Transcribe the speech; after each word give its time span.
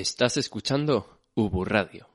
Estás 0.00 0.36
escuchando 0.38 1.20
Ubu 1.36 1.64
Radio. 1.64 2.08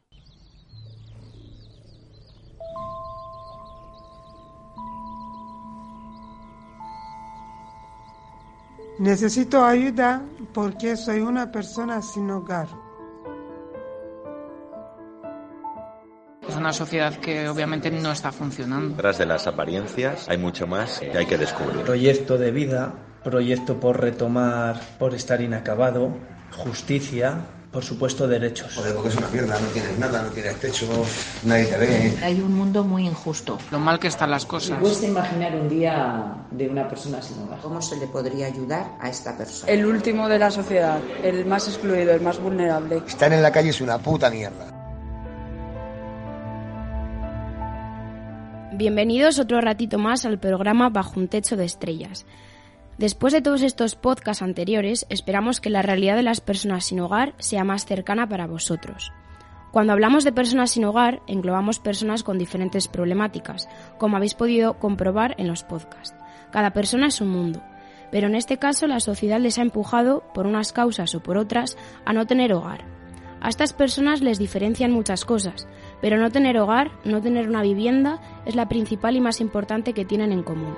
Necesito 8.99 9.63
ayuda 9.63 10.21
porque 10.53 10.97
soy 10.97 11.21
una 11.21 11.53
persona 11.53 12.01
sin 12.01 12.29
hogar. 12.31 12.67
Es 16.49 16.57
una 16.57 16.73
sociedad 16.73 17.15
que 17.15 17.47
obviamente 17.47 17.89
no 17.89 18.11
está 18.11 18.33
funcionando. 18.33 18.97
Tras 18.97 19.19
de 19.19 19.25
las 19.25 19.47
apariencias 19.47 20.27
hay 20.27 20.37
mucho 20.37 20.67
más 20.67 20.99
que 20.99 21.17
hay 21.17 21.25
que 21.25 21.37
descubrir. 21.37 21.83
Proyecto 21.85 22.37
de 22.37 22.51
vida, 22.51 22.93
proyecto 23.23 23.79
por 23.79 24.01
retomar, 24.01 24.81
por 24.99 25.15
estar 25.15 25.39
inacabado, 25.39 26.13
justicia, 26.51 27.45
por 27.71 27.83
supuesto 27.83 28.27
derechos. 28.27 28.73
Joder, 28.75 28.93
porque 28.95 29.09
es 29.09 29.15
una 29.17 29.27
mierda, 29.29 29.59
no 29.59 29.67
tienes 29.67 29.99
nada, 29.99 30.23
no 30.23 30.29
tienes 30.29 30.55
techo, 30.59 30.87
nadie 31.43 31.65
te 31.65 31.77
ve. 31.77 32.17
Hay 32.23 32.41
un 32.41 32.53
mundo 32.53 32.83
muy 32.83 33.05
injusto. 33.05 33.57
Lo 33.71 33.79
mal 33.79 33.99
que 33.99 34.07
están 34.07 34.31
las 34.31 34.45
cosas. 34.45 34.79
Cuesta 34.79 35.05
imaginar 35.05 35.55
un 35.55 35.69
día 35.69 36.35
de 36.51 36.67
una 36.67 36.87
persona 36.87 37.21
sin 37.21 37.41
hogar. 37.43 37.59
¿Cómo 37.61 37.81
se 37.81 37.97
le 37.97 38.07
podría 38.07 38.47
ayudar 38.47 38.97
a 38.99 39.09
esta 39.09 39.37
persona? 39.37 39.71
El 39.71 39.85
último 39.85 40.27
de 40.27 40.39
la 40.39 40.49
sociedad, 40.49 40.99
el 41.23 41.45
más 41.45 41.67
excluido, 41.67 42.11
el 42.11 42.21
más 42.21 42.39
vulnerable. 42.39 43.03
Estar 43.07 43.31
en 43.31 43.41
la 43.41 43.51
calle 43.51 43.69
es 43.69 43.81
una 43.81 43.99
puta 43.99 44.29
mierda. 44.29 44.75
Bienvenidos 48.73 49.39
otro 49.39 49.59
ratito 49.59 49.97
más 49.97 50.25
al 50.25 50.39
programa 50.39 50.89
Bajo 50.89 51.19
un 51.19 51.27
Techo 51.27 51.57
de 51.57 51.65
Estrellas. 51.65 52.25
Después 52.99 53.31
de 53.31 53.41
todos 53.41 53.61
estos 53.61 53.95
podcasts 53.95 54.43
anteriores, 54.43 55.05
esperamos 55.07 55.61
que 55.61 55.69
la 55.69 55.81
realidad 55.81 56.17
de 56.17 56.21
las 56.21 56.41
personas 56.41 56.83
sin 56.83 56.99
hogar 56.99 57.33
sea 57.37 57.63
más 57.63 57.85
cercana 57.85 58.27
para 58.27 58.45
vosotros. 58.45 59.13
Cuando 59.71 59.93
hablamos 59.93 60.25
de 60.25 60.33
personas 60.33 60.71
sin 60.71 60.83
hogar, 60.83 61.21
englobamos 61.25 61.79
personas 61.79 62.23
con 62.23 62.37
diferentes 62.37 62.89
problemáticas, 62.89 63.69
como 63.97 64.17
habéis 64.17 64.33
podido 64.33 64.79
comprobar 64.79 65.33
en 65.37 65.47
los 65.47 65.63
podcasts. 65.63 66.13
Cada 66.51 66.73
persona 66.73 67.07
es 67.07 67.21
un 67.21 67.29
mundo, 67.29 67.63
pero 68.11 68.27
en 68.27 68.35
este 68.35 68.57
caso 68.57 68.85
la 68.85 68.99
sociedad 68.99 69.39
les 69.39 69.59
ha 69.59 69.61
empujado, 69.61 70.25
por 70.33 70.45
unas 70.45 70.73
causas 70.73 71.15
o 71.15 71.23
por 71.23 71.37
otras, 71.37 71.77
a 72.03 72.11
no 72.11 72.27
tener 72.27 72.51
hogar. 72.51 72.83
A 73.39 73.47
estas 73.47 73.71
personas 73.71 74.19
les 74.19 74.39
diferencian 74.39 74.91
muchas 74.91 75.23
cosas, 75.23 75.69
pero 76.01 76.17
no 76.17 76.31
tener 76.31 76.57
hogar, 76.57 76.91
no 77.05 77.21
tener 77.21 77.47
una 77.47 77.61
vivienda, 77.61 78.19
es 78.45 78.55
la 78.55 78.67
principal 78.67 79.15
y 79.15 79.21
más 79.21 79.39
importante 79.39 79.93
que 79.93 80.03
tienen 80.03 80.33
en 80.33 80.43
común. 80.43 80.75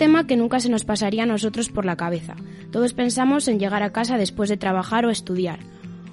Tema 0.00 0.26
que 0.26 0.38
nunca 0.38 0.60
se 0.60 0.70
nos 0.70 0.84
pasaría 0.84 1.24
a 1.24 1.26
nosotros 1.26 1.68
por 1.68 1.84
la 1.84 1.94
cabeza. 1.94 2.34
Todos 2.72 2.94
pensamos 2.94 3.48
en 3.48 3.58
llegar 3.58 3.82
a 3.82 3.92
casa 3.92 4.16
después 4.16 4.48
de 4.48 4.56
trabajar 4.56 5.04
o 5.04 5.10
estudiar. 5.10 5.58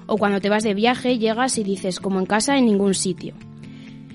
O 0.06 0.18
cuando 0.18 0.42
te 0.42 0.50
vas 0.50 0.62
de 0.62 0.74
viaje, 0.74 1.16
llegas 1.16 1.56
y 1.56 1.64
dices, 1.64 1.98
como 1.98 2.20
en 2.20 2.26
casa 2.26 2.58
en 2.58 2.66
ningún 2.66 2.92
sitio. 2.92 3.32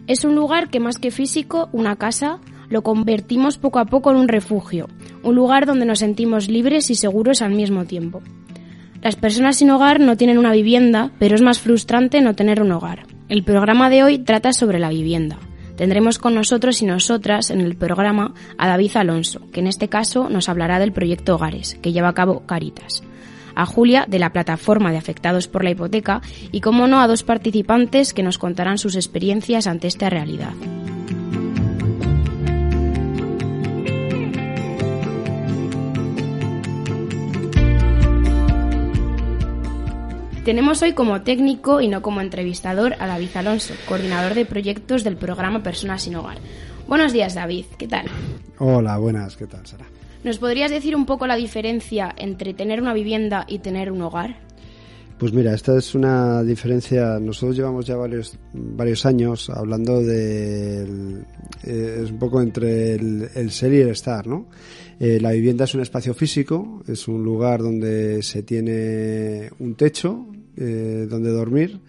Es 0.06 0.26
un 0.26 0.36
lugar 0.36 0.70
que 0.70 0.80
más 0.80 1.00
que 1.00 1.10
físico, 1.10 1.70
una 1.72 1.96
casa, 1.96 2.38
lo 2.70 2.84
convertimos 2.84 3.58
poco 3.58 3.80
a 3.80 3.86
poco 3.86 4.12
en 4.12 4.18
un 4.18 4.28
refugio, 4.28 4.90
un 5.24 5.34
lugar 5.34 5.66
donde 5.66 5.88
nos 5.88 6.00
sentimos 6.00 6.50
libres 6.50 6.92
y 6.92 6.96
seguros 6.96 7.42
al 7.42 7.54
mismo 7.54 7.86
tiempo. 7.86 8.22
Las 9.02 9.16
personas 9.16 9.56
sin 9.56 9.72
hogar 9.72 10.00
no 10.00 10.18
tienen 10.18 10.38
una 10.38 10.52
vivienda, 10.52 11.10
pero 11.18 11.34
es 11.34 11.42
más 11.42 11.60
frustrante 11.60 12.22
no 12.22 12.36
tener 12.36 12.62
un 12.62 12.72
hogar. 12.74 13.08
El 13.28 13.44
programa 13.44 13.90
de 13.90 14.04
hoy 14.04 14.20
trata 14.20 14.54
sobre 14.54 14.78
la 14.78 14.90
vivienda. 14.90 15.40
Tendremos 15.76 16.20
con 16.20 16.36
nosotros 16.36 16.82
y 16.82 16.86
nosotras 16.86 17.50
en 17.50 17.62
el 17.62 17.76
programa 17.76 18.34
a 18.58 18.68
David 18.68 18.96
Alonso, 18.96 19.42
que 19.52 19.60
en 19.60 19.68
este 19.68 19.90
caso 19.90 20.30
nos 20.30 20.50
hablará 20.50 20.80
del 20.80 20.94
proyecto 20.94 21.36
Hogares, 21.36 21.78
que 21.82 21.92
lleva 21.92 22.10
a 22.10 22.14
cabo 22.14 22.46
Caritas. 22.46 23.04
A 23.56 23.66
Julia, 23.66 24.06
de 24.08 24.20
la 24.20 24.32
plataforma 24.32 24.92
de 24.92 24.98
afectados 24.98 25.48
por 25.48 25.64
la 25.64 25.72
hipoteca, 25.72 26.22
y 26.52 26.62
como 26.62 26.88
no 26.88 27.02
a 27.02 27.08
dos 27.08 27.24
participantes 27.24 28.14
que 28.14 28.24
nos 28.24 28.38
contarán 28.38 28.78
sus 28.78 28.96
experiencias 28.96 29.68
ante 29.68 29.88
esta 29.88 30.10
realidad. 30.10 30.54
Tenemos 40.46 40.82
hoy 40.82 40.92
como 40.92 41.22
técnico 41.22 41.80
y 41.80 41.88
no 41.88 42.02
como 42.02 42.20
entrevistador 42.20 42.96
a 43.00 43.08
David 43.08 43.30
Alonso, 43.36 43.74
coordinador 43.88 44.34
de 44.34 44.46
proyectos 44.46 45.06
del 45.06 45.16
programa 45.16 45.64
Personas 45.64 46.02
sin 46.02 46.16
Hogar. 46.16 46.38
Buenos 46.86 47.14
días, 47.14 47.34
David. 47.34 47.64
¿Qué 47.78 47.88
tal? 47.88 48.08
Hola, 48.58 48.98
buenas. 48.98 49.38
¿Qué 49.38 49.48
tal, 49.48 49.66
Sara? 49.66 49.86
¿Nos 50.26 50.40
podrías 50.40 50.70
decir 50.70 50.98
un 50.98 51.06
poco 51.06 51.28
la 51.28 51.38
diferencia 51.38 52.14
entre 52.18 52.54
tener 52.54 52.82
una 52.82 52.94
vivienda 52.94 53.46
y 53.48 53.60
tener 53.60 53.90
un 53.90 54.02
hogar? 54.02 54.36
Pues 55.18 55.32
mira, 55.32 55.54
esta 55.54 55.78
es 55.78 55.96
una 55.96 56.44
diferencia. 56.44 57.20
Nosotros 57.22 57.56
llevamos 57.56 57.86
ya 57.86 57.96
varios, 57.96 58.38
varios 58.52 59.06
años 59.06 59.50
hablando 59.50 60.02
de. 60.02 61.22
Eh, 61.64 62.02
es 62.04 62.12
un 62.12 62.20
poco 62.20 62.42
entre 62.42 62.96
el, 62.96 63.30
el, 63.34 63.50
ser 63.50 63.72
y 63.72 63.80
el 63.80 63.90
estar, 63.92 64.28
¿no? 64.28 64.48
Eh, 65.00 65.20
la 65.20 65.32
vivienda 65.32 65.66
es 65.66 65.74
un 65.74 65.82
espacio 65.82 66.14
físico, 66.14 66.84
es 66.88 67.08
un 67.08 67.24
lugar 67.24 67.62
donde 67.62 68.22
se 68.22 68.44
tiene 68.44 69.50
un 69.60 69.76
techo 69.76 70.28
eh, 70.56 71.08
donde 71.10 71.32
dormir, 71.32 71.80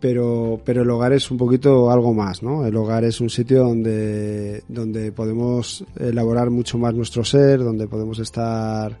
pero, 0.00 0.60
pero 0.64 0.82
el 0.82 0.90
hogar 0.90 1.12
es 1.12 1.30
un 1.30 1.38
poquito 1.38 1.90
algo 1.90 2.12
más, 2.14 2.42
¿no? 2.42 2.66
El 2.66 2.76
hogar 2.76 3.04
es 3.04 3.20
un 3.20 3.30
sitio 3.30 3.64
donde, 3.64 4.62
donde 4.68 5.12
podemos 5.12 5.84
elaborar 5.98 6.50
mucho 6.50 6.78
más 6.78 6.94
nuestro 6.94 7.24
ser, 7.24 7.60
donde 7.60 7.86
podemos 7.86 8.18
estar 8.18 8.98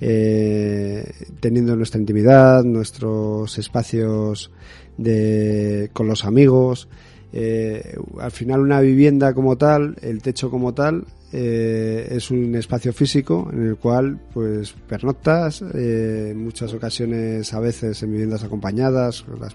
eh, 0.00 1.10
teniendo 1.40 1.76
nuestra 1.76 2.00
intimidad, 2.00 2.62
nuestros 2.64 3.58
espacios 3.58 4.50
de, 4.96 5.90
con 5.92 6.06
los 6.06 6.24
amigos. 6.24 6.88
Al 7.32 8.32
final 8.32 8.60
una 8.60 8.80
vivienda 8.80 9.34
como 9.34 9.56
tal, 9.56 9.96
el 10.02 10.20
techo 10.20 10.50
como 10.50 10.74
tal, 10.74 11.04
eh, 11.32 12.08
es 12.10 12.30
un 12.30 12.54
espacio 12.56 12.92
físico 12.92 13.48
en 13.52 13.68
el 13.68 13.76
cual 13.76 14.18
pues 14.32 14.72
pernoctas 14.88 15.62
eh, 15.62 16.30
en 16.32 16.42
muchas 16.42 16.74
ocasiones 16.74 17.54
a 17.54 17.60
veces 17.60 18.02
en 18.02 18.10
viviendas 18.10 18.42
acompañadas 18.42 19.24
las, 19.38 19.54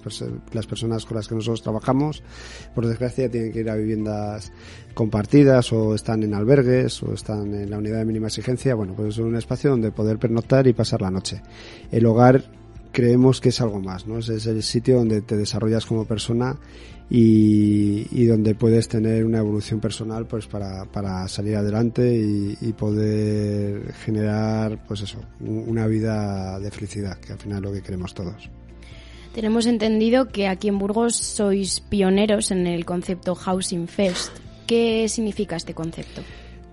las 0.53 0.67
personas 0.67 1.05
con 1.05 1.17
las 1.17 1.27
que 1.27 1.35
nosotros 1.35 1.61
trabajamos. 1.61 2.23
Por 2.73 2.87
desgracia 2.87 3.29
tienen 3.29 3.51
que 3.51 3.59
ir 3.59 3.69
a 3.69 3.75
viviendas 3.75 4.53
compartidas 4.93 5.73
o 5.73 5.95
están 5.95 6.23
en 6.23 6.33
albergues 6.33 7.03
o 7.03 7.13
están 7.13 7.53
en 7.53 7.69
la 7.69 7.77
unidad 7.77 7.99
de 7.99 8.05
mínima 8.05 8.27
exigencia. 8.27 8.75
Bueno 8.75 8.93
pues 8.95 9.09
es 9.09 9.17
un 9.17 9.35
espacio 9.35 9.71
donde 9.71 9.91
poder 9.91 10.17
pernoctar 10.17 10.67
y 10.67 10.73
pasar 10.73 11.01
la 11.01 11.11
noche. 11.11 11.41
El 11.91 12.05
hogar 12.05 12.43
creemos 12.95 13.41
que 13.41 13.49
es 13.49 13.59
algo 13.59 13.81
más, 13.81 14.07
¿no? 14.07 14.19
Es, 14.19 14.29
el 14.29 14.63
sitio 14.63 14.95
donde 14.95 15.21
te 15.21 15.35
desarrollas 15.35 15.85
como 15.85 16.05
persona 16.05 16.55
y, 17.09 18.25
donde 18.25 18.55
puedes 18.55 18.87
tener 18.87 19.25
una 19.25 19.37
evolución 19.37 19.79
personal 19.79 20.25
pues 20.25 20.47
para, 20.47 20.85
para 20.85 21.27
salir 21.27 21.55
adelante 21.55 22.15
y, 22.15 22.57
y, 22.61 22.73
poder 22.73 23.93
generar 23.93 24.83
pues 24.87 25.01
eso, 25.01 25.19
una 25.39 25.87
vida 25.87 26.59
de 26.59 26.71
felicidad, 26.71 27.19
que 27.19 27.33
al 27.33 27.39
final 27.39 27.57
es 27.57 27.63
lo 27.63 27.73
que 27.73 27.81
queremos 27.81 28.13
todos. 28.13 28.49
Tenemos 29.33 29.65
entendido 29.65 30.29
que 30.29 30.47
aquí 30.47 30.69
en 30.69 30.79
Burgos 30.79 31.15
sois 31.15 31.81
pioneros 31.81 32.51
en 32.51 32.67
el 32.67 32.85
concepto 32.85 33.35
Housing 33.35 33.87
First. 33.87 34.31
¿Qué 34.65 35.07
significa 35.09 35.57
este 35.57 35.73
concepto? 35.73 36.21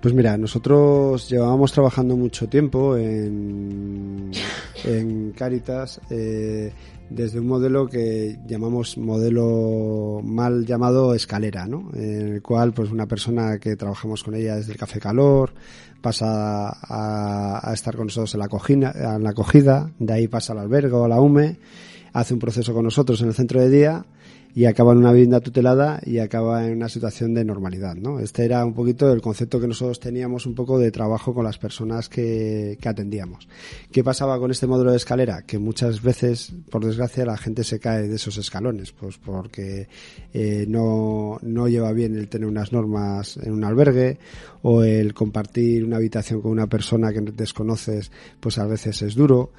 Pues 0.03 0.15
mira, 0.15 0.37
nosotros 0.37 1.29
llevábamos 1.29 1.71
trabajando 1.71 2.17
mucho 2.17 2.49
tiempo 2.49 2.97
en, 2.97 4.33
en 4.85 5.31
Caritas 5.31 6.01
eh, 6.11 6.73
desde 7.09 7.39
un 7.39 7.47
modelo 7.47 7.87
que 7.87 8.37
llamamos 8.45 8.99
modelo 8.99 10.21
mal 10.25 10.67
llamado 10.67 11.15
escalera, 11.15 11.69
¿no? 11.69 11.89
En 11.95 12.35
el 12.35 12.43
cual, 12.43 12.73
pues 12.73 12.91
una 12.91 13.07
persona 13.07 13.61
que 13.61 13.77
trabajamos 13.77 14.25
con 14.25 14.35
ella 14.35 14.57
desde 14.57 14.73
el 14.73 14.79
Café 14.79 14.99
Calor 14.99 15.55
pasa 16.01 16.71
a, 16.71 17.71
a 17.71 17.73
estar 17.73 17.95
con 17.95 18.07
nosotros 18.07 18.35
en 18.35 18.41
la, 18.41 18.47
acogida, 18.47 18.93
en 18.97 19.23
la 19.23 19.31
acogida, 19.31 19.89
de 20.01 20.13
ahí 20.15 20.27
pasa 20.27 20.53
al 20.53 20.59
albergue 20.59 20.97
o 20.97 21.05
a 21.05 21.09
la 21.09 21.21
UME, 21.21 21.59
hace 22.13 22.35
un 22.35 22.41
proceso 22.41 22.75
con 22.75 22.83
nosotros 22.83 23.21
en 23.23 23.29
el 23.29 23.35
centro 23.35 23.61
de 23.61 23.71
día 23.71 24.05
y 24.55 24.67
acaba 24.67 24.93
en 24.93 24.99
una 24.99 25.13
vivienda 25.13 25.41
tutelada 25.41 26.01
y 26.05 26.19
acaba 26.19 26.67
en 26.67 26.77
una 26.77 26.89
situación 26.89 27.33
de 27.33 27.45
normalidad, 27.45 27.95
¿no? 27.95 28.21
Este 28.21 28.45
era 28.45 28.65
un 28.65 28.75
poquito 28.75 29.11
el 29.13 29.23
concepto 29.23 29.59
que 29.59 29.67
nosotros 29.67 29.99
teníamos 29.99 30.45
un 30.45 30.55
poco 30.55 30.79
de 30.79 30.91
trabajo 30.91 31.33
con 31.33 31.45
las 31.45 31.59
personas 31.59 32.09
que, 32.09 32.77
que 32.81 32.89
atendíamos. 32.89 33.49
¿Qué 33.91 34.05
pasaba 34.05 34.39
con 34.39 34.51
este 34.51 34.67
modelo 34.67 34.91
de 34.91 34.99
escalera? 34.99 35.43
Que 35.43 35.59
muchas 35.59 36.03
veces, 36.03 36.53
por 36.71 36.85
desgracia, 36.85 37.25
la 37.25 37.39
gente 37.39 37.65
se 37.65 37.81
cae 37.81 38.09
de 38.09 38.17
esos 38.17 38.37
escalones, 38.37 38.93
pues 38.93 39.17
porque 39.17 39.89
eh, 40.35 40.67
no, 40.69 41.39
no 41.43 41.69
lleva 41.69 41.93
bien 41.93 42.15
el 42.15 42.29
tener 42.29 42.47
unas 42.47 42.73
normas 42.73 43.39
en 43.39 43.53
un 43.53 43.65
albergue 43.65 44.19
o 44.61 44.83
el 44.83 45.15
compartir 45.15 45.85
una 45.85 45.97
habitación 45.97 46.43
con 46.43 46.51
una 46.51 46.67
persona 46.67 47.13
que 47.13 47.21
desconoces, 47.21 48.11
pues 48.39 48.59
a 48.59 48.67
veces 48.67 49.01
es 49.01 49.15
duro 49.15 49.53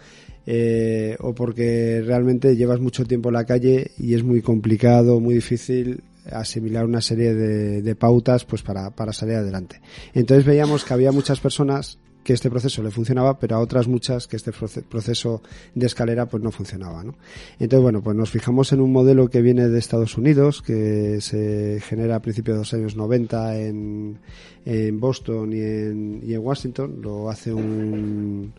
eh, 0.45 1.15
o 1.19 1.33
porque 1.33 2.01
realmente 2.05 2.55
llevas 2.55 2.79
mucho 2.79 3.05
tiempo 3.05 3.29
en 3.29 3.33
la 3.33 3.45
calle 3.45 3.91
y 3.97 4.13
es 4.13 4.23
muy 4.23 4.41
complicado, 4.41 5.19
muy 5.19 5.35
difícil 5.35 6.03
asimilar 6.31 6.85
una 6.85 7.01
serie 7.01 7.33
de, 7.33 7.81
de 7.81 7.95
pautas 7.95 8.45
pues 8.45 8.61
para, 8.61 8.91
para 8.91 9.13
salir 9.13 9.35
adelante. 9.35 9.81
Entonces 10.13 10.45
veíamos 10.45 10.85
que 10.85 10.93
había 10.93 11.11
muchas 11.11 11.39
personas 11.39 11.99
que 12.23 12.33
este 12.33 12.49
proceso 12.49 12.81
le 12.81 12.91
funcionaba, 12.91 13.37
pero 13.37 13.55
a 13.55 13.59
otras 13.59 13.87
muchas 13.87 14.27
que 14.27 14.37
este 14.37 14.51
proceso 14.51 15.41
de 15.75 15.85
escalera 15.85 16.25
pues 16.27 16.41
no 16.41 16.51
funcionaba, 16.51 17.03
¿no? 17.03 17.15
Entonces, 17.59 17.81
bueno, 17.81 18.01
pues 18.01 18.15
nos 18.15 18.31
fijamos 18.31 18.71
en 18.71 18.81
un 18.81 18.91
modelo 18.91 19.29
que 19.29 19.41
viene 19.41 19.67
de 19.67 19.79
Estados 19.79 20.17
Unidos, 20.17 20.61
que 20.61 21.19
se 21.21 21.81
genera 21.85 22.15
a 22.15 22.21
principios 22.21 22.55
de 22.55 22.59
los 22.59 22.73
años 22.73 22.95
90 22.95 23.59
en, 23.59 24.17
en 24.65 24.99
Boston 24.99 25.53
y 25.53 25.59
en, 25.59 26.21
y 26.25 26.33
en 26.33 26.39
Washington. 26.39 27.01
Lo 27.01 27.29
hace 27.29 27.53
un, 27.53 28.53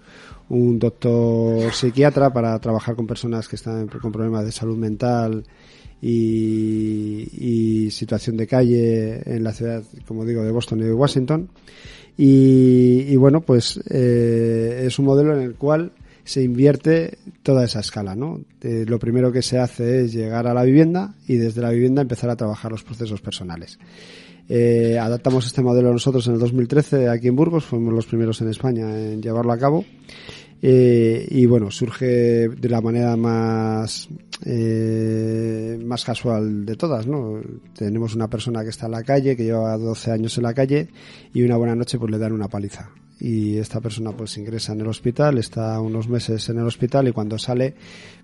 un 0.48 0.78
doctor 0.78 1.72
psiquiatra 1.72 2.32
para 2.32 2.58
trabajar 2.58 2.94
con 2.94 3.06
personas 3.06 3.48
que 3.48 3.56
están 3.56 3.88
con 3.88 4.12
problemas 4.12 4.44
de 4.44 4.52
salud 4.52 4.76
mental 4.76 5.44
y, 6.02 7.28
y, 7.86 7.90
situación 7.90 8.36
de 8.36 8.46
calle 8.46 9.22
en 9.24 9.42
la 9.42 9.52
ciudad, 9.52 9.82
como 10.06 10.26
digo, 10.26 10.42
de 10.42 10.50
Boston 10.50 10.80
y 10.80 10.84
de 10.84 10.92
Washington. 10.92 11.48
Y, 12.16 13.06
y 13.08 13.16
bueno, 13.16 13.40
pues 13.40 13.80
eh, 13.90 14.84
es 14.86 14.98
un 14.98 15.06
modelo 15.06 15.34
en 15.34 15.42
el 15.42 15.54
cual 15.54 15.92
se 16.24 16.42
invierte 16.42 17.18
toda 17.42 17.64
esa 17.64 17.80
escala, 17.80 18.14
¿no? 18.14 18.40
Eh, 18.62 18.84
lo 18.88 18.98
primero 18.98 19.30
que 19.30 19.42
se 19.42 19.58
hace 19.58 20.04
es 20.04 20.12
llegar 20.12 20.46
a 20.46 20.54
la 20.54 20.64
vivienda 20.64 21.14
y 21.28 21.36
desde 21.36 21.60
la 21.60 21.70
vivienda 21.70 22.02
empezar 22.02 22.30
a 22.30 22.36
trabajar 22.36 22.72
los 22.72 22.82
procesos 22.82 23.20
personales. 23.20 23.78
Eh, 24.48 24.98
adaptamos 24.98 25.46
este 25.46 25.62
modelo 25.62 25.92
nosotros 25.92 26.26
en 26.26 26.34
el 26.34 26.40
2013 26.40 27.08
aquí 27.08 27.28
en 27.28 27.36
Burgos, 27.36 27.64
fuimos 27.64 27.94
los 27.94 28.06
primeros 28.06 28.40
en 28.40 28.48
España 28.48 28.98
en 28.98 29.22
llevarlo 29.22 29.52
a 29.52 29.58
cabo. 29.58 29.84
Eh, 30.66 31.28
y 31.30 31.44
bueno, 31.44 31.70
surge 31.70 32.48
de 32.48 32.68
la 32.70 32.80
manera 32.80 33.16
más, 33.18 34.08
eh, 34.46 35.78
más 35.84 36.06
casual 36.06 36.64
de 36.64 36.74
todas, 36.74 37.06
¿no? 37.06 37.38
Tenemos 37.74 38.14
una 38.14 38.30
persona 38.30 38.62
que 38.62 38.70
está 38.70 38.86
en 38.86 38.92
la 38.92 39.02
calle, 39.02 39.36
que 39.36 39.44
lleva 39.44 39.76
12 39.76 40.12
años 40.12 40.38
en 40.38 40.44
la 40.44 40.54
calle, 40.54 40.88
y 41.34 41.42
una 41.42 41.58
buena 41.58 41.74
noche 41.74 41.98
pues 41.98 42.10
le 42.10 42.16
dan 42.16 42.32
una 42.32 42.48
paliza 42.48 42.90
y 43.20 43.58
esta 43.58 43.80
persona 43.80 44.12
pues 44.12 44.36
ingresa 44.36 44.72
en 44.72 44.80
el 44.80 44.88
hospital, 44.88 45.38
está 45.38 45.80
unos 45.80 46.08
meses 46.08 46.48
en 46.48 46.58
el 46.58 46.66
hospital 46.66 47.08
y 47.08 47.12
cuando 47.12 47.38
sale 47.38 47.74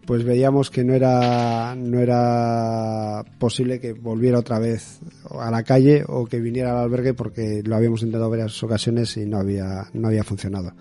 pues 0.05 0.25
veíamos 0.25 0.71
que 0.71 0.83
no 0.83 0.95
era 0.95 1.75
no 1.77 2.01
era 2.01 3.25
posible 3.39 3.79
que 3.79 3.93
volviera 3.93 4.39
otra 4.39 4.59
vez 4.59 5.01
a 5.31 5.51
la 5.51 5.63
calle 5.63 6.05
o 6.07 6.27
que 6.27 6.41
viniera 6.41 6.73
al 6.73 6.79
albergue 6.79 7.15
porque 7.15 7.63
lo 7.65 7.77
habíamos 7.77 8.03
intentado 8.03 8.31
varias 8.31 8.63
ocasiones 8.63 9.17
y 9.17 9.27
no 9.27 9.39
había 9.39 9.89
no 9.93 10.09
había 10.09 10.25
funcionado. 10.25 10.73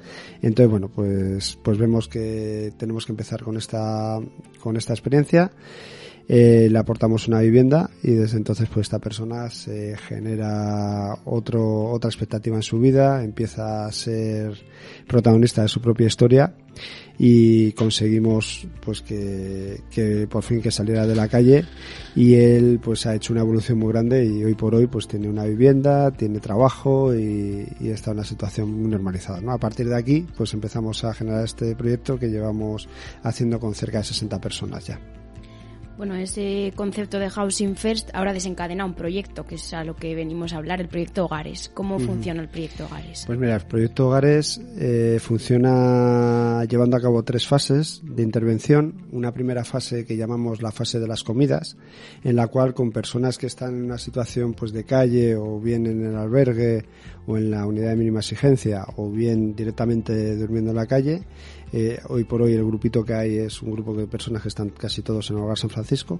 Entonces 0.41 0.71
bueno, 0.71 0.89
pues 0.89 1.57
pues 1.63 1.77
vemos 1.77 2.07
que 2.07 2.73
tenemos 2.77 3.05
que 3.05 3.11
empezar 3.11 3.43
con 3.43 3.57
esta 3.57 4.19
con 4.59 4.77
esta 4.77 4.93
experiencia 4.93 5.51
eh, 6.31 6.67
le 6.69 6.77
aportamos 6.77 7.27
una 7.27 7.39
vivienda 7.39 7.89
y 8.03 8.11
desde 8.11 8.37
entonces 8.37 8.69
pues 8.71 8.85
esta 8.85 8.99
persona 8.99 9.49
se 9.49 9.97
genera 9.97 11.17
otro, 11.25 11.85
otra 11.89 12.07
expectativa 12.07 12.55
en 12.55 12.61
su 12.61 12.79
vida, 12.79 13.23
empieza 13.23 13.87
a 13.87 13.91
ser 13.91 14.53
protagonista 15.07 15.63
de 15.63 15.69
su 15.69 15.81
propia 15.81 16.05
historia 16.05 16.53
y 17.17 17.71
conseguimos 17.71 18.67
pues 18.79 19.01
que, 19.01 19.81
que 19.89 20.27
por 20.27 20.43
fin 20.43 20.61
que 20.61 20.69
saliera 20.69 21.07
de 21.07 21.15
la 21.15 21.27
calle 21.27 21.65
y 22.15 22.35
él 22.35 22.79
pues 22.79 23.07
ha 23.07 23.15
hecho 23.15 23.33
una 23.33 23.41
evolución 23.41 23.79
muy 23.79 23.91
grande 23.91 24.23
y 24.23 24.43
hoy 24.43 24.53
por 24.53 24.75
hoy 24.75 24.85
pues 24.85 25.07
tiene 25.07 25.27
una 25.27 25.45
vivienda, 25.45 26.11
tiene 26.11 26.39
trabajo 26.39 27.15
y, 27.15 27.67
y 27.79 27.89
está 27.89 28.11
en 28.11 28.17
una 28.17 28.23
situación 28.23 28.71
muy 28.71 28.91
normalizada. 28.91 29.41
¿no? 29.41 29.51
A 29.51 29.57
partir 29.57 29.89
de 29.89 29.95
aquí 29.95 30.27
pues 30.37 30.53
empezamos 30.53 31.03
a 31.05 31.11
generar 31.11 31.43
este 31.43 31.75
proyecto 31.75 32.19
que 32.19 32.27
llevamos 32.27 32.87
haciendo 33.23 33.59
con 33.59 33.73
cerca 33.73 33.97
de 33.97 34.03
60 34.03 34.39
personas 34.39 34.85
ya. 34.85 35.18
Bueno, 35.99 36.15
ese 36.15 36.71
concepto 36.77 37.19
de 37.19 37.29
Housing 37.29 37.75
First 37.75 38.11
ahora 38.13 38.31
desencadena 38.31 38.85
un 38.85 38.93
proyecto, 38.93 39.45
que 39.45 39.55
es 39.55 39.73
a 39.73 39.83
lo 39.83 39.97
que 39.97 40.15
venimos 40.15 40.53
a 40.53 40.55
hablar, 40.55 40.79
el 40.79 40.87
proyecto 40.87 41.25
Hogares. 41.25 41.69
¿Cómo 41.73 41.97
uh 41.97 41.99
-huh. 41.99 42.05
funciona 42.05 42.41
el 42.41 42.47
proyecto 42.47 42.85
Hogares? 42.85 43.25
Pues 43.27 43.37
mira, 43.37 43.55
el 43.57 43.63
proyecto 43.63 44.07
Hogares 44.07 44.61
eh, 44.77 45.17
funciona 45.19 46.63
llevando 46.69 46.95
a 46.95 47.01
cabo 47.01 47.21
tres 47.23 47.45
fases 47.45 48.01
de 48.01 48.23
intervención. 48.23 49.07
Una 49.11 49.33
primera 49.33 49.65
fase 49.65 50.05
que 50.05 50.15
llamamos 50.15 50.61
la 50.61 50.71
fase 50.71 51.01
de 51.01 51.07
las 51.09 51.25
comidas, 51.25 51.75
en 52.23 52.37
la 52.37 52.47
cual 52.47 52.73
con 52.73 52.91
personas 52.91 53.37
que 53.37 53.47
están 53.47 53.75
en 53.75 53.83
una 53.83 53.97
situación 53.97 54.53
pues 54.53 54.71
de 54.71 54.85
calle 54.85 55.35
o 55.35 55.59
bien 55.59 55.85
en 55.85 56.05
el 56.05 56.15
albergue 56.15 56.85
o 57.27 57.35
en 57.35 57.51
la 57.51 57.67
unidad 57.67 57.89
de 57.89 57.97
mínima 57.97 58.21
exigencia 58.21 58.85
o 58.95 59.11
bien 59.11 59.53
directamente 59.53 60.37
durmiendo 60.37 60.71
en 60.71 60.77
la 60.77 60.85
calle, 60.85 61.23
eh, 61.71 61.99
hoy 62.07 62.23
por 62.23 62.41
hoy 62.41 62.53
el 62.53 62.65
grupito 62.65 63.05
que 63.05 63.13
hay 63.13 63.37
es 63.37 63.61
un 63.61 63.71
grupo 63.71 63.93
de 63.93 64.07
personas 64.07 64.41
que 64.41 64.47
están 64.47 64.69
casi 64.69 65.01
todos 65.01 65.29
en 65.29 65.37
el 65.37 65.43
Hogar 65.43 65.57
San 65.57 65.69
Francisco. 65.69 66.19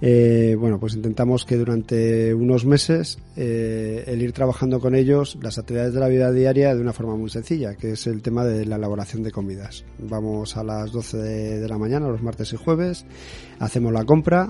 Eh, 0.00 0.56
bueno, 0.58 0.78
pues 0.78 0.94
intentamos 0.94 1.44
que 1.44 1.56
durante 1.56 2.32
unos 2.32 2.64
meses 2.64 3.18
eh, 3.36 4.04
el 4.06 4.22
ir 4.22 4.32
trabajando 4.32 4.80
con 4.80 4.94
ellos 4.94 5.36
las 5.42 5.58
actividades 5.58 5.92
de 5.92 6.00
la 6.00 6.08
vida 6.08 6.30
diaria 6.30 6.74
de 6.74 6.80
una 6.80 6.92
forma 6.92 7.16
muy 7.16 7.30
sencilla, 7.30 7.74
que 7.74 7.92
es 7.92 8.06
el 8.06 8.22
tema 8.22 8.44
de 8.44 8.64
la 8.64 8.76
elaboración 8.76 9.22
de 9.22 9.32
comidas. 9.32 9.84
Vamos 9.98 10.56
a 10.56 10.62
las 10.62 10.92
12 10.92 11.18
de, 11.18 11.68
la 11.68 11.78
mañana, 11.78 12.08
los 12.08 12.22
martes 12.22 12.52
y 12.52 12.56
jueves, 12.56 13.04
hacemos 13.58 13.92
la 13.92 14.04
compra, 14.04 14.48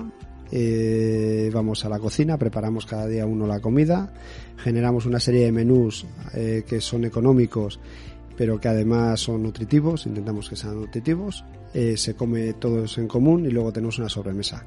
eh, 0.51 1.49
vamos 1.53 1.83
a 1.83 1.89
la 1.89 1.99
cocina, 1.99 2.37
preparamos 2.37 2.85
cada 2.85 3.07
día 3.07 3.25
uno 3.25 3.47
la 3.47 3.59
comida, 3.59 4.13
generamos 4.57 5.05
una 5.05 5.19
serie 5.19 5.45
de 5.45 5.51
menús 5.51 6.05
que 6.31 6.81
son 6.81 7.05
económicos 7.05 7.79
pero 8.39 8.57
que 8.57 8.69
además 8.69 9.19
son 9.19 9.43
nutritivos, 9.43 10.05
intentamos 10.05 10.47
que 10.47 10.55
sean 10.55 10.79
nutritivos, 10.79 11.43
eh, 11.73 11.97
se 11.97 12.15
come 12.15 12.53
todos 12.53 12.97
en 12.97 13.05
común 13.05 13.45
y 13.45 13.49
luego 13.49 13.73
tenemos 13.73 13.99
una 13.99 14.07
sobremesa. 14.07 14.63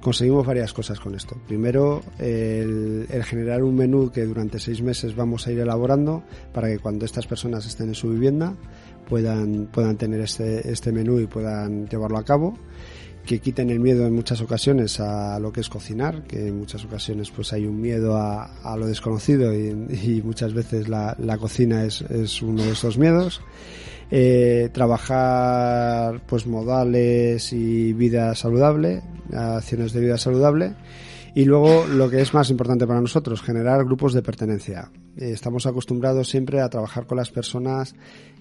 Conseguimos 0.00 0.46
varias 0.46 0.72
cosas 0.72 1.00
con 1.00 1.16
esto. 1.16 1.36
Primero, 1.48 2.04
el, 2.20 3.04
el, 3.10 3.24
generar 3.24 3.64
un 3.64 3.74
menú 3.74 4.12
que 4.12 4.24
durante 4.24 4.60
seis 4.60 4.80
meses 4.80 5.16
vamos 5.16 5.44
a 5.48 5.50
ir 5.50 5.58
elaborando 5.58 6.22
para 6.52 6.68
que 6.68 6.78
cuando 6.78 7.04
estas 7.04 7.26
personas 7.26 7.66
estén 7.66 7.88
en 7.88 7.94
su 7.96 8.10
vivienda 8.10 8.54
puedan, 9.08 9.66
puedan 9.72 9.96
tener 9.96 10.20
este, 10.20 10.70
este 10.70 10.92
menú 10.92 11.18
y 11.18 11.26
puedan 11.26 11.88
llevarlo 11.88 12.18
a 12.18 12.24
cabo 12.24 12.56
que 13.26 13.40
quiten 13.40 13.68
el 13.70 13.80
miedo 13.80 14.06
en 14.06 14.14
muchas 14.14 14.40
ocasiones 14.40 15.00
a 15.00 15.38
lo 15.38 15.52
que 15.52 15.60
es 15.60 15.68
cocinar, 15.68 16.22
que 16.22 16.48
en 16.48 16.58
muchas 16.58 16.84
ocasiones 16.84 17.30
pues 17.30 17.52
hay 17.52 17.66
un 17.66 17.80
miedo 17.80 18.16
a, 18.16 18.44
a 18.62 18.76
lo 18.76 18.86
desconocido 18.86 19.52
y, 19.52 20.22
muchas 20.24 20.54
veces 20.54 20.88
la, 20.88 21.38
cocina 21.38 21.84
es, 21.84 22.42
uno 22.42 22.62
de 22.62 22.70
esos 22.70 22.96
miedos. 22.96 23.42
Eh, 24.10 24.70
trabajar 24.72 26.22
pues 26.26 26.46
modales 26.46 27.52
y 27.52 27.92
vida 27.92 28.34
saludable, 28.36 29.02
acciones 29.32 29.92
de 29.92 30.00
vida 30.00 30.16
saludable 30.16 30.74
y 31.34 31.44
luego 31.44 31.86
lo 31.86 32.08
que 32.08 32.20
es 32.20 32.32
más 32.32 32.48
importante 32.50 32.86
para 32.86 33.00
nosotros, 33.00 33.42
generar 33.42 33.84
grupos 33.84 34.14
de 34.14 34.22
pertenencia. 34.22 34.90
estamos 35.16 35.66
acostumbrados 35.66 36.28
siempre 36.28 36.60
a 36.60 36.68
trabajar 36.68 37.06
con 37.06 37.18
las 37.18 37.30
personas 37.30 37.94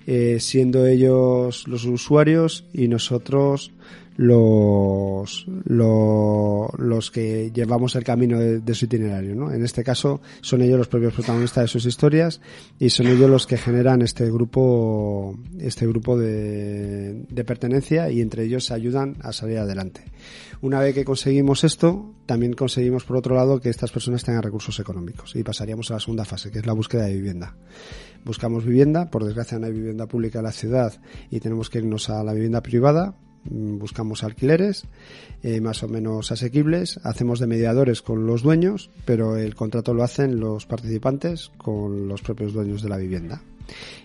eh, 0.07 0.37
siendo 0.39 0.85
ellos 0.85 1.67
los 1.67 1.85
usuarios 1.85 2.65
y 2.73 2.87
nosotros 2.87 3.71
los, 4.17 5.45
los, 5.65 7.11
que 7.11 7.51
llevamos 7.53 7.95
el 7.95 8.03
camino 8.03 8.39
de, 8.39 8.73
su 8.73 8.85
itinerario. 8.85 9.35
¿no? 9.35 9.51
En 9.51 9.63
este 9.63 9.83
caso 9.83 10.21
son 10.41 10.61
ellos 10.61 10.77
los 10.77 10.87
propios 10.87 11.13
protagonistas 11.13 11.65
de 11.65 11.67
sus 11.67 11.85
historias 11.85 12.39
y 12.79 12.89
son 12.89 13.07
ellos 13.07 13.29
los 13.29 13.45
que 13.45 13.57
generan 13.57 14.01
este 14.01 14.29
grupo, 14.31 15.37
este 15.59 15.85
grupo 15.87 16.17
de, 16.17 17.25
de 17.29 17.43
pertenencia 17.43 18.09
y 18.09 18.21
entre 18.21 18.45
ellos 18.45 18.65
se 18.65 18.73
ayudan 18.73 19.17
a 19.21 19.33
salir 19.33 19.57
adelante. 19.57 20.03
Una 20.61 20.79
vez 20.79 20.95
que 20.95 21.05
conseguimos 21.05 21.63
esto, 21.63 22.13
también 22.25 22.53
conseguimos 22.53 23.03
por 23.03 23.17
otro 23.17 23.35
lado 23.35 23.59
que 23.59 23.69
estas 23.69 23.91
personas 23.91 24.23
tengan 24.23 24.43
recursos 24.43 24.79
económicos 24.79 25.35
y 25.35 25.43
pasaríamos 25.43 25.91
a 25.91 25.95
la 25.95 25.99
segunda 25.99 26.25
fase, 26.25 26.51
que 26.51 26.59
es 26.59 26.65
la 26.65 26.73
búsqueda 26.73 27.05
de 27.05 27.13
vivienda. 27.13 27.55
Buscamos 28.23 28.65
vivienda, 28.65 29.09
por 29.09 29.23
desgracia 29.23 29.59
no 29.59 29.67
hay 29.67 29.73
vivienda 29.73 30.07
pública 30.07 30.39
en 30.39 30.45
la 30.45 30.51
ciudad 30.51 30.93
y 31.29 31.39
tenemos 31.39 31.69
que 31.69 31.79
irnos 31.79 32.09
a 32.09 32.23
la 32.23 32.33
vivienda 32.33 32.61
privada 32.61 33.15
Mm, 33.49 33.77
buscamos 33.77 34.23
alquileres 34.23 34.85
eh, 35.43 35.61
más 35.61 35.83
o 35.83 35.87
menos 35.87 36.31
asequibles, 36.31 36.99
hacemos 37.03 37.39
de 37.39 37.47
mediadores 37.47 38.01
con 38.01 38.25
los 38.25 38.41
dueños, 38.41 38.89
pero 39.05 39.37
el 39.37 39.55
contrato 39.55 39.93
lo 39.93 40.03
hacen 40.03 40.39
los 40.39 40.65
participantes 40.65 41.51
con 41.57 42.07
los 42.07 42.21
propios 42.21 42.53
dueños 42.53 42.81
de 42.81 42.89
la 42.89 42.97
vivienda. 42.97 43.41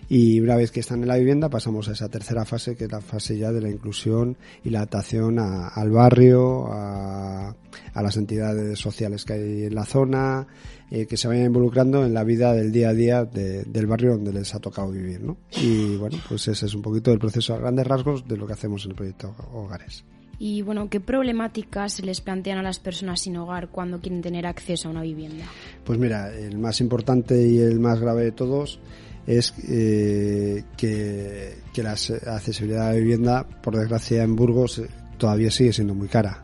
Y 0.09 0.41
una 0.41 0.57
vez 0.57 0.71
que 0.71 0.81
están 0.81 1.01
en 1.01 1.07
la 1.07 1.15
vivienda 1.15 1.49
pasamos 1.49 1.87
a 1.87 1.93
esa 1.93 2.09
tercera 2.09 2.43
fase, 2.43 2.75
que 2.75 2.85
es 2.85 2.91
la 2.91 2.99
fase 2.99 3.37
ya 3.37 3.51
de 3.51 3.61
la 3.61 3.69
inclusión 3.69 4.35
y 4.63 4.69
la 4.69 4.79
adaptación 4.79 5.39
al 5.39 5.89
barrio, 5.89 6.67
a, 6.71 7.55
las 7.95 8.17
entidades 8.17 8.77
sociales 8.77 9.23
que 9.23 9.33
hay 9.33 9.63
en 9.63 9.75
la 9.75 9.85
zona, 9.85 10.47
eh, 10.89 11.05
que 11.05 11.15
se 11.15 11.27
vayan 11.27 11.45
involucrando 11.45 12.05
en 12.05 12.13
la 12.13 12.25
vida 12.25 12.53
del 12.53 12.71
día 12.71 12.89
a 12.89 12.93
día 12.93 13.23
del 13.23 13.87
barrio 13.87 14.11
donde 14.11 14.33
les 14.33 14.53
ha 14.53 14.59
tocado 14.59 14.91
vivir. 14.91 15.21
¿no? 15.21 15.37
Y 15.61 15.95
bueno, 15.95 16.17
pues 16.27 16.47
ese 16.47 16.65
es 16.65 16.73
un 16.73 16.81
poquito 16.81 17.13
el 17.13 17.19
proceso 17.19 17.53
a 17.53 17.59
grandes 17.59 17.87
rasgos 17.87 18.27
de 18.27 18.35
lo 18.35 18.45
que 18.45 18.53
hacemos 18.53 18.83
en 18.83 18.91
el 18.91 18.97
proyecto 18.97 19.33
Hogares. 19.53 20.03
Y 20.43 20.63
bueno, 20.63 20.89
¿qué 20.89 20.99
problemáticas 20.99 21.93
se 21.93 22.01
les 22.01 22.19
plantean 22.19 22.57
a 22.57 22.63
las 22.63 22.79
personas 22.79 23.21
sin 23.21 23.37
hogar 23.37 23.69
cuando 23.69 24.01
quieren 24.01 24.23
tener 24.23 24.47
acceso 24.47 24.87
a 24.87 24.91
una 24.91 25.03
vivienda? 25.03 25.45
Pues 25.83 25.99
mira, 25.99 26.35
el 26.35 26.57
más 26.57 26.81
importante 26.81 27.47
y 27.47 27.59
el 27.59 27.79
más 27.79 27.99
grave 27.99 28.23
de 28.23 28.31
todos 28.31 28.79
es 29.27 29.53
eh, 29.67 30.63
que, 30.77 31.55
la 31.81 31.91
accesibilidad 31.91 32.87
a 32.87 32.91
la 32.91 32.97
vivienda, 32.97 33.45
por 33.61 33.77
desgracia 33.77 34.23
en 34.23 34.35
Burgos, 34.35 34.79
eh, 34.79 34.87
todavía 35.17 35.51
sigue 35.51 35.73
siendo 35.73 35.93
muy 35.93 36.07
cara. 36.07 36.43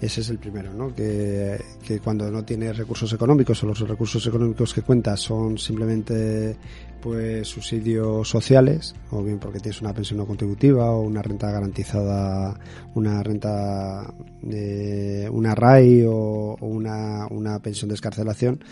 Ese 0.00 0.22
es 0.22 0.30
el 0.30 0.38
primero, 0.38 0.72
¿no? 0.72 0.94
Que, 0.94 1.62
que 1.86 2.00
cuando 2.00 2.30
no 2.30 2.42
tienes 2.42 2.76
recursos 2.78 3.12
económicos 3.12 3.62
o 3.62 3.66
los 3.66 3.80
recursos 3.80 4.26
económicos 4.26 4.72
que 4.72 4.80
cuentas 4.80 5.20
son 5.20 5.58
simplemente 5.58 6.56
pues 7.00 7.48
subsidios 7.48 8.28
sociales, 8.28 8.94
o 9.10 9.22
bien 9.22 9.38
porque 9.38 9.58
tienes 9.58 9.80
una 9.80 9.92
pensión 9.92 10.18
no 10.18 10.26
contributiva 10.26 10.90
o 10.90 11.00
una 11.00 11.22
renta 11.22 11.50
garantizada, 11.50 12.58
una 12.94 13.22
renta, 13.22 14.12
de 14.42 15.28
una 15.32 15.54
RAI 15.54 16.04
o, 16.06 16.12
una, 17.30 17.58
pensión 17.60 17.88
de 17.88 17.94
escarcelación, 17.94 18.62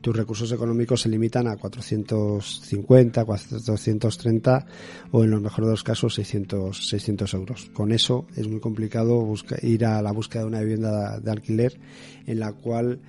tus 0.00 0.16
recursos 0.16 0.52
económicos 0.52 1.02
se 1.02 1.08
limitan 1.08 1.48
a 1.48 1.56
450, 1.56 3.24
430 3.24 4.66
o 5.10 5.24
en 5.24 5.30
los 5.30 5.40
mejores 5.40 5.66
de 5.66 5.72
los 5.72 5.84
casos 5.84 6.14
600, 6.14 6.88
600 6.88 7.34
euros. 7.34 7.70
Con 7.72 7.92
eso 7.92 8.26
es 8.36 8.48
muy 8.48 8.60
complicado 8.60 9.32
ir 9.62 9.84
a 9.84 10.02
la 10.02 10.12
búsqueda 10.12 10.42
de 10.42 10.48
una 10.48 10.60
vivienda 10.60 11.18
de 11.18 11.30
alquiler 11.30 11.78
en 12.26 12.40
la 12.40 12.52
cual 12.52 13.00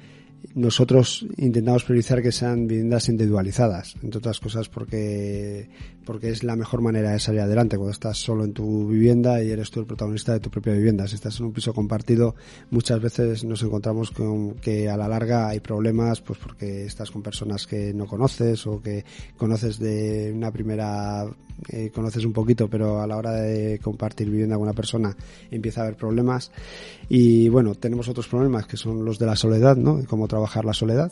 nosotros 0.53 1.25
intentamos 1.37 1.83
priorizar 1.83 2.21
que 2.21 2.31
sean 2.31 2.67
viviendas 2.67 3.09
individualizadas, 3.09 3.95
entre 4.01 4.17
otras 4.17 4.39
cosas 4.39 4.69
porque, 4.69 5.69
porque 6.05 6.29
es 6.29 6.43
la 6.43 6.55
mejor 6.55 6.81
manera 6.81 7.11
de 7.11 7.19
salir 7.19 7.41
adelante 7.41 7.77
cuando 7.77 7.91
estás 7.91 8.17
solo 8.17 8.43
en 8.43 8.53
tu 8.53 8.87
vivienda 8.87 9.43
y 9.43 9.51
eres 9.51 9.69
tú 9.69 9.79
el 9.79 9.85
protagonista 9.85 10.33
de 10.33 10.39
tu 10.39 10.49
propia 10.49 10.73
vivienda. 10.73 11.07
Si 11.07 11.15
estás 11.15 11.39
en 11.39 11.45
un 11.45 11.53
piso 11.53 11.73
compartido, 11.73 12.35
muchas 12.71 12.99
veces 12.99 13.43
nos 13.43 13.61
encontramos 13.61 14.11
con 14.11 14.55
que 14.55 14.89
a 14.89 14.97
la 14.97 15.07
larga 15.07 15.49
hay 15.49 15.59
problemas 15.59 16.21
pues 16.21 16.39
porque 16.39 16.85
estás 16.85 17.11
con 17.11 17.21
personas 17.21 17.67
que 17.67 17.93
no 17.93 18.07
conoces 18.07 18.65
o 18.65 18.81
que 18.81 19.05
conoces 19.37 19.77
de 19.77 20.31
una 20.33 20.51
primera 20.51 21.27
eh, 21.69 21.91
conoces 21.93 22.23
un 22.23 22.33
poquito, 22.33 22.69
pero 22.69 23.01
a 23.01 23.07
la 23.07 23.17
hora 23.17 23.31
de 23.31 23.79
compartir 23.79 24.29
vivienda 24.29 24.55
con 24.55 24.63
una 24.63 24.73
persona 24.73 25.15
empieza 25.49 25.81
a 25.81 25.85
haber 25.85 25.97
problemas. 25.97 26.51
Y 27.09 27.49
bueno, 27.49 27.73
tenemos 27.75 28.07
otros 28.07 28.27
problemas 28.27 28.67
que 28.67 28.77
son 28.77 29.03
los 29.03 29.17
de 29.17 29.25
la 29.25 29.35
soledad, 29.35 29.75
¿no? 29.75 29.99
Trabajar 30.27 30.65
la 30.65 30.73
soledad, 30.73 31.11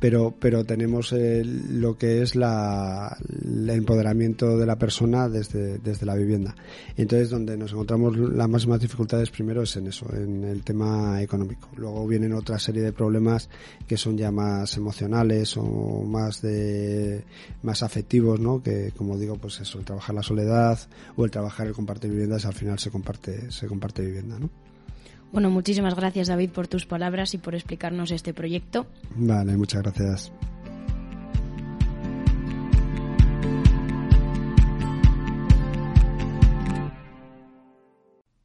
pero, 0.00 0.34
pero 0.38 0.64
tenemos 0.64 1.12
lo 1.12 1.96
que 1.96 2.22
es 2.22 2.36
la, 2.36 3.16
el 3.44 3.68
empoderamiento 3.70 4.56
de 4.56 4.66
la 4.66 4.76
persona 4.76 5.28
desde, 5.28 5.78
desde 5.78 6.06
la 6.06 6.14
vivienda. 6.14 6.54
Entonces, 6.96 7.30
donde 7.30 7.56
nos 7.56 7.72
encontramos 7.72 8.16
las 8.16 8.48
máximas 8.48 8.80
dificultades 8.80 9.30
primero 9.30 9.62
es 9.62 9.76
en 9.76 9.88
eso, 9.88 10.06
en 10.14 10.44
el 10.44 10.62
tema 10.62 11.20
económico. 11.22 11.68
Luego 11.76 12.06
vienen 12.06 12.32
otra 12.32 12.58
serie 12.58 12.82
de 12.82 12.92
problemas 12.92 13.48
que 13.86 13.96
son 13.96 14.16
ya 14.16 14.30
más 14.30 14.76
emocionales 14.76 15.56
o 15.56 16.02
más 16.04 16.42
de, 16.42 17.24
más 17.62 17.82
afectivos, 17.82 18.40
¿no? 18.40 18.62
Que, 18.62 18.92
como 18.96 19.18
digo, 19.18 19.36
pues 19.36 19.60
eso, 19.60 19.78
el 19.78 19.84
trabajar 19.84 20.14
la 20.14 20.22
soledad 20.22 20.78
o 21.16 21.24
el 21.24 21.30
trabajar 21.30 21.66
el 21.66 21.72
compartir 21.72 22.10
viviendas, 22.10 22.44
al 22.44 22.54
final 22.54 22.78
se 22.78 22.90
comparte, 22.90 23.50
se 23.50 23.66
comparte 23.66 24.04
vivienda, 24.04 24.38
¿no? 24.38 24.67
Bueno, 25.32 25.50
muchísimas 25.50 25.94
gracias 25.94 26.28
David 26.28 26.50
por 26.50 26.68
tus 26.68 26.86
palabras 26.86 27.34
y 27.34 27.38
por 27.38 27.54
explicarnos 27.54 28.10
este 28.10 28.32
proyecto. 28.32 28.86
Vale, 29.14 29.56
muchas 29.56 29.82
gracias. 29.82 30.32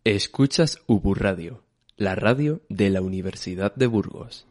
Escuchas 0.04 0.82
Ubu 0.86 1.14
Radio, 1.14 1.64
la 1.96 2.16
radio 2.16 2.62
de 2.68 2.90
la 2.90 3.02
Universidad 3.02 3.74
de 3.74 3.88
Burgos. 3.88 4.46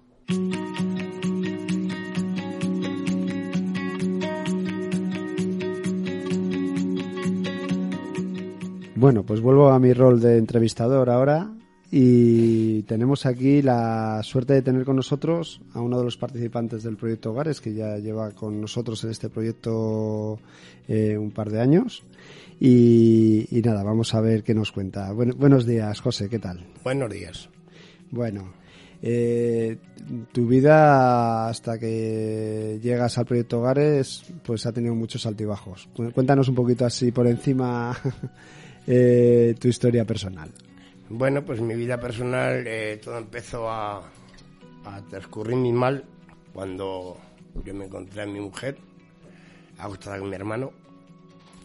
Bueno, 8.96 9.26
pues 9.26 9.40
vuelvo 9.40 9.68
a 9.68 9.78
mi 9.78 9.92
rol 9.92 10.20
de 10.20 10.38
entrevistador 10.38 11.10
ahora 11.10 11.50
y 11.94 12.84
tenemos 12.84 13.26
aquí 13.26 13.60
la 13.60 14.22
suerte 14.22 14.54
de 14.54 14.62
tener 14.62 14.86
con 14.86 14.96
nosotros 14.96 15.60
a 15.74 15.82
uno 15.82 15.98
de 15.98 16.04
los 16.04 16.16
participantes 16.16 16.82
del 16.82 16.96
proyecto 16.96 17.32
Hogares, 17.32 17.60
que 17.60 17.74
ya 17.74 17.98
lleva 17.98 18.30
con 18.30 18.62
nosotros 18.62 19.04
en 19.04 19.10
este 19.10 19.28
proyecto 19.28 20.38
eh, 20.88 21.18
un 21.18 21.32
par 21.32 21.50
de 21.50 21.60
años. 21.60 22.02
Y, 22.58 23.46
nada, 23.62 23.82
vamos 23.82 24.14
a 24.14 24.22
ver 24.22 24.42
qué 24.42 24.54
nos 24.54 24.72
cuenta. 24.72 25.12
buenos 25.12 25.66
días, 25.66 26.00
José, 26.00 26.30
¿qué 26.30 26.38
tal? 26.38 26.64
Buenos 26.82 27.10
días. 27.10 27.50
Bueno, 28.10 28.54
eh, 29.02 29.76
tu 30.32 30.46
vida 30.46 31.46
hasta 31.46 31.78
que 31.78 32.80
llegas 32.82 33.18
al 33.18 33.26
proyecto 33.26 33.60
Hogares, 33.60 34.22
pues 34.42 34.64
ha 34.64 34.72
tenido 34.72 34.94
muchos 34.94 35.26
altibajos. 35.26 35.90
Cuéntanos 36.14 36.48
un 36.48 36.54
poquito 36.54 36.86
así 36.86 37.12
por 37.12 37.26
encima 37.26 37.94
eh, 38.86 39.54
tu 39.60 39.68
historia 39.68 40.06
personal? 40.06 40.48
Bueno, 41.14 41.44
pues 41.44 41.60
mi 41.60 41.74
vida 41.74 42.00
personal 42.00 42.66
eh, 42.66 42.98
todo 43.04 43.18
empezó 43.18 43.70
a, 43.70 43.98
a 43.98 45.02
transcurrir 45.10 45.56
muy 45.56 45.70
mal 45.70 46.06
cuando 46.54 47.18
yo 47.66 47.74
me 47.74 47.84
encontré 47.84 48.22
a 48.22 48.26
mi 48.26 48.40
mujer, 48.40 48.78
acostada 49.76 50.18
con 50.18 50.30
mi 50.30 50.36
hermano. 50.36 50.72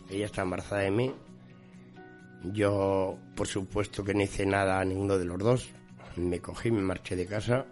Ella 0.10 0.26
está 0.26 0.42
embarazada 0.42 0.82
de 0.82 0.92
mí. 0.92 1.14
Yo, 2.52 3.18
por 3.38 3.48
supuesto, 3.48 4.04
que 4.04 4.14
no 4.14 4.22
hice 4.22 4.46
nada 4.46 4.82
a 4.82 4.86
ninguno 4.86 5.18
de 5.18 5.24
los 5.24 5.40
dos. 5.40 5.70
Me 6.18 6.42
cogí, 6.42 6.70
me 6.70 6.82
marché 6.82 7.16
de 7.16 7.26
casa. 7.26 7.68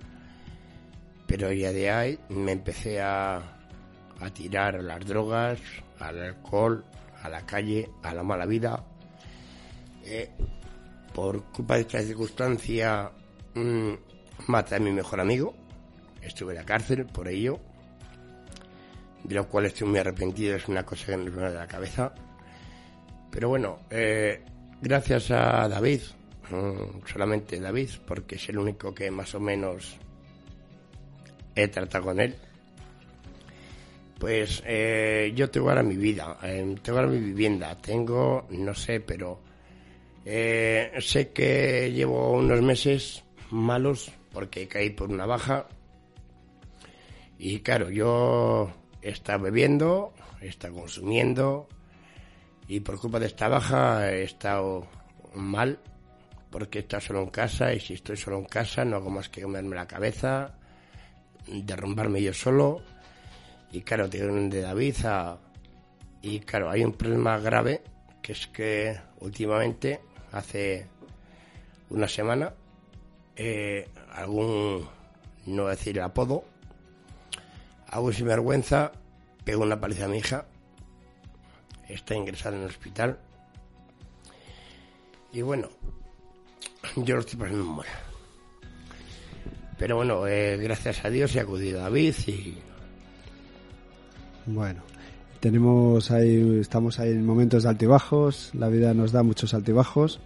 Pero 1.27 1.51
ya 1.51 1.73
de 1.73 1.91
ahí 1.91 2.19
me 2.29 2.53
empecé 2.53 3.01
a, 3.01 3.35
a 4.21 4.29
tirar 4.33 4.77
a 4.77 4.81
las 4.81 5.05
drogas, 5.05 5.59
al 5.99 6.23
alcohol, 6.23 6.85
a 7.21 7.27
la 7.27 7.45
calle, 7.45 7.89
a 8.01 8.13
la 8.13 8.23
mala 8.23 8.45
vida, 8.45 8.81
eh, 10.05 10.29
por 11.15 11.45
culpa 11.45 11.75
de 11.75 11.81
esta 11.81 12.01
circunstancia, 12.01 13.09
mmm, 13.53 13.93
a 14.49 14.79
mi 14.79 14.91
mejor 14.91 15.21
amigo. 15.21 15.55
Estuve 16.21 16.51
en 16.51 16.59
la 16.59 16.65
cárcel 16.65 17.05
por 17.05 17.29
ello, 17.29 17.57
de 19.23 19.35
lo 19.35 19.47
cual 19.47 19.65
estoy 19.65 19.87
muy 19.87 19.99
arrepentido, 19.99 20.57
es 20.57 20.67
una 20.67 20.83
cosa 20.83 21.05
que 21.05 21.17
me 21.17 21.29
viene 21.29 21.49
de 21.49 21.55
la 21.55 21.67
cabeza. 21.67 22.13
Pero 23.31 23.47
bueno, 23.47 23.79
eh, 23.89 24.43
gracias 24.81 25.31
a 25.31 25.69
David, 25.69 26.01
mm, 26.51 27.07
solamente 27.07 27.61
David, 27.61 27.91
porque 28.05 28.35
es 28.35 28.49
el 28.49 28.57
único 28.57 28.93
que 28.93 29.09
más 29.09 29.33
o 29.35 29.39
menos 29.39 29.95
he 31.55 31.69
tratado 31.69 32.05
con 32.05 32.19
él. 32.19 32.35
Pues 34.19 34.63
eh, 34.65 35.31
yo 35.33 35.49
tengo 35.49 35.69
ahora 35.69 35.83
mi 35.83 35.95
vida, 35.95 36.37
tengo 36.81 36.99
ahora 36.99 37.07
mi 37.07 37.19
vivienda, 37.19 37.75
tengo, 37.77 38.47
no 38.49 38.73
sé, 38.73 38.99
pero 38.99 39.44
eh, 40.25 40.91
sé 40.99 41.31
que 41.31 41.91
llevo 41.93 42.31
unos 42.33 42.61
meses 42.61 43.23
malos 43.51 44.11
porque 44.31 44.67
caí 44.67 44.89
por 44.89 45.09
una 45.09 45.25
baja. 45.25 45.67
Y 47.37 47.59
claro, 47.59 47.89
yo 47.89 48.71
está 49.01 49.37
bebiendo, 49.37 50.13
está 50.41 50.71
consumiendo 50.71 51.67
y 52.67 52.79
por 52.79 52.99
culpa 52.99 53.19
de 53.19 53.27
esta 53.27 53.47
baja 53.47 54.11
he 54.11 54.23
estado 54.23 54.87
mal 55.35 55.79
porque 56.49 56.79
está 56.79 56.99
solo 56.99 57.21
en 57.21 57.29
casa 57.29 57.73
y 57.73 57.79
si 57.79 57.93
estoy 57.93 58.17
solo 58.17 58.37
en 58.39 58.45
casa 58.45 58.83
no 58.85 58.95
hago 58.95 59.09
más 59.09 59.29
que 59.29 59.41
comerme 59.41 59.75
la 59.75 59.87
cabeza, 59.87 60.57
derrumbarme 61.47 62.21
yo 62.21 62.33
solo 62.33 62.81
y 63.71 63.81
claro, 63.81 64.09
tienen 64.09 64.49
de 64.49 64.61
David 64.61 64.95
a... 65.05 65.37
Y 66.21 66.39
claro, 66.39 66.69
hay 66.69 66.83
un 66.83 66.93
problema 66.93 67.37
grave 67.37 67.83
que 68.21 68.31
es 68.31 68.47
que 68.47 68.97
últimamente, 69.19 69.99
hace 70.35 70.87
una 71.89 72.07
semana, 72.07 72.53
eh, 73.35 73.87
algún, 74.11 74.87
no 75.45 75.67
decir 75.67 76.01
apodo, 76.01 76.43
algún 77.87 78.13
sinvergüenza 78.13 78.91
pegó 79.45 79.63
una 79.63 79.79
paliza 79.79 80.05
a 80.05 80.09
mi 80.09 80.17
hija, 80.17 80.45
está 81.87 82.15
ingresada 82.15 82.57
en 82.57 82.63
el 82.63 82.69
hospital 82.69 83.19
y 85.31 85.41
bueno, 85.41 85.69
yo 86.95 87.15
lo 87.15 87.21
estoy 87.21 87.39
pasando 87.39 87.63
mal. 87.63 87.87
Pero 89.77 89.97
bueno, 89.97 90.27
eh, 90.27 90.57
gracias 90.57 91.03
a 91.03 91.09
Dios 91.09 91.35
he 91.35 91.39
acudido 91.39 91.79
a 91.79 91.83
David 91.83 92.15
y... 92.27 92.57
Bueno, 94.45 94.83
tenemos 95.45 96.09
ahí, 96.09 96.57
estamos 96.59 96.97
ahí 96.97 97.11
en 97.11 97.23
momentos 97.23 97.61
de 97.61 97.69
altibajos, 97.69 98.49
la 98.55 98.67
vida 98.67 98.95
nos 98.95 99.11
da 99.11 99.21
muchos 99.21 99.53
altibajos, 99.53 100.19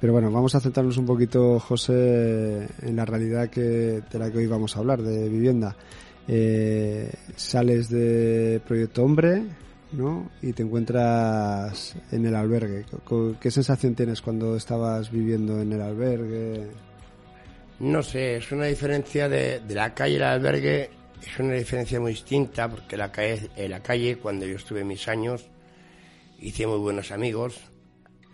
pero 0.00 0.12
bueno, 0.12 0.32
vamos 0.32 0.56
a 0.56 0.60
centrarnos 0.60 0.96
un 0.96 1.06
poquito, 1.06 1.60
José, 1.60 2.66
en 2.82 2.96
la 2.96 3.04
realidad 3.04 3.48
que, 3.50 3.60
de 4.10 4.18
la 4.18 4.32
que 4.32 4.38
hoy 4.38 4.48
vamos 4.48 4.74
a 4.74 4.80
hablar, 4.80 5.00
de 5.00 5.28
vivienda. 5.28 5.76
Eh, 6.26 7.08
sales 7.36 7.88
de 7.88 8.60
Proyecto 8.66 9.04
Hombre, 9.04 9.44
¿no? 9.92 10.28
Y 10.42 10.52
te 10.52 10.64
encuentras 10.64 11.94
en 12.10 12.26
el 12.26 12.34
albergue. 12.34 12.84
¿Qué 13.40 13.52
sensación 13.52 13.94
tienes 13.94 14.22
cuando 14.22 14.56
estabas 14.56 15.08
viviendo 15.08 15.60
en 15.60 15.72
el 15.72 15.82
albergue? 15.82 16.66
No 17.78 18.02
sé, 18.02 18.38
es 18.38 18.50
una 18.50 18.64
diferencia 18.64 19.28
de, 19.28 19.62
la 19.68 19.94
calle 19.94 20.16
al 20.16 20.40
albergue, 20.40 20.90
es 21.26 21.38
una 21.38 21.54
diferencia 21.54 22.00
muy 22.00 22.12
distinta, 22.12 22.68
porque 22.68 22.96
la 22.96 23.10
calle, 23.10 23.50
en 23.56 23.70
la 23.70 23.80
calle, 23.80 24.16
cuando 24.16 24.46
yo 24.46 24.56
estuve 24.56 24.84
mis 24.84 25.08
años, 25.08 25.48
hice 26.38 26.66
muy 26.66 26.78
buenos 26.78 27.10
amigos, 27.10 27.60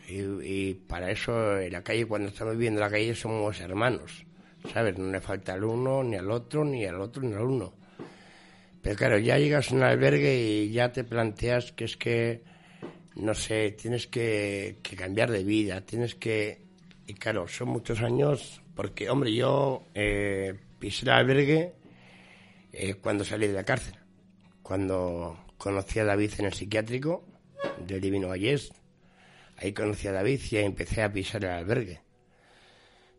y, 0.08 0.74
para 0.74 1.10
eso 1.10 1.58
en 1.58 1.72
la 1.72 1.82
calle, 1.82 2.06
cuando 2.06 2.28
estamos 2.28 2.54
viviendo 2.54 2.80
en 2.80 2.86
la 2.86 2.90
calle, 2.90 3.14
somos 3.14 3.60
hermanos, 3.60 4.26
¿sabes? 4.72 4.98
No 4.98 5.10
le 5.10 5.20
falta 5.20 5.52
al 5.52 5.64
uno, 5.64 6.02
ni 6.02 6.16
al 6.16 6.30
otro, 6.30 6.64
ni 6.64 6.84
al 6.84 7.00
otro, 7.00 7.22
ni 7.22 7.32
al 7.32 7.42
uno. 7.42 7.74
Pero 8.82 8.96
claro, 8.96 9.18
ya 9.18 9.38
llegas 9.38 9.70
a 9.70 9.74
un 9.74 9.82
albergue 9.82 10.36
y 10.36 10.72
ya 10.72 10.90
te 10.90 11.04
planteas 11.04 11.72
que 11.72 11.84
es 11.84 11.96
que, 11.96 12.42
no 13.14 13.34
sé, 13.34 13.70
tienes 13.72 14.06
que, 14.08 14.78
cambiar 14.96 15.30
de 15.30 15.44
vida, 15.44 15.80
tienes 15.82 16.14
que... 16.14 16.62
Y 17.06 17.14
claro, 17.14 17.46
son 17.46 17.68
muchos 17.68 18.02
años, 18.02 18.62
porque, 18.74 19.10
hombre, 19.10 19.32
yo 19.32 19.84
eh, 19.94 20.54
pisé 20.78 21.04
el 21.04 21.10
albergue 21.10 21.79
eh, 22.72 22.94
cuando 22.94 23.24
salí 23.24 23.46
de 23.46 23.54
la 23.54 23.64
cárcel, 23.64 23.94
cuando 24.62 25.44
conocí 25.58 25.98
a 25.98 26.04
David 26.04 26.32
en 26.38 26.46
el 26.46 26.54
psiquiátrico 26.54 27.24
del 27.86 28.00
Divino 28.00 28.28
Vallés. 28.28 28.72
Ahí 29.56 29.72
conocí 29.72 30.08
a 30.08 30.12
David 30.12 30.40
y 30.50 30.56
empecé 30.56 31.02
a 31.02 31.12
pisar 31.12 31.44
el 31.44 31.50
albergue. 31.50 32.00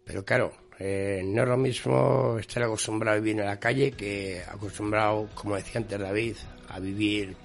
Pero 0.03 0.25
claro, 0.25 0.51
eh, 0.79 1.22
no 1.24 1.43
es 1.43 1.48
lo 1.48 1.58
mismo 1.58 2.38
estar 2.39 2.63
acostumbrado 2.63 3.17
a 3.17 3.20
vivir 3.20 3.39
en 3.39 3.46
la 3.46 3.60
calle 3.60 3.91
que 3.91 4.41
acostumbrado, 4.48 5.29
como 5.36 5.55
decía 5.55 5.79
antes 5.79 6.00
David, 6.00 6.36
a 6.70 6.79
vivir 6.79 7.36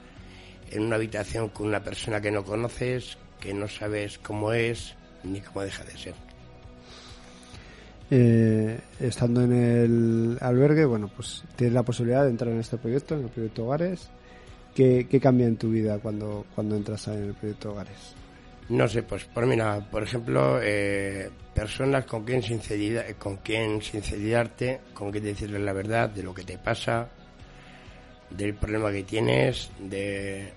en 0.71 0.83
una 0.83 0.97
habitación 0.97 1.51
con 1.51 1.67
una 1.67 1.83
persona 1.85 2.21
que 2.21 2.31
no 2.31 2.45
conoces, 2.45 3.19
que 3.39 3.53
no 3.53 3.69
sabes 3.69 4.19
cómo 4.19 4.53
es 4.53 4.95
ni 5.23 5.41
cómo 5.41 5.63
deja 5.63 5.85
de 5.85 5.99
ser. 5.99 6.26
Eh, 8.11 8.79
estando 9.01 9.43
en 9.43 9.53
el 9.53 10.39
albergue, 10.41 10.85
bueno, 10.85 11.11
pues 11.15 11.43
tienes 11.57 11.75
la 11.75 11.83
posibilidad 11.83 12.23
de 12.23 12.31
entrar 12.31 12.53
en 12.53 12.61
este 12.61 12.77
proyecto, 12.77 13.17
en 13.17 13.25
el 13.25 13.31
proyecto 13.31 13.65
Hogares. 13.65 14.09
¿Qué, 14.75 15.07
cambia 15.21 15.47
en 15.47 15.57
tu 15.57 15.71
vida 15.71 15.99
cuando, 15.99 16.45
cuando 16.55 16.77
entras 16.77 17.09
en 17.09 17.25
el 17.25 17.35
proyecto 17.35 17.73
Hogares? 17.73 18.15
No 18.69 18.87
sé, 18.89 19.03
pues 19.03 19.25
por 19.25 19.47
mira, 19.47 19.81
por 19.91 20.03
ejemplo, 20.03 20.61
eh, 20.63 21.31
personas 21.55 22.05
con 22.05 22.25
quien 22.25 22.43
sinceridad, 22.43 23.05
con 23.19 23.37
quien 23.37 23.81
sinceridarte, 23.81 24.81
con 24.93 25.11
decirles 25.13 25.63
la 25.63 25.73
verdad 25.73 26.11
de 26.11 26.23
lo 26.23 26.35
que 26.35 26.43
te 26.43 26.59
pasa, 26.59 27.09
del 28.31 28.55
problema 28.55 28.91
que 28.91 29.05
tienes, 29.05 29.71
de, 29.79 30.53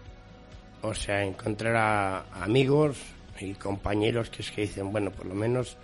o 0.82 0.94
sea, 0.94 1.24
encontrar 1.24 1.75
a 1.75 2.44
amigos 2.44 2.98
y 3.40 3.53
compañeros 3.53 4.29
que 4.29 4.42
es 4.42 4.51
que 4.51 4.62
dicen, 4.62 4.92
bueno, 4.92 5.12
por 5.12 5.27
lo 5.27 5.35
menos 5.35 5.77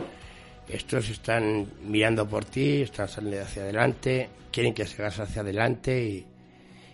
estos 0.68 1.10
están 1.10 1.68
mirando 1.84 2.28
por 2.28 2.46
ti, 2.46 2.82
están 2.82 3.08
saliendo 3.08 3.42
hacia 3.42 3.64
adelante, 3.64 4.30
quieren 4.52 4.74
que 4.74 4.86
sigas 4.86 5.20
hacia 5.20 5.42
adelante 5.42 6.26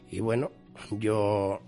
y, 0.09 0.19
bueno, 0.19 0.51
yo 0.91 1.61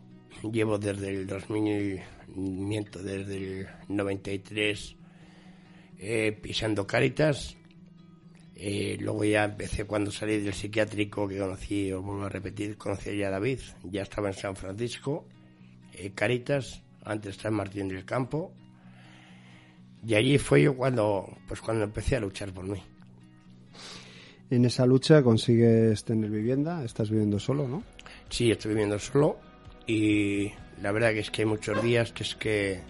llevo 0.52 0.78
desde 0.78 1.10
el 1.10 1.28
2000 1.28 2.02
miento 2.36 3.00
desde 3.04 3.38
el 3.38 3.68
93 3.90 4.96
eh, 6.00 6.32
pisando 6.42 6.86
Caritas. 6.86 7.56
Eh, 8.56 8.98
luego 9.00 9.24
ya 9.24 9.46
empecé 9.46 9.86
cuando 9.86 10.12
salí 10.12 10.40
del 10.40 10.54
psiquiátrico 10.54 11.28
que 11.28 11.38
conocí, 11.38 11.92
os 11.92 12.04
vuelvo 12.04 12.26
a 12.26 12.30
repetir, 12.30 12.78
conocí 12.78 13.18
ya 13.18 13.28
a 13.28 13.32
David, 13.32 13.60
ya 13.84 14.04
estaba 14.04 14.30
en 14.30 14.36
San 14.36 14.56
Francisco, 14.56 15.26
eh, 15.94 16.12
Caritas, 16.14 16.84
antes 17.04 17.32
estaba 17.32 17.50
en 17.50 17.56
Martín 17.56 17.88
del 17.88 18.06
Campo. 18.06 18.54
Y 20.06 20.16
allí 20.16 20.38
fue 20.38 20.64
yo 20.64 20.76
cuando, 20.76 21.38
pues 21.48 21.62
cuando 21.62 21.84
empecé 21.84 22.18
a 22.18 22.20
luchar 22.20 22.54
por 22.54 22.66
mí. 22.66 22.82
En 24.50 24.66
esa 24.66 24.86
lucha 24.86 25.24
consigues 25.24 26.04
tener 26.04 26.30
vivienda, 26.30 26.84
estás 26.84 27.10
viviendo 27.10 27.40
solo, 27.40 27.68
¿no? 27.68 27.84
Sí, 28.30 28.52
estoy 28.52 28.74
viviendo 28.74 29.00
solo 29.00 29.38
y 29.88 30.52
la 30.82 30.92
verdad 30.92 31.12
que 31.12 31.20
es 31.20 31.32
que 31.32 31.44
hay 31.44 31.48
muchos 31.48 31.82
días 31.82 32.12
que 32.12 32.24
es 32.24 32.36
que 32.36 32.82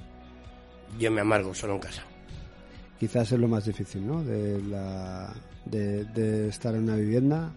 yo 0.99 1.11
me 1.11 1.21
amargo 1.21 1.53
solo 1.53 1.75
en 1.75 1.79
casa. 1.79 2.03
Quizás 2.99 3.31
es 3.31 3.39
lo 3.39 3.47
más 3.47 3.65
difícil, 3.65 4.05
¿no? 4.05 4.23
De, 4.23 4.61
la, 4.61 5.33
de, 5.65 6.47
estar 6.47 6.73
en 6.75 6.83
una 6.83 6.95
vivienda. 6.95 7.51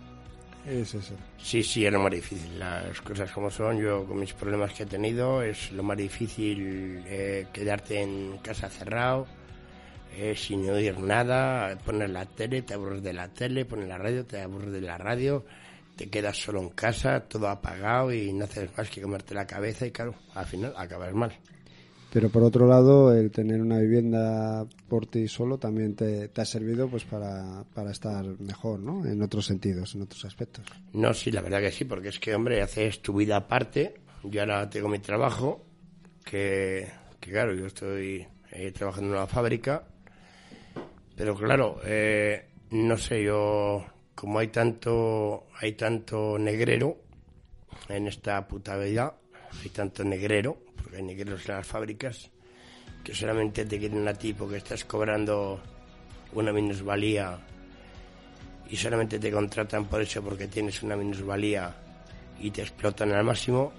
Es 0.66 0.94
eso. 0.94 1.14
Sí, 1.38 1.62
sí, 1.62 1.86
es 1.86 1.92
lo 1.92 2.00
más 2.00 2.10
difícil. 2.10 2.58
Las 2.58 3.00
cosas 3.00 3.30
como 3.30 3.50
son, 3.50 3.78
yo 3.78 4.04
con 4.04 4.18
mis 4.18 4.32
problemas 4.32 4.72
que 4.72 4.82
he 4.82 4.86
tenido, 4.86 5.42
es 5.42 5.70
lo 5.72 5.82
más 5.82 5.96
difícil 5.96 7.02
eh, 7.06 7.46
quedarte 7.52 8.02
en 8.02 8.38
casa 8.38 8.68
cerrado, 8.68 9.26
eh, 10.16 10.34
sin 10.36 10.68
oír 10.70 10.98
nada, 10.98 11.76
poner 11.84 12.10
la 12.10 12.26
tele, 12.26 12.62
te 12.62 12.74
aburres 12.74 13.02
de 13.02 13.12
la 13.12 13.28
tele, 13.28 13.64
poner 13.64 13.88
la 13.88 13.98
radio, 13.98 14.24
te 14.24 14.40
aburres 14.40 14.72
de 14.72 14.80
la 14.80 14.98
radio 14.98 15.44
te 15.96 16.10
quedas 16.10 16.36
solo 16.36 16.60
en 16.60 16.68
casa, 16.70 17.20
todo 17.20 17.48
apagado 17.48 18.12
y 18.12 18.32
no 18.32 18.44
haces 18.44 18.70
más 18.76 18.90
que 18.90 19.00
comerte 19.00 19.34
la 19.34 19.46
cabeza 19.46 19.86
y 19.86 19.90
claro, 19.90 20.14
al 20.34 20.44
final 20.44 20.74
acabas 20.76 21.12
mal. 21.14 21.32
Pero 22.12 22.30
por 22.30 22.44
otro 22.44 22.66
lado, 22.66 23.14
el 23.14 23.30
tener 23.30 23.60
una 23.60 23.78
vivienda 23.78 24.64
por 24.88 25.06
ti 25.06 25.26
solo 25.26 25.58
también 25.58 25.96
te, 25.96 26.30
ha 26.34 26.44
servido 26.44 26.88
pues 26.88 27.04
para, 27.04 27.64
para, 27.74 27.90
estar 27.90 28.24
mejor, 28.40 28.78
¿no? 28.78 29.04
En 29.04 29.20
otros 29.22 29.46
sentidos, 29.46 29.94
en 29.94 30.02
otros 30.02 30.24
aspectos. 30.24 30.64
No, 30.92 31.12
sí, 31.12 31.30
la 31.30 31.42
verdad 31.42 31.60
que 31.60 31.72
sí, 31.72 31.84
porque 31.84 32.08
es 32.08 32.18
que, 32.18 32.34
hombre, 32.34 32.62
haces 32.62 33.02
tu 33.02 33.14
vida 33.14 33.36
aparte. 33.36 33.94
Yo 34.22 34.40
ahora 34.40 34.70
tengo 34.70 34.88
mi 34.88 34.98
trabajo, 34.98 35.66
que, 36.24 36.86
que 37.20 37.30
claro, 37.32 37.54
yo 37.54 37.66
estoy 37.66 38.26
eh, 38.52 38.72
trabajando 38.72 39.10
en 39.10 39.16
una 39.16 39.26
fábrica, 39.26 39.84
pero 41.16 41.34
claro, 41.34 41.80
eh, 41.84 42.48
no 42.70 42.98
sé, 42.98 43.24
yo 43.24 43.84
como 44.14 44.38
hay 44.38 44.48
tanto, 44.48 45.46
hay 45.60 45.72
tanto 45.72 46.38
negrero 46.38 46.98
en 47.88 48.06
esta 48.06 48.46
puta 48.46 48.76
vida, 48.76 49.14
hay 49.62 49.70
tanto 49.70 50.04
negrero, 50.04 50.58
porque 50.76 50.96
hay 50.96 51.02
negreros 51.02 51.48
en 51.48 51.54
las 51.54 51.66
fábricas, 51.66 52.30
que 53.02 53.14
solamente 53.14 53.64
te 53.64 53.78
quieren 53.78 54.06
a 54.08 54.14
ti 54.14 54.34
porque 54.34 54.56
estás 54.56 54.84
cobrando 54.84 55.60
una 56.32 56.52
minusvalía 56.52 57.38
y 58.68 58.76
solamente 58.76 59.18
te 59.18 59.30
contratan 59.30 59.86
por 59.86 60.02
eso 60.02 60.22
porque 60.22 60.48
tienes 60.48 60.82
una 60.82 60.96
minusvalía 60.96 61.74
y 62.40 62.50
te 62.50 62.62
explotan 62.62 63.12
al 63.12 63.24
máximo. 63.24 63.72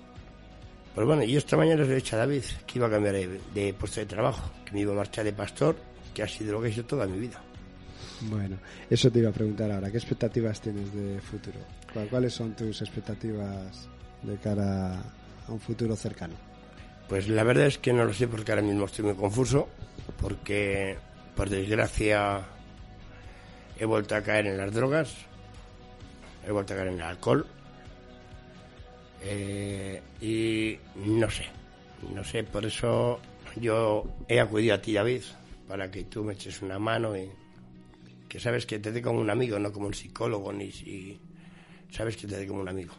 Pues 0.95 1.06
bueno, 1.06 1.23
yo 1.23 1.38
esta 1.38 1.58
mañana 1.58 1.82
les 1.82 1.89
he 1.89 1.95
dicho 1.95 2.15
a 2.15 2.19
David 2.19 2.43
que 2.65 2.80
iba 2.80 2.88
a 2.88 2.89
cambiar 2.89 3.15
de, 3.15 3.39
de 3.54 3.73
puesto 3.73 4.00
de 4.00 4.06
trabajo, 4.06 4.50
que 4.65 4.71
me 4.71 4.82
iba 4.82 4.93
a 4.93 4.97
marchar 4.97 5.26
de 5.26 5.34
pastor, 5.34 5.76
que 6.17 6.23
ha 6.23 6.27
sido 6.27 6.53
lo 6.53 6.62
que 6.62 6.69
he 6.69 6.71
hecho 6.71 6.84
toda 6.84 7.06
mi 7.06 7.19
vida. 7.19 7.39
Bueno, 8.21 8.58
eso 8.89 9.12
te 9.12 9.19
iba 9.19 9.30
a 9.30 9.32
preguntar 9.32 9.71
ahora. 9.71 9.91
¿Qué 9.91 9.97
expectativas 9.97 10.60
tienes 10.60 10.91
de 10.91 11.21
futuro? 11.21 11.60
¿Cuáles 12.10 12.34
son 12.34 12.56
tus 12.56 12.82
expectativas 12.82 13.88
de 14.23 14.36
cara 14.38 14.95
a 14.97 15.51
un 15.51 15.60
futuro 15.60 15.95
cercano? 15.95 16.34
Pues 17.08 17.27
la 17.27 17.43
verdad 17.43 17.67
es 17.67 17.77
que 17.77 17.93
no 17.93 18.03
lo 18.03 18.13
sé 18.13 18.27
porque 18.27 18.51
ahora 18.51 18.63
mismo 18.63 18.86
estoy 18.86 19.06
muy 19.06 19.13
confuso, 19.13 19.69
porque 20.19 20.97
por 21.36 21.51
desgracia 21.51 22.41
he 23.77 23.86
vuelto 23.86 24.15
a 24.15 24.21
caer 24.23 24.47
en 24.47 24.58
las 24.58 24.73
drogas, 24.73 25.13
he 26.47 26.51
vuelto 26.51 26.73
a 26.73 26.77
caer 26.77 26.88
en 26.88 26.95
el 26.95 27.01
alcohol, 27.01 27.45
eh, 29.21 30.01
Y 30.19 30.80
no 30.95 31.30
sé, 31.30 31.45
no 32.12 32.23
sé, 32.23 32.43
por 32.43 32.65
eso 32.65 33.19
yo 33.56 34.06
he 34.27 34.39
acudido 34.39 34.73
a 34.73 34.82
ti, 34.82 34.93
David, 34.93 35.21
para 35.67 35.91
que 35.91 36.06
tú 36.06 36.23
me 36.23 36.34
eches 36.34 36.62
una 36.62 36.80
mano 36.80 37.15
y 37.17 37.30
que 38.27 38.39
sabes 38.39 38.65
que 38.65 38.80
te 38.80 38.91
dé 38.91 39.01
como 39.01 39.19
un 39.19 39.30
amigo, 39.30 39.60
no 39.60 39.71
como 39.71 39.88
un 39.88 39.93
psicólogo, 39.93 40.51
ni 40.53 40.71
si 40.71 41.19
sabes 41.89 42.17
que 42.17 42.27
te 42.27 42.38
dé 42.38 42.47
como 42.47 42.62
un 42.62 42.69
amigo. 42.69 42.93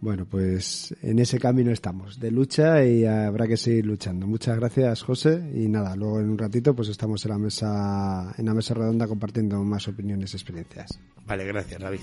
Bueno, 0.00 0.26
pues 0.26 0.94
en 1.02 1.18
ese 1.18 1.40
camino 1.40 1.72
estamos, 1.72 2.20
de 2.20 2.30
lucha 2.30 2.84
y 2.84 3.04
habrá 3.04 3.48
que 3.48 3.56
seguir 3.56 3.84
luchando. 3.84 4.28
Muchas 4.28 4.56
gracias, 4.56 5.02
José. 5.02 5.42
Y 5.54 5.68
nada, 5.68 5.96
luego 5.96 6.20
en 6.20 6.30
un 6.30 6.38
ratito 6.38 6.74
pues 6.74 6.88
estamos 6.88 7.24
en 7.24 7.30
la 7.32 7.38
mesa, 7.38 8.32
en 8.38 8.46
la 8.46 8.54
mesa 8.54 8.74
redonda 8.74 9.08
compartiendo 9.08 9.62
más 9.64 9.88
opiniones 9.88 10.32
y 10.34 10.36
experiencias. 10.36 11.00
Vale, 11.26 11.44
gracias, 11.44 11.80
David. 11.80 12.00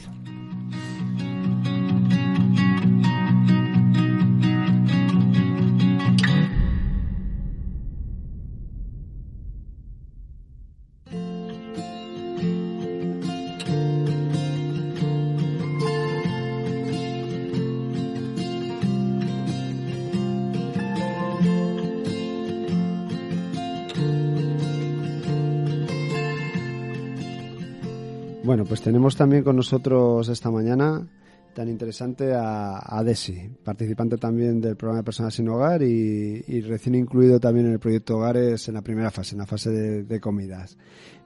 Tenemos 29.05 29.17
también 29.17 29.43
con 29.43 29.55
nosotros 29.55 30.29
esta 30.29 30.49
mañana 30.49 31.07
tan 31.53 31.69
interesante 31.69 32.33
a, 32.33 33.03
Desi, 33.05 33.51
participante 33.63 34.17
también 34.17 34.59
del 34.59 34.75
programa 34.75 35.01
de 35.01 35.03
Personas 35.03 35.35
sin 35.35 35.47
Hogar 35.47 35.83
y, 35.83 36.61
recién 36.61 36.95
incluido 36.95 37.39
también 37.39 37.67
en 37.67 37.73
el 37.73 37.79
proyecto 37.79 38.17
Hogares 38.17 38.67
en 38.67 38.73
la 38.73 38.81
primera 38.81 39.11
fase, 39.11 39.35
en 39.35 39.39
la 39.41 39.45
fase 39.45 39.69
de, 39.69 40.19
comidas. 40.19 40.75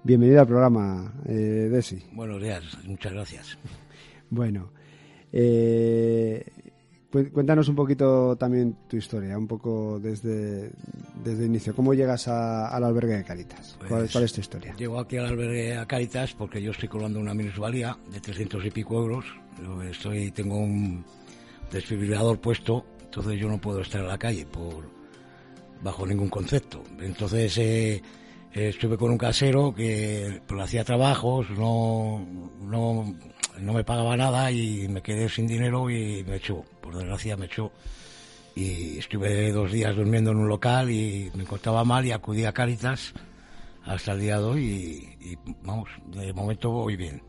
Bienvenida 0.04 0.42
al 0.42 0.48
programa, 0.48 1.14
eh, 1.26 1.70
Desi. 1.72 2.04
Buenos 2.12 2.42
días, 2.42 2.64
muchas 2.86 3.14
gracias. 3.14 3.58
Bueno, 4.30 4.74
eh, 5.32 6.44
Cuéntanos 7.12 7.68
un 7.68 7.76
poquito 7.76 8.36
también 8.36 8.76
tu 8.88 8.96
historia, 8.96 9.36
un 9.36 9.48
poco 9.48 10.00
desde, 10.00 10.72
desde 11.24 11.40
el 11.40 11.46
inicio. 11.46 11.76
¿Cómo 11.76 11.96
llegas 11.96 12.28
al 12.28 12.84
albergue 12.84 13.18
de 13.18 13.24
Caritas? 13.24 13.78
¿Cuál, 13.80 14.08
pues, 14.12 14.16
es 14.16 14.34
tu 14.34 14.42
historia? 14.42 14.76
Llego 14.76 15.00
aquí 15.00 15.18
al 15.18 15.26
albergue 15.26 15.76
de 15.76 15.88
Caritas 15.88 16.36
porque 16.36 16.62
yo 16.62 16.70
estoy 16.70 16.88
colando 16.88 17.20
una 17.20 17.34
minusvalía 17.34 17.98
de 18.12 18.20
300 18.20 18.64
y 18.64 18.70
pico 18.70 18.96
euros. 19.00 19.26
Estoy, 19.90 20.30
tengo 20.30 20.60
un 20.60 21.04
desfibrilador 21.72 22.40
puesto, 22.40 22.86
entonces 23.02 23.40
yo 23.40 23.48
no 23.48 23.60
puedo 23.60 23.82
estar 23.82 24.02
en 24.02 24.08
la 24.08 24.20
calle 24.20 24.46
por 24.46 24.86
bajo 25.82 26.06
ningún 26.06 26.30
concepto. 26.30 26.84
Entonces 27.00 27.58
eh, 27.58 28.04
estuve 28.54 28.98
con 28.98 29.10
un 29.10 29.18
casero 29.18 29.74
que 29.74 30.44
pues, 30.46 30.62
hacía 30.62 30.84
trabajos, 30.84 31.50
no, 31.52 32.24
no, 32.62 33.16
no 33.60 33.74
me 33.74 33.84
pagaba 33.84 34.16
nada 34.16 34.52
y 34.52 34.88
me 34.88 35.02
quedé 35.02 35.28
sin 35.28 35.48
dinero 35.48 35.90
y 35.90 36.24
me 36.24 36.36
echó 36.36 36.64
por 36.90 36.98
desgracia 36.98 37.38
me 37.38 37.46
echó 37.46 37.72
y 38.56 38.98
estuve 38.98 39.52
dos 39.52 39.72
días 39.72 39.96
durmiendo 39.96 40.32
en 40.32 40.38
un 40.38 40.50
local 40.50 40.90
y 40.90 41.32
me 41.36 41.44
encontraba 41.44 41.84
mal 41.84 42.04
y 42.06 42.12
acudí 42.12 42.46
a 42.46 42.52
Caritas 42.52 43.14
hasta 43.86 44.14
el 44.14 44.22
día 44.22 44.40
de 44.40 44.44
hoy 44.44 45.18
y, 45.20 45.38
vamos, 45.64 45.90
de 46.08 46.34
momento 46.34 46.72
voy 46.72 46.96
bien. 46.96 47.22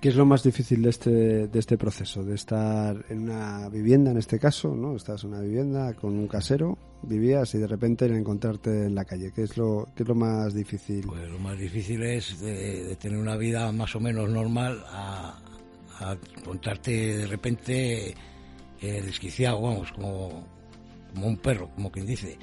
¿Qué 0.00 0.08
es 0.08 0.16
lo 0.16 0.26
más 0.26 0.42
difícil 0.42 0.82
de 0.82 0.90
este, 0.90 1.46
de 1.46 1.58
este 1.58 1.78
proceso? 1.78 2.24
De 2.24 2.34
estar 2.34 3.06
en 3.08 3.20
una 3.20 3.68
vivienda, 3.68 4.10
en 4.10 4.18
este 4.18 4.38
caso, 4.38 4.74
¿no? 4.74 4.96
Estás 4.96 5.24
en 5.24 5.30
una 5.30 5.40
vivienda 5.40 5.94
con 5.94 6.18
un 6.18 6.26
casero, 6.26 6.76
vivías 7.02 7.54
y 7.54 7.58
de 7.58 7.66
repente 7.66 8.04
encontrarte 8.06 8.86
en 8.86 8.94
la 8.96 9.04
calle. 9.04 9.32
¿Qué 9.34 9.44
es 9.44 9.56
lo, 9.56 9.88
qué 9.94 10.02
es 10.02 10.08
lo 10.08 10.14
más 10.14 10.52
difícil? 10.52 11.06
Pues 11.06 11.26
lo 11.30 11.38
más 11.38 11.56
difícil 11.56 12.02
es 12.02 12.38
de, 12.40 12.96
tener 12.96 13.16
una 13.16 13.36
vida 13.36 13.70
más 13.72 13.94
o 13.96 14.00
menos 14.00 14.28
normal 14.28 14.84
a, 14.88 15.38
a 16.00 16.16
encontrarte 16.36 17.18
de 17.18 17.26
repente 17.26 18.14
eh, 18.80 19.02
desquiciado, 19.02 19.60
vamos, 19.60 19.92
como, 19.92 20.46
como 21.12 21.26
un 21.26 21.36
perro, 21.36 21.70
como 21.74 21.90
quien 21.90 22.06
dice. 22.06 22.36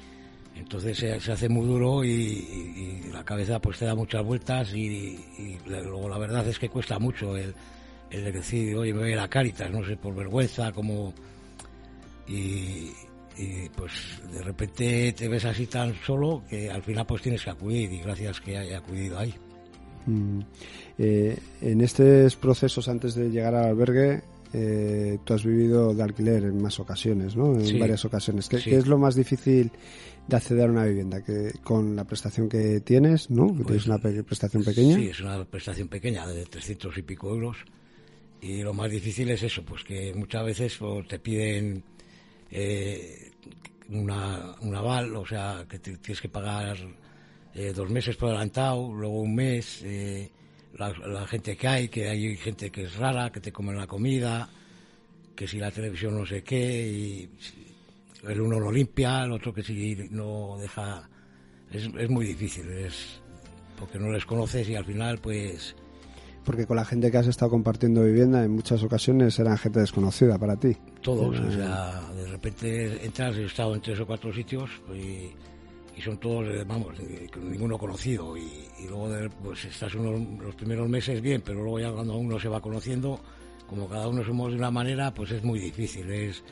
Entonces 0.54 0.98
se, 0.98 1.32
hace 1.32 1.48
muy 1.48 1.66
duro 1.66 2.04
y, 2.04 3.02
la 3.12 3.24
cabeza 3.24 3.60
pues 3.60 3.78
te 3.78 3.84
da 3.84 3.94
muchas 3.94 4.24
vueltas 4.24 4.72
y, 4.74 5.18
luego 5.66 6.08
la 6.08 6.18
verdad 6.18 6.46
es 6.46 6.58
que 6.58 6.68
cuesta 6.68 6.98
mucho 6.98 7.36
el, 7.36 7.54
decir, 8.10 8.76
oye, 8.76 8.92
me 8.92 9.00
voy 9.00 9.08
a 9.10 9.12
ir 9.12 9.18
a 9.18 9.28
Cáritas, 9.28 9.70
no 9.70 9.84
sé, 9.84 9.96
por 9.96 10.14
vergüenza, 10.14 10.72
como... 10.72 11.14
Y, 12.26 12.90
pues 13.74 14.20
de 14.30 14.42
repente 14.42 15.12
te 15.14 15.26
ves 15.26 15.44
así 15.46 15.66
tan 15.66 15.94
solo 16.04 16.44
que 16.48 16.70
al 16.70 16.82
final 16.82 17.06
pues 17.06 17.22
tienes 17.22 17.42
que 17.42 17.50
acudir 17.50 17.90
y 17.90 17.98
gracias 18.00 18.40
que 18.40 18.58
haya 18.58 18.78
acudido 18.78 19.18
ahí. 19.18 19.34
Mm. 20.06 20.40
Eh, 20.98 21.38
en 21.60 21.80
estos 21.80 22.36
procesos 22.36 22.88
antes 22.88 23.14
de 23.14 23.30
llegar 23.30 23.54
al 23.54 23.66
albergue, 23.66 24.22
eh, 24.52 25.18
tú 25.24 25.34
has 25.34 25.44
vivido 25.44 25.94
de 25.94 26.02
alquiler 26.02 26.44
en 26.44 26.60
más 26.60 26.78
ocasiones, 26.78 27.36
¿no? 27.36 27.58
En 27.58 27.78
varias 27.78 28.04
ocasiones. 28.04 28.48
¿Qué, 28.48 28.76
es 28.76 28.86
lo 28.86 28.98
más 28.98 29.14
difícil 29.14 29.70
de 30.28 30.36
acceder 30.36 30.68
a 30.68 30.72
una 30.72 30.84
vivienda? 30.84 31.22
Que 31.22 31.52
con 31.62 31.96
la 31.96 32.04
prestación 32.04 32.48
que 32.48 32.80
tienes, 32.80 33.30
¿no? 33.30 33.48
Que 33.48 33.64
tienes 33.64 33.86
pues, 33.86 33.86
una 33.86 33.98
prestación 33.98 34.64
pequeña. 34.64 34.96
Sí, 34.96 35.06
es 35.06 35.20
una 35.20 35.44
prestación 35.44 35.88
pequeña 35.88 36.26
de 36.26 36.44
300 36.44 36.98
y 36.98 37.02
pico 37.02 37.30
euros. 37.30 37.56
Y 38.42 38.62
lo 38.62 38.74
más 38.74 38.90
difícil 38.90 39.30
es 39.30 39.42
eso, 39.42 39.64
pues 39.64 39.84
que 39.84 40.12
muchas 40.14 40.44
veces 40.44 40.76
pues, 40.76 41.06
te 41.06 41.18
piden 41.20 41.84
eh, 42.50 43.30
una, 43.88 44.56
un 44.60 44.74
aval, 44.74 45.14
o 45.16 45.24
sea, 45.24 45.64
que 45.68 45.78
tienes 45.78 46.20
que 46.20 46.28
pagar 46.28 46.76
eh, 47.54 47.72
dos 47.74 47.88
meses 47.88 48.16
por 48.16 48.30
adelantado, 48.30 48.92
luego 48.92 49.20
un 49.20 49.34
mes, 49.34 49.82
eh, 49.84 50.30
la, 50.78 51.26
gente 51.26 51.56
que 51.56 51.68
hay, 51.68 51.88
que 51.88 52.08
hay 52.08 52.36
gente 52.36 52.70
que 52.70 52.84
es 52.84 52.96
rara, 52.96 53.30
que 53.30 53.40
te 53.40 53.52
come 53.52 53.74
la 53.74 53.86
comida, 53.86 54.48
que 55.34 55.46
si 55.46 55.58
la 55.58 55.70
televisión 55.70 56.16
no 56.16 56.26
sé 56.26 56.42
qué, 56.42 56.88
y 56.88 57.30
el 58.28 58.40
uno 58.40 58.58
lo 58.58 58.70
limpia, 58.70 59.24
el 59.24 59.32
otro 59.32 59.52
que 59.52 59.62
si 59.62 59.96
no 60.10 60.56
deja... 60.58 61.08
Es, 61.70 61.88
es 61.98 62.10
muy 62.10 62.26
difícil, 62.26 62.68
es 62.70 63.22
porque 63.78 63.98
no 63.98 64.12
les 64.12 64.24
conoces 64.24 64.68
y 64.68 64.76
al 64.76 64.84
final 64.84 65.18
pues... 65.18 65.74
Porque 66.44 66.66
con 66.66 66.76
la 66.76 66.84
gente 66.84 67.10
que 67.10 67.18
has 67.18 67.26
estado 67.26 67.50
compartiendo 67.50 68.04
vivienda 68.04 68.44
en 68.44 68.52
muchas 68.52 68.82
ocasiones 68.82 69.38
eran 69.38 69.58
gente 69.58 69.80
desconocida 69.80 70.38
para 70.38 70.56
ti. 70.56 70.76
Todos, 71.00 71.38
o 71.38 71.52
sea, 71.52 72.00
de 72.14 72.26
repente 72.26 73.04
entras, 73.04 73.36
he 73.36 73.44
estado 73.44 73.74
en 73.74 73.80
tres 73.80 74.00
o 74.00 74.06
cuatro 74.06 74.32
sitios 74.32 74.70
y 74.92 75.30
y 75.96 76.00
son 76.00 76.18
todos, 76.18 76.46
eh, 76.48 76.64
vamos, 76.66 76.94
ninguno 77.36 77.78
conocido. 77.78 78.36
Y, 78.36 78.68
luego 78.88 79.10
pues 79.42 79.64
estás 79.64 79.94
unos, 79.94 80.20
los 80.40 80.54
primeros 80.54 80.88
meses 80.88 81.20
bien, 81.20 81.42
pero 81.44 81.62
luego 81.62 81.80
ya 81.80 81.92
cuando 81.92 82.16
uno 82.16 82.38
se 82.38 82.48
va 82.48 82.60
conociendo, 82.60 83.20
como 83.68 83.88
cada 83.88 84.08
uno 84.08 84.24
somos 84.24 84.52
de 84.52 84.58
una 84.58 84.70
manera, 84.70 85.12
pues 85.12 85.30
es 85.30 85.42
muy 85.42 85.58
difícil. 85.58 86.10
Es 86.10 86.42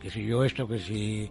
que 0.00 0.10
si 0.10 0.24
yo 0.24 0.44
esto, 0.44 0.68
que 0.68 0.78
si 0.78 1.30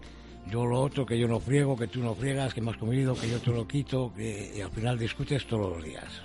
yo 0.49 0.65
lo 0.65 0.81
otro, 0.81 1.05
que 1.05 1.17
yo 1.17 1.27
no 1.27 1.39
friego, 1.39 1.77
que 1.77 1.87
tú 1.87 2.01
no 2.01 2.15
friegas, 2.15 2.53
que 2.53 2.61
me 2.61 2.71
has 2.71 2.77
comido, 2.77 3.15
que 3.15 3.29
yo 3.29 3.39
te 3.39 3.51
lo 3.51 3.67
quito, 3.67 4.13
que 4.15 4.53
y 4.57 4.61
al 4.61 4.71
final 4.71 4.97
discutes 4.97 5.45
todos 5.45 5.75
los 5.75 5.83
días. 5.83 6.21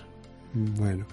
Bueno, 0.54 1.06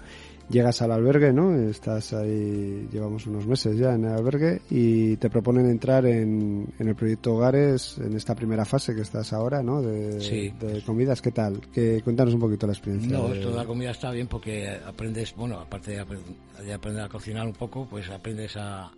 llegas 0.50 0.82
al 0.82 0.92
albergue, 0.92 1.32
¿no? 1.32 1.54
Estás 1.54 2.12
ahí, 2.12 2.88
llevamos 2.92 3.26
unos 3.26 3.46
meses 3.46 3.76
ya 3.78 3.94
en 3.94 4.04
el 4.04 4.12
albergue 4.12 4.60
y 4.70 5.16
te 5.16 5.30
proponen 5.30 5.70
entrar 5.70 6.04
en, 6.06 6.72
el 6.78 6.94
proyecto 6.94 7.34
Hogares 7.34 7.98
en 7.98 8.16
esta 8.16 8.34
primera 8.34 8.64
fase 8.64 8.94
que 8.94 9.02
estás 9.02 9.32
ahora, 9.32 9.62
¿no? 9.62 9.80
De, 9.80 10.82
comidas, 10.84 11.22
¿qué 11.22 11.30
tal? 11.30 11.60
Que, 11.72 12.02
cuéntanos 12.02 12.34
un 12.34 12.40
poquito 12.40 12.66
la 12.66 12.72
experiencia. 12.72 13.16
No, 13.16 13.32
esto 13.32 13.50
de 13.50 13.56
la 13.56 13.64
comida 13.64 13.90
está 13.90 14.10
bien 14.10 14.26
porque 14.26 14.68
aprendes, 14.84 15.34
bueno, 15.34 15.58
aparte 15.58 15.92
de, 15.92 16.72
aprender 16.72 17.04
a 17.04 17.08
cocinar 17.08 17.46
un 17.46 17.54
poco, 17.54 17.86
pues 17.88 18.10
aprendes 18.10 18.56
a, 18.56 18.90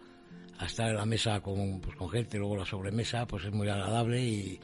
estar 0.65 0.89
en 0.91 0.97
la 0.97 1.05
mesa 1.05 1.41
con, 1.41 1.81
pues, 1.81 1.97
con 1.97 2.09
gente, 2.09 2.39
luego 2.39 2.57
la 2.57 2.65
sobremesa, 2.65 3.27
pues 3.27 3.45
es 3.45 3.53
muy 3.53 3.69
agradable 3.69 4.23
y, 4.23 4.61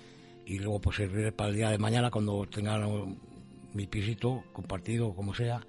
y 0.47 0.59
luego 0.59 0.81
pues 0.81 0.97
servir 0.97 1.33
para 1.33 1.51
el 1.51 1.57
día 1.57 1.71
de 1.71 1.79
mañana 1.79 2.11
cuando 2.11 2.47
tenga 2.47 2.79
mi 3.75 3.87
pisito 3.87 4.45
compartido, 4.53 5.13
como 5.15 5.35
sea, 5.35 5.61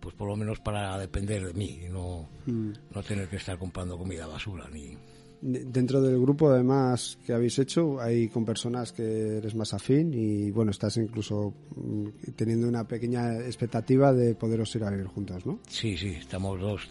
pues 0.00 0.14
por 0.14 0.28
lo 0.28 0.36
menos 0.36 0.60
para 0.60 0.98
depender 0.98 1.46
de 1.46 1.54
mí 1.54 1.80
y 1.86 1.88
no, 1.88 2.28
mm. 2.46 2.70
no 2.94 3.02
tener 3.02 3.28
que 3.28 3.36
estar 3.36 3.58
comprando 3.58 3.98
comida 3.98 4.26
basura 4.26 4.68
ni 4.72 4.96
dentro 5.40 6.00
del 6.00 6.18
grupo 6.18 6.50
además 6.50 7.18
que 7.24 7.32
habéis 7.32 7.58
hecho 7.58 8.00
hay 8.00 8.28
con 8.28 8.44
personas 8.44 8.92
que 8.92 9.36
eres 9.38 9.54
más 9.54 9.74
afín 9.74 10.12
y 10.14 10.50
bueno 10.50 10.70
estás 10.70 10.96
incluso 10.96 11.54
mm, 11.76 12.32
teniendo 12.34 12.68
una 12.68 12.84
pequeña 12.84 13.36
expectativa 13.36 14.12
de 14.12 14.34
poderos 14.34 14.74
ir 14.74 14.84
a 14.84 14.90
vivir 14.90 15.06
juntos 15.06 15.44
no 15.44 15.58
sí 15.68 15.96
sí 15.96 16.08
estamos 16.18 16.60
dos 16.60 16.88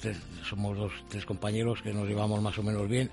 somos 0.47 0.77
dos 0.77 0.91
tres 1.09 1.25
compañeros 1.25 1.81
que 1.81 1.93
nos 1.93 2.07
llevamos 2.07 2.41
más 2.41 2.57
o 2.59 2.63
menos 2.63 2.87
bien 2.87 3.09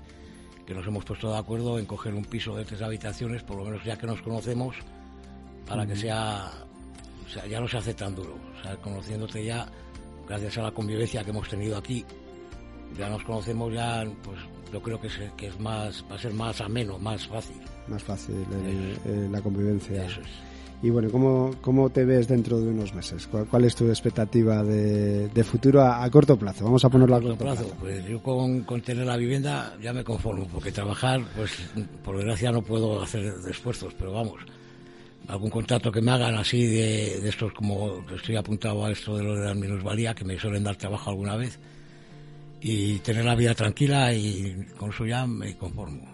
que 0.67 0.73
nos 0.73 0.85
hemos 0.87 1.03
puesto 1.03 1.31
de 1.31 1.37
acuerdo 1.37 1.79
en 1.79 1.85
coger 1.85 2.13
un 2.13 2.25
piso 2.25 2.55
de 2.55 2.65
tres 2.65 2.81
habitaciones 2.81 3.43
por 3.43 3.57
lo 3.57 3.65
menos 3.65 3.83
ya 3.83 3.97
que 3.97 4.07
nos 4.07 4.21
conocemos 4.21 4.75
para 5.65 5.85
que 5.87 5.95
sea 5.95 6.51
sea 7.33 7.47
ya 7.47 7.59
no 7.59 7.67
se 7.67 7.77
hace 7.77 7.93
tan 7.93 8.15
duro 8.15 8.35
o 8.35 8.63
sea 8.63 8.75
conociéndote 8.77 9.43
ya 9.43 9.67
gracias 10.27 10.57
a 10.57 10.63
la 10.63 10.71
convivencia 10.71 11.23
que 11.23 11.31
hemos 11.31 11.47
tenido 11.49 11.77
aquí, 11.77 12.05
ya 12.97 13.09
nos 13.09 13.23
conocemos, 13.23 13.73
ya 13.73 14.05
pues 14.23 14.39
yo 14.71 14.81
creo 14.81 14.99
que 14.99 15.07
es, 15.07 15.13
que 15.37 15.47
es 15.47 15.59
más, 15.59 16.03
va 16.09 16.15
a 16.15 16.19
ser 16.19 16.33
más 16.33 16.59
ameno, 16.61 16.97
más 16.99 17.27
fácil. 17.27 17.57
Más 17.87 18.03
fácil 18.03 18.35
eh, 18.65 19.27
la 19.29 19.41
convivencia. 19.41 20.07
Y 20.81 20.89
bueno, 20.89 21.09
¿cómo, 21.09 21.51
¿cómo 21.61 21.89
te 21.89 22.03
ves 22.03 22.27
dentro 22.27 22.59
de 22.59 22.67
unos 22.67 22.93
meses? 22.93 23.27
¿Cuál, 23.27 23.63
es 23.63 23.73
tu 23.73 23.87
expectativa 23.87 24.63
de, 24.63 25.43
futuro 25.45 25.81
a, 25.81 26.09
corto 26.09 26.37
plazo? 26.37 26.65
Vamos 26.65 26.83
a 26.83 26.89
ponerlo 26.89 27.15
a, 27.15 27.21
corto, 27.21 27.37
plazo. 27.37 27.73
Pues 27.79 28.05
yo 28.05 28.21
con, 28.21 28.63
con, 28.63 28.81
tener 28.81 29.05
la 29.05 29.15
vivienda 29.15 29.77
ya 29.81 29.93
me 29.93 30.03
conformo, 30.03 30.45
porque 30.51 30.73
trabajar, 30.73 31.21
pues 31.37 31.51
por 32.03 32.17
desgracia 32.17 32.51
no 32.51 32.61
puedo 32.61 33.01
hacer 33.01 33.33
esfuerzos, 33.49 33.93
pero 33.97 34.11
vamos, 34.11 34.41
algún 35.27 35.49
contrato 35.49 35.91
que 35.91 36.01
me 36.01 36.11
hagan 36.11 36.35
así 36.35 36.65
de, 36.65 37.19
de 37.21 37.29
estos 37.29 37.53
como 37.53 38.05
estoy 38.13 38.35
apuntado 38.35 38.85
a 38.85 38.91
esto 38.91 39.17
de 39.17 39.23
lo 39.23 39.35
de 39.35 39.45
la 39.45 39.53
minusvalía, 39.53 40.13
que 40.13 40.25
me 40.25 40.39
suelen 40.39 40.63
dar 40.63 40.75
trabajo 40.75 41.09
alguna 41.09 41.35
vez, 41.35 41.59
y 42.61 42.99
tener 42.99 43.25
la 43.25 43.35
vida 43.35 43.53
tranquila 43.53 44.13
y 44.13 44.65
con 44.77 44.89
eso 44.89 45.05
ya 45.05 45.27
me 45.27 45.55
conformo. 45.57 46.07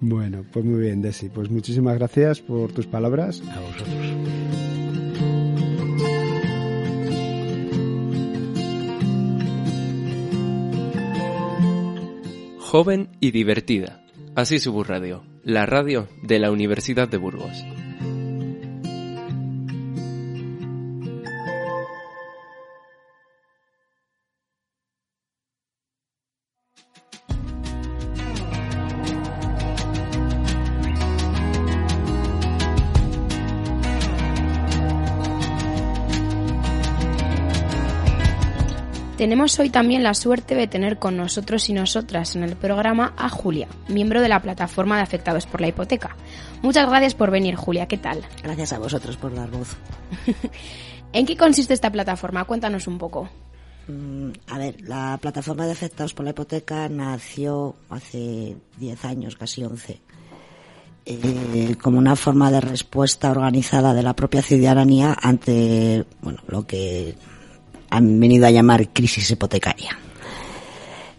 Bueno, 0.00 0.44
pues 0.52 0.64
muy 0.64 0.80
bien, 0.80 1.00
Desi. 1.00 1.28
Pues 1.28 1.48
muchísimas 1.48 1.96
gracias 1.96 2.40
por 2.40 2.72
tus 2.72 2.86
palabras. 2.86 3.40
A 3.52 3.60
vosotros. 3.60 4.12
Joven 12.58 13.10
y 13.20 13.30
divertida. 13.30 14.02
Así 14.34 14.58
su 14.58 14.82
radio, 14.82 15.22
la 15.44 15.66
radio 15.66 16.08
de 16.22 16.38
la 16.38 16.50
Universidad 16.50 17.06
de 17.06 17.18
Burgos. 17.18 17.64
Tenemos 39.22 39.56
hoy 39.60 39.70
también 39.70 40.02
la 40.02 40.14
suerte 40.14 40.56
de 40.56 40.66
tener 40.66 40.98
con 40.98 41.16
nosotros 41.16 41.68
y 41.68 41.72
nosotras 41.72 42.34
en 42.34 42.42
el 42.42 42.56
programa 42.56 43.14
a 43.16 43.28
Julia, 43.28 43.68
miembro 43.86 44.20
de 44.20 44.28
la 44.28 44.42
plataforma 44.42 44.96
de 44.96 45.02
afectados 45.02 45.46
por 45.46 45.60
la 45.60 45.68
hipoteca. 45.68 46.16
Muchas 46.60 46.88
gracias 46.88 47.14
por 47.14 47.30
venir, 47.30 47.54
Julia. 47.54 47.86
¿Qué 47.86 47.98
tal? 47.98 48.26
Gracias 48.42 48.72
a 48.72 48.80
vosotros 48.80 49.16
por 49.16 49.32
dar 49.32 49.48
voz. 49.48 49.76
¿En 51.12 51.24
qué 51.24 51.36
consiste 51.36 51.72
esta 51.72 51.92
plataforma? 51.92 52.46
Cuéntanos 52.46 52.88
un 52.88 52.98
poco. 52.98 53.28
Mm, 53.86 54.30
a 54.48 54.58
ver, 54.58 54.80
la 54.80 55.16
plataforma 55.22 55.66
de 55.66 55.72
afectados 55.72 56.14
por 56.14 56.24
la 56.24 56.30
hipoteca 56.30 56.88
nació 56.88 57.76
hace 57.90 58.56
10 58.78 59.04
años, 59.04 59.36
casi 59.36 59.62
11. 59.62 60.00
Eh, 61.06 61.76
como 61.80 61.98
una 61.98 62.16
forma 62.16 62.50
de 62.50 62.60
respuesta 62.60 63.30
organizada 63.30 63.94
de 63.94 64.02
la 64.02 64.14
propia 64.14 64.42
ciudadanía 64.42 65.16
ante 65.22 66.06
bueno, 66.22 66.40
lo 66.48 66.66
que 66.66 67.14
han 67.92 68.18
venido 68.18 68.46
a 68.46 68.50
llamar 68.50 68.88
crisis 68.88 69.30
hipotecaria. 69.30 69.98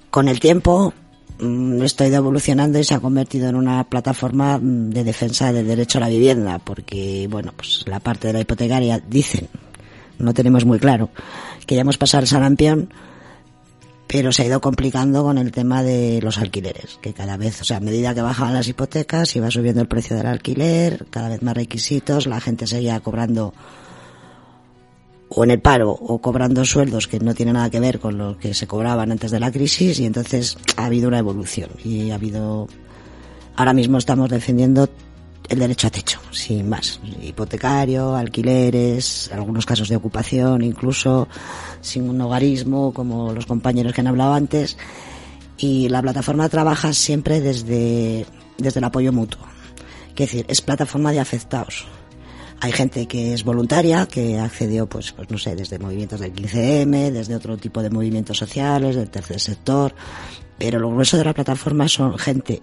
Con 0.09 0.27
el 0.27 0.39
tiempo, 0.39 0.91
mm, 1.39 1.83
esto 1.83 2.03
ha 2.03 2.07
ido 2.07 2.17
evolucionando 2.17 2.79
y 2.79 2.83
se 2.83 2.95
ha 2.95 2.99
convertido 2.99 3.47
en 3.47 3.55
una 3.55 3.83
plataforma 3.83 4.57
mm, 4.57 4.89
de 4.89 5.03
defensa 5.03 5.53
del 5.53 5.67
derecho 5.67 5.99
a 5.99 6.01
la 6.01 6.09
vivienda, 6.09 6.57
porque, 6.57 7.27
bueno, 7.29 7.53
pues 7.55 7.83
la 7.85 7.99
parte 7.99 8.27
de 8.27 8.33
la 8.33 8.39
hipotecaria 8.39 8.99
dicen, 9.07 9.47
no 10.17 10.33
tenemos 10.33 10.65
muy 10.65 10.79
claro, 10.79 11.11
que 11.67 11.75
ya 11.75 11.83
sarampión, 12.25 12.91
pero 14.07 14.31
se 14.31 14.41
ha 14.41 14.45
ido 14.47 14.59
complicando 14.59 15.23
con 15.23 15.37
el 15.37 15.51
tema 15.51 15.83
de 15.83 16.21
los 16.23 16.39
alquileres, 16.39 16.97
que 17.01 17.13
cada 17.13 17.37
vez, 17.37 17.61
o 17.61 17.65
sea, 17.65 17.77
a 17.77 17.81
medida 17.81 18.15
que 18.15 18.21
bajaban 18.21 18.55
las 18.55 18.67
hipotecas, 18.67 19.35
iba 19.35 19.51
subiendo 19.51 19.81
el 19.81 19.87
precio 19.87 20.17
del 20.17 20.25
alquiler, 20.25 21.05
cada 21.11 21.29
vez 21.29 21.43
más 21.43 21.55
requisitos, 21.55 22.25
la 22.25 22.41
gente 22.41 22.65
seguía 22.65 22.99
cobrando 22.99 23.53
o 25.35 25.43
en 25.43 25.51
el 25.51 25.59
paro 25.59 25.91
o 25.91 26.19
cobrando 26.19 26.63
sueldos 26.65 27.07
que 27.07 27.19
no 27.19 27.33
tienen 27.33 27.55
nada 27.55 27.69
que 27.69 27.79
ver 27.79 27.99
con 27.99 28.17
lo 28.17 28.37
que 28.37 28.53
se 28.53 28.67
cobraban 28.67 29.11
antes 29.11 29.31
de 29.31 29.39
la 29.39 29.51
crisis 29.51 29.99
y 29.99 30.05
entonces 30.05 30.57
ha 30.77 30.85
habido 30.85 31.07
una 31.07 31.19
evolución 31.19 31.71
y 31.83 32.11
ha 32.11 32.15
habido 32.15 32.67
ahora 33.55 33.73
mismo 33.73 33.97
estamos 33.97 34.29
defendiendo 34.29 34.89
el 35.49 35.59
derecho 35.59 35.87
a 35.87 35.89
techo, 35.89 36.19
sin 36.31 36.69
más, 36.69 37.01
hipotecario, 37.21 38.15
alquileres, 38.15 39.29
algunos 39.33 39.65
casos 39.65 39.89
de 39.89 39.97
ocupación, 39.97 40.63
incluso 40.63 41.27
sin 41.81 42.09
un 42.09 42.21
hogarismo, 42.21 42.93
como 42.93 43.33
los 43.33 43.45
compañeros 43.45 43.93
que 43.93 44.01
han 44.01 44.07
hablado 44.07 44.33
antes. 44.33 44.77
Y 45.57 45.89
la 45.89 46.01
plataforma 46.01 46.47
trabaja 46.47 46.93
siempre 46.93 47.41
desde, 47.41 48.25
desde 48.57 48.79
el 48.79 48.83
apoyo 48.85 49.11
mutuo. 49.11 49.41
Es 50.11 50.15
decir, 50.15 50.45
es 50.47 50.61
plataforma 50.61 51.11
de 51.11 51.19
afectados. 51.19 51.85
Hay 52.63 52.71
gente 52.71 53.07
que 53.07 53.33
es 53.33 53.43
voluntaria, 53.43 54.05
que 54.05 54.39
accedió, 54.39 54.87
pues, 54.87 55.11
pues 55.11 55.29
no 55.29 55.37
sé, 55.37 55.53
desde 55.53 55.79
movimientos 55.79 56.21
del 56.21 56.33
15M, 56.33 57.11
desde 57.11 57.35
otro 57.35 57.57
tipo 57.57 57.83
de 57.83 57.89
movimientos 57.89 58.37
sociales, 58.37 58.95
del 58.95 59.09
tercer 59.09 59.37
sector, 59.37 59.93
pero 60.57 60.79
lo 60.79 60.89
grueso 60.89 61.17
de 61.17 61.25
la 61.25 61.33
plataforma 61.33 61.89
son 61.89 62.17
gente 62.17 62.61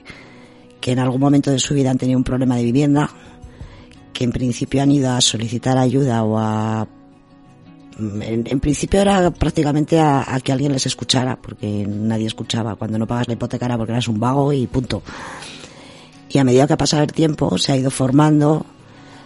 que 0.80 0.92
en 0.92 1.00
algún 1.00 1.20
momento 1.20 1.50
de 1.50 1.58
su 1.58 1.74
vida 1.74 1.90
han 1.90 1.98
tenido 1.98 2.16
un 2.16 2.24
problema 2.24 2.56
de 2.56 2.64
vivienda, 2.64 3.10
que 4.14 4.24
en 4.24 4.32
principio 4.32 4.80
han 4.80 4.90
ido 4.90 5.10
a 5.10 5.20
solicitar 5.20 5.76
ayuda 5.76 6.24
o 6.24 6.38
a 6.38 6.88
en, 7.98 8.60
principio 8.60 9.02
era 9.02 9.30
prácticamente 9.30 10.00
a, 10.00 10.34
a, 10.34 10.40
que 10.40 10.50
alguien 10.50 10.72
les 10.72 10.86
escuchara, 10.86 11.36
porque 11.36 11.86
nadie 11.86 12.26
escuchaba. 12.26 12.74
Cuando 12.76 12.98
no 12.98 13.06
pagas 13.06 13.28
la 13.28 13.34
hipoteca 13.34 13.66
era 13.66 13.76
porque 13.76 13.92
eras 13.92 14.08
un 14.08 14.18
vago 14.18 14.50
y 14.54 14.66
punto. 14.66 15.02
Y 16.30 16.38
a 16.38 16.44
medida 16.44 16.66
que 16.66 16.72
ha 16.72 16.78
pasado 16.78 17.02
el 17.02 17.12
tiempo, 17.12 17.58
se 17.58 17.72
ha 17.72 17.76
ido 17.76 17.90
formando, 17.90 18.64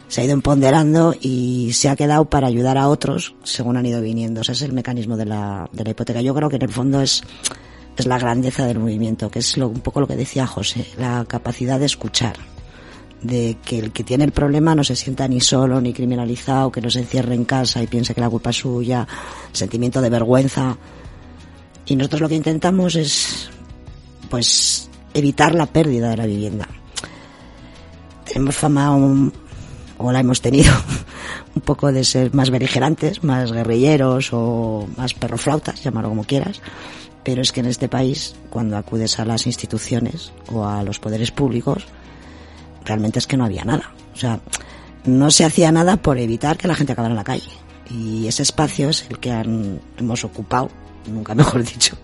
se 0.09 0.21
ha 0.21 0.25
ido 0.25 0.35
empoderando 0.35 1.15
y 1.21 1.73
se 1.73 1.89
ha 1.89 1.97
quedado 1.97 2.27
para 2.27 2.47
ayudar 2.47 2.79
a 2.79 2.89
otros 2.89 3.35
según 3.43 3.77
han 3.77 3.87
ido 3.87 4.01
viniendo. 4.01 4.43
Ese 4.43 4.53
es 4.53 4.63
el 4.63 4.73
mecanismo 4.73 5.17
de 5.17 5.27
la, 5.27 5.69
de 5.73 5.85
la 5.85 5.91
hipoteca. 5.91 6.21
Yo 6.21 6.35
creo 6.35 6.49
que 6.49 6.57
en 6.57 6.63
el 6.63 6.71
fondo 6.71 7.01
es, 7.01 7.23
es 7.97 8.07
la 8.07 8.19
grandeza 8.19 8.67
del 8.67 8.79
movimiento, 8.79 9.31
que 9.31 9.39
es 9.41 9.57
lo, 9.57 9.69
un 9.69 9.81
poco 9.81 10.01
lo 10.01 10.07
que 10.07 10.17
decía 10.17 10.47
José, 10.47 10.87
la 10.99 11.25
capacidad 11.27 11.79
de 11.79 11.87
escuchar, 11.87 12.37
de 13.23 13.57
que 13.65 13.79
el 13.79 13.93
que 13.93 14.05
tiene 14.05 14.25
el 14.25 14.33
problema 14.33 14.75
no 14.75 14.85
se 14.85 14.97
sienta 14.97 15.27
ni 15.27 15.41
solo 15.41 15.81
ni 15.81 15.93
criminalizado, 15.93 16.71
que 16.71 16.81
no 16.81 16.91
se 16.91 17.01
encierre 17.01 17.35
en 17.35 17.45
casa 17.45 17.83
y 17.83 17.87
piense 17.87 18.15
que 18.15 18.21
la 18.21 18.31
culpa 18.31 18.51
es 18.51 18.57
suya, 18.57 19.07
sentimiento 19.53 20.01
de 20.01 20.11
vergüenza. 20.11 20.77
Y 21.87 21.97
nosotros 21.97 22.23
lo 22.23 22.29
que 22.29 22.37
intentamos 22.37 22.95
es, 22.97 23.51
pues, 24.31 24.89
evitar 25.13 25.55
la 25.55 25.67
pérdida 25.67 26.11
de 26.11 26.17
la 26.17 26.27
vivienda. 26.27 26.69
Tenemos 28.25 28.57
fama 28.57 28.91
un, 28.95 29.33
o 30.07 30.13
la 30.13 30.21
hemos 30.21 30.43
tenido, 30.43 30.73
un 31.55 31.63
poco 31.63 31.91
de 31.91 32.05
ser 32.05 32.35
más 32.35 32.51
beligerantes, 32.51 33.25
más 33.25 33.53
guerrilleros 33.53 34.31
o 34.33 34.87
más 34.97 35.15
perroflautas, 35.15 35.83
llamarlo 35.83 36.11
como 36.11 36.25
quieras, 36.25 36.61
pero 37.23 37.41
es 37.41 37.53
que 37.53 37.61
en 37.61 37.67
este 37.67 37.89
país, 37.89 38.37
cuando 38.51 38.77
acudes 38.77 39.19
a 39.19 39.25
las 39.25 39.47
instituciones 39.47 40.33
o 40.53 40.67
a 40.67 40.83
los 40.83 40.99
poderes 40.99 41.31
públicos, 41.31 41.87
realmente 42.85 43.19
es 43.19 43.27
que 43.27 43.39
no 43.39 43.47
había 43.47 43.65
nada. 43.65 43.95
O 44.13 44.17
sea, 44.17 44.41
no 45.07 45.31
se 45.31 45.47
hacía 45.47 45.73
nada 45.73 45.97
por 45.97 46.19
evitar 46.19 46.59
que 46.59 46.69
la 46.69 46.75
gente 46.75 46.93
acabara 46.93 47.13
en 47.13 47.17
la 47.17 47.25
calle. 47.25 47.51
Y 47.91 48.27
ese 48.27 48.43
espacio 48.43 48.91
es 48.91 49.07
el 49.09 49.19
que 49.19 49.33
han, 49.33 49.81
hemos 49.97 50.23
ocupado, 50.25 50.69
nunca 51.07 51.35
mejor 51.35 51.65
dicho, 51.73 51.97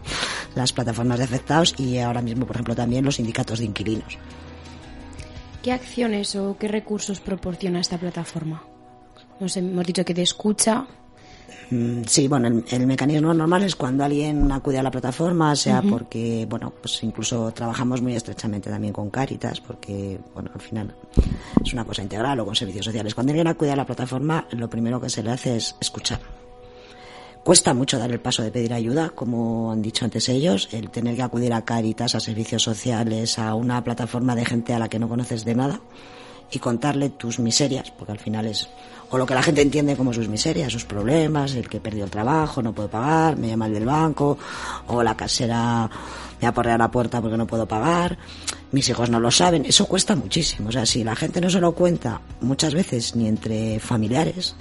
las 0.55 0.73
plataformas 0.73 1.19
de 1.19 1.25
afectados 1.25 1.75
y 1.77 1.99
ahora 1.99 2.23
mismo, 2.23 2.47
por 2.47 2.57
ejemplo, 2.57 2.75
también 2.75 3.05
los 3.05 3.17
sindicatos 3.17 3.59
de 3.59 3.67
inquilinos. 3.67 4.17
¿Qué 5.63 5.73
acciones 5.73 6.37
o 6.37 6.57
qué 6.59 6.69
recursos 6.69 7.21
proporciona 7.21 7.81
esta 7.81 7.99
plataforma? 7.99 8.63
Nos 9.41 9.57
hemos 9.57 9.87
dicho 9.87 10.05
que 10.05 10.15
te 10.15 10.23
escucha. 10.23 10.87
Mm, 11.71 12.03
sí, 12.07 12.29
bueno, 12.29 12.63
el, 12.69 12.87
mecanismo 12.87 13.35
normal 13.35 13.63
es 13.65 13.77
cuando 13.77 14.03
alguien 14.03 14.51
acude 14.51 14.79
a 14.79 14.83
la 14.83 14.91
plataforma, 14.91 15.55
sea 15.55 15.83
porque, 15.83 16.47
bueno, 16.49 16.73
pues 16.81 17.03
incluso 17.03 17.53
trabajamos 17.53 18.01
muy 18.01 18.17
estrechamente 18.17 18.71
también 18.71 18.93
con 18.93 19.11
Cáritas, 19.11 19.61
porque, 19.61 20.19
bueno, 20.35 20.51
al 20.55 20.61
final 20.61 20.95
es 21.63 21.73
una 21.75 21.85
cosa 21.85 22.03
integral 22.03 22.41
o 22.41 22.47
con 22.47 22.57
servicios 22.57 22.87
sociales. 22.87 23.15
Cuando 23.15 23.33
alguien 23.33 23.47
acude 23.47 23.71
a 23.71 23.77
la 23.77 23.87
plataforma, 23.87 24.47
lo 24.53 24.69
primero 24.69 25.01
que 25.01 25.11
se 25.11 25.23
le 25.23 25.31
hace 25.31 25.57
es 25.57 25.77
escuchar 25.81 26.40
Cuesta 27.45 27.73
mucho 27.73 27.99
dar 27.99 28.11
el 28.11 28.21
paso 28.21 28.43
de 28.43 28.51
pedir 28.51 28.75
ayuda, 28.75 29.11
como 29.11 29.73
han 29.73 29.81
dicho 29.81 30.05
antes 30.05 30.29
ellos, 30.29 30.69
el 30.73 30.91
tener 30.91 31.17
que 31.17 31.23
acudir 31.23 31.55
a 31.55 31.65
Caritas, 31.65 32.15
a 32.15 32.21
servicios 32.21 32.63
sociales, 32.63 33.39
a 33.39 33.55
una 33.55 33.83
plataforma 33.83 34.37
de 34.37 34.45
gente 34.45 34.75
a 34.75 34.79
la 34.79 34.89
que 34.89 34.99
no 34.99 35.09
conoces 35.09 35.45
de 35.45 35.55
nada 35.55 35.81
y 36.51 36.59
contarle 36.59 37.09
tus 37.11 37.39
miserias, 37.39 37.91
porque 37.93 38.13
al 38.13 38.19
final 38.19 38.47
es 38.47 38.69
o 39.13 39.19
lo 39.19 39.27
que 39.27 39.35
la 39.35 39.43
gente 39.43 39.63
entiende 39.63 39.97
como 39.97 40.13
sus 40.13 40.29
miserias, 40.29 40.73
sus 40.73 40.85
problemas, 40.85 41.55
el 41.55 41.69
que 41.69 41.81
perdió 41.81 42.05
el 42.05 42.11
trabajo, 42.11 42.63
no 42.63 42.73
puedo 42.73 42.89
pagar, 42.89 43.37
me 43.37 43.49
llama 43.49 43.67
el 43.67 43.75
del 43.75 43.85
banco, 43.85 44.39
o 44.87 45.03
la 45.03 45.17
casera 45.17 45.91
me 46.41 46.47
aporrea 46.47 46.79
la 46.79 46.91
puerta 46.91 47.21
porque 47.21 47.37
no 47.37 47.47
puedo 47.47 47.67
pagar, 47.67 48.19
mis 48.71 48.89
hijos 48.89 49.11
no 49.11 49.19
lo 49.19 49.33
saben, 49.33 49.65
eso 49.65 49.87
cuesta 49.87 50.15
muchísimo. 50.15 50.69
O 50.69 50.73
sea, 50.73 50.87
si 50.87 51.03
la 51.03 51.17
gente 51.17 51.41
no 51.41 51.51
se 51.51 51.61
lo 51.61 51.73
cuenta 51.73 52.21
muchas 52.41 52.75
veces 52.75 53.17
ni 53.17 53.27
entre 53.27 53.81
familiares, 53.81 54.55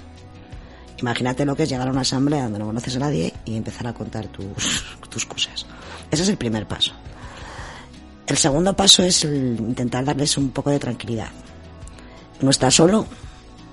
Imagínate 1.00 1.44
lo 1.44 1.56
que 1.56 1.62
es 1.62 1.68
llegar 1.68 1.88
a 1.88 1.90
una 1.90 2.02
asamblea 2.02 2.44
donde 2.44 2.58
no 2.58 2.66
conoces 2.66 2.96
a 2.96 2.98
nadie 2.98 3.32
y 3.44 3.56
empezar 3.56 3.86
a 3.86 3.94
contar 3.94 4.28
tus, 4.28 4.84
tus 5.08 5.24
cosas. 5.24 5.66
Ese 6.10 6.22
es 6.22 6.28
el 6.28 6.36
primer 6.36 6.66
paso. 6.66 6.92
El 8.26 8.36
segundo 8.36 8.74
paso 8.76 9.02
es 9.02 9.24
intentar 9.24 10.04
darles 10.04 10.36
un 10.36 10.50
poco 10.50 10.70
de 10.70 10.78
tranquilidad. 10.78 11.30
No 12.40 12.50
está 12.50 12.70
solo. 12.70 13.06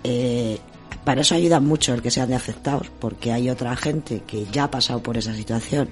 Eh, 0.03 0.57
para 1.03 1.21
eso 1.21 1.35
ayuda 1.35 1.59
mucho 1.59 1.93
el 1.93 2.01
que 2.01 2.11
sean 2.11 2.29
de 2.29 2.35
afectados, 2.35 2.91
porque 2.99 3.31
hay 3.31 3.49
otra 3.49 3.75
gente 3.75 4.23
que 4.25 4.45
ya 4.51 4.65
ha 4.65 4.71
pasado 4.71 5.01
por 5.01 5.17
esa 5.17 5.33
situación 5.33 5.89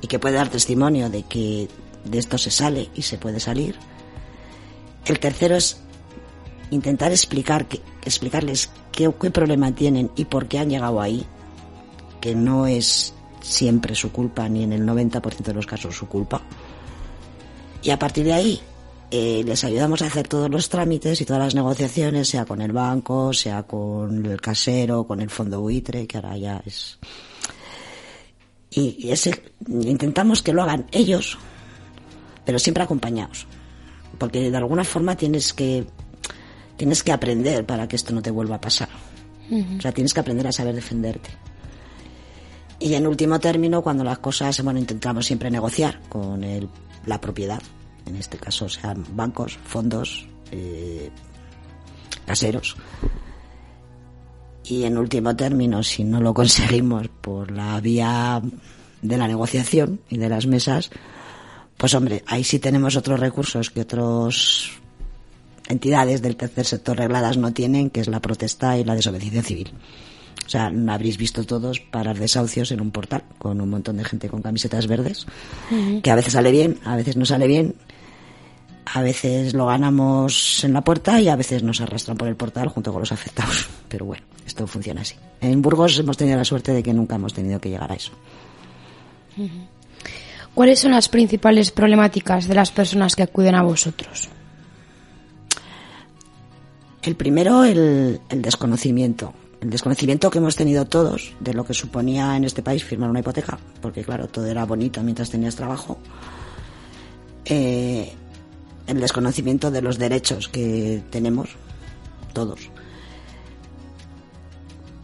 y 0.00 0.06
que 0.06 0.18
puede 0.18 0.34
dar 0.34 0.48
testimonio 0.48 1.08
de 1.08 1.22
que 1.22 1.68
de 2.04 2.18
esto 2.18 2.36
se 2.36 2.50
sale 2.50 2.90
y 2.94 3.02
se 3.02 3.16
puede 3.16 3.40
salir. 3.40 3.76
El 5.06 5.18
tercero 5.18 5.56
es 5.56 5.78
intentar 6.70 7.12
explicar 7.12 7.66
que, 7.66 7.80
explicarles 8.04 8.70
qué, 8.92 9.12
qué 9.20 9.30
problema 9.30 9.72
tienen 9.72 10.10
y 10.16 10.24
por 10.24 10.46
qué 10.46 10.58
han 10.58 10.70
llegado 10.70 11.00
ahí, 11.00 11.24
que 12.20 12.34
no 12.34 12.66
es 12.66 13.14
siempre 13.40 13.94
su 13.94 14.10
culpa 14.10 14.48
ni 14.48 14.62
en 14.62 14.72
el 14.72 14.86
90% 14.86 15.42
de 15.42 15.54
los 15.54 15.66
casos 15.66 15.96
su 15.96 16.08
culpa. 16.08 16.40
Y 17.82 17.90
a 17.90 17.98
partir 17.98 18.24
de 18.24 18.32
ahí 18.32 18.60
eh, 19.10 19.44
les 19.44 19.62
ayudamos 19.62 20.02
a 20.02 20.06
hacer 20.06 20.26
todos 20.26 20.50
los 20.50 20.68
trámites 20.68 21.20
y 21.20 21.24
todas 21.24 21.42
las 21.42 21.54
negociaciones, 21.54 22.28
sea 22.28 22.44
con 22.44 22.60
el 22.60 22.72
banco, 22.72 23.32
sea 23.32 23.62
con 23.62 24.26
el 24.26 24.40
casero, 24.40 25.06
con 25.06 25.20
el 25.20 25.30
fondo 25.30 25.60
buitre, 25.60 26.06
que 26.06 26.16
ahora 26.16 26.36
ya 26.36 26.62
es... 26.66 26.98
Y, 28.70 29.08
intentamos 29.68 30.42
que 30.42 30.52
lo 30.52 30.64
hagan 30.64 30.86
ellos, 30.90 31.38
pero 32.44 32.58
siempre 32.58 32.82
acompañados. 32.82 33.46
Porque 34.18 34.50
de 34.50 34.56
alguna 34.56 34.82
forma 34.82 35.16
tienes 35.16 35.52
que, 35.52 35.86
tienes 36.76 37.02
que 37.02 37.12
aprender 37.12 37.64
para 37.64 37.88
que 37.88 37.96
esto 37.96 38.12
no 38.12 38.22
te 38.22 38.30
vuelva 38.30 38.56
a 38.56 38.60
pasar. 38.60 38.88
O 39.50 39.80
sea, 39.80 39.92
tienes 39.92 40.14
que 40.14 40.20
aprender 40.20 40.46
a 40.46 40.52
saber 40.52 40.74
defenderte. 40.74 41.30
Y 42.80 42.94
en 42.94 43.06
último 43.06 43.38
término, 43.38 43.82
cuando 43.82 44.04
las 44.04 44.18
cosas, 44.18 44.62
bueno, 44.62 44.78
intentamos 44.78 45.26
siempre 45.26 45.50
negociar 45.50 46.00
con 46.08 46.42
el, 46.42 46.68
la 47.06 47.20
propiedad, 47.20 47.62
en 48.06 48.16
este 48.16 48.38
caso 48.38 48.68
sean 48.68 49.04
bancos, 49.14 49.58
fondos, 49.64 50.26
eh, 50.50 51.10
caseros. 52.26 52.76
Y 54.64 54.84
en 54.84 54.98
último 54.98 55.36
término, 55.36 55.82
si 55.82 56.04
no 56.04 56.20
lo 56.20 56.34
conseguimos 56.34 57.08
por 57.08 57.50
la 57.50 57.80
vía 57.80 58.42
de 59.02 59.16
la 59.18 59.28
negociación 59.28 60.00
y 60.08 60.16
de 60.16 60.28
las 60.28 60.46
mesas, 60.46 60.90
pues 61.76 61.94
hombre, 61.94 62.24
ahí 62.26 62.44
sí 62.44 62.58
tenemos 62.58 62.96
otros 62.96 63.20
recursos 63.20 63.70
que 63.70 63.82
otras 63.82 64.70
entidades 65.68 66.22
del 66.22 66.36
tercer 66.36 66.66
sector 66.66 66.96
regladas 66.96 67.36
no 67.36 67.52
tienen, 67.52 67.90
que 67.90 68.00
es 68.00 68.08
la 68.08 68.20
protesta 68.20 68.78
y 68.78 68.84
la 68.84 68.94
desobediencia 68.94 69.42
civil. 69.42 69.72
O 70.46 70.48
sea, 70.48 70.70
habréis 70.88 71.16
visto 71.16 71.44
todos 71.44 71.80
parar 71.80 72.18
desahucios 72.18 72.70
en 72.70 72.80
un 72.80 72.90
portal 72.90 73.24
con 73.38 73.60
un 73.60 73.70
montón 73.70 73.96
de 73.96 74.04
gente 74.04 74.28
con 74.28 74.42
camisetas 74.42 74.86
verdes, 74.86 75.26
que 76.02 76.10
a 76.10 76.14
veces 76.14 76.34
sale 76.34 76.50
bien, 76.50 76.78
a 76.84 76.96
veces 76.96 77.16
no 77.16 77.24
sale 77.24 77.46
bien, 77.46 77.74
a 78.84 79.00
veces 79.00 79.54
lo 79.54 79.66
ganamos 79.66 80.62
en 80.64 80.74
la 80.74 80.82
puerta 80.82 81.18
y 81.20 81.28
a 81.28 81.36
veces 81.36 81.62
nos 81.62 81.80
arrastran 81.80 82.18
por 82.18 82.28
el 82.28 82.36
portal 82.36 82.68
junto 82.68 82.92
con 82.92 83.00
los 83.00 83.12
afectados. 83.12 83.68
Pero 83.88 84.04
bueno, 84.04 84.24
esto 84.46 84.66
funciona 84.66 85.00
así. 85.00 85.14
En 85.40 85.62
Burgos 85.62 85.98
hemos 85.98 86.16
tenido 86.16 86.36
la 86.36 86.44
suerte 86.44 86.72
de 86.72 86.82
que 86.82 86.92
nunca 86.92 87.14
hemos 87.14 87.32
tenido 87.32 87.58
que 87.58 87.70
llegar 87.70 87.90
a 87.90 87.94
eso. 87.94 88.12
¿Cuáles 90.54 90.78
son 90.78 90.92
las 90.92 91.08
principales 91.08 91.70
problemáticas 91.70 92.46
de 92.46 92.54
las 92.54 92.70
personas 92.70 93.16
que 93.16 93.22
acuden 93.22 93.54
a 93.54 93.62
vosotros? 93.62 94.28
El 97.04 97.16
primero, 97.16 97.64
el, 97.64 98.20
desconocimiento. 98.30 99.34
El 99.60 99.68
desconocimiento 99.68 100.30
que 100.30 100.38
hemos 100.38 100.56
tenido 100.56 100.86
todos 100.86 101.34
de 101.38 101.52
lo 101.52 101.64
que 101.64 101.74
suponía 101.74 102.34
en 102.34 102.44
este 102.44 102.62
país 102.62 102.82
firmar 102.82 103.10
una 103.10 103.20
hipoteca, 103.20 103.58
porque 103.82 104.02
claro, 104.02 104.26
todo 104.26 104.46
era 104.46 104.64
bonito 104.64 105.02
mientras 105.02 105.30
tenías 105.30 105.54
trabajo. 105.54 105.98
Eh, 107.44 108.10
el 108.86 109.00
desconocimiento 109.00 109.70
de 109.70 109.82
los 109.82 109.98
derechos 109.98 110.48
que 110.48 111.02
tenemos 111.10 111.50
todos. 112.32 112.70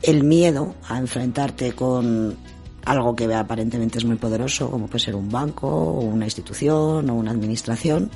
El 0.02 0.24
miedo 0.24 0.74
a 0.88 0.98
enfrentarte 0.98 1.72
con 1.72 2.34
algo 2.86 3.14
que 3.14 3.32
aparentemente 3.34 3.98
es 3.98 4.06
muy 4.06 4.16
poderoso, 4.16 4.70
como 4.70 4.86
puede 4.86 5.04
ser 5.04 5.16
un 5.16 5.28
banco, 5.28 5.68
o 5.68 6.00
una 6.00 6.24
institución, 6.24 7.10
o 7.10 7.14
una 7.14 7.30
administración, 7.30 8.10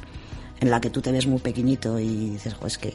en 0.61 0.71
la 0.71 0.81
que 0.81 0.89
tú 0.89 1.03
te 1.03 1.13
ves 1.13 1.27
muy 1.27 1.41
pequeñito 1.41 1.99
y 2.01 2.31
dices, 2.31 2.55
pues 2.55 2.79
que 2.79 2.95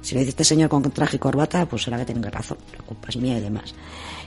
si 0.00 0.14
lo 0.14 0.20
dice 0.20 0.30
este 0.30 0.44
señor 0.44 0.68
con 0.68 0.82
traje 0.90 1.16
y 1.16 1.18
corbata, 1.18 1.66
pues 1.66 1.82
será 1.82 1.98
que 1.98 2.04
tenga 2.04 2.30
razón, 2.30 2.58
la 2.76 2.84
culpa 2.84 3.08
es 3.08 3.16
mía 3.16 3.38
y 3.38 3.40
demás. 3.40 3.74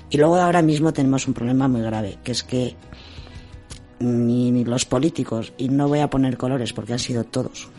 Y 0.09 0.17
luego 0.17 0.35
ahora 0.35 0.61
mismo 0.61 0.93
tenemos 0.93 1.27
un 1.27 1.33
problema 1.33 1.67
muy 1.67 1.81
grave, 1.81 2.19
que 2.23 2.31
es 2.31 2.43
que 2.43 2.75
ni, 3.99 4.51
ni 4.51 4.63
los 4.63 4.85
políticos, 4.85 5.53
y 5.57 5.69
no 5.69 5.87
voy 5.87 5.99
a 5.99 6.09
poner 6.09 6.37
colores 6.37 6.73
porque 6.73 6.93
han 6.93 6.99
sido 6.99 7.23
todos, 7.23 7.69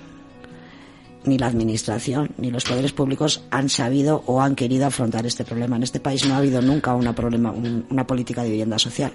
ni 1.25 1.39
la 1.39 1.47
administración, 1.47 2.31
ni 2.39 2.51
los 2.51 2.65
poderes 2.65 2.93
públicos 2.93 3.45
han 3.51 3.69
sabido 3.69 4.23
o 4.27 4.41
han 4.41 4.55
querido 4.55 4.87
afrontar 4.87 5.27
este 5.27 5.45
problema. 5.45 5.77
En 5.77 5.83
este 5.83 6.01
país 6.01 6.27
no 6.27 6.35
ha 6.35 6.39
habido 6.39 6.61
nunca 6.61 6.95
una, 6.95 7.15
problema, 7.15 7.51
un, 7.51 7.87
una 7.91 8.07
política 8.07 8.43
de 8.43 8.51
vivienda 8.51 8.79
social. 8.79 9.13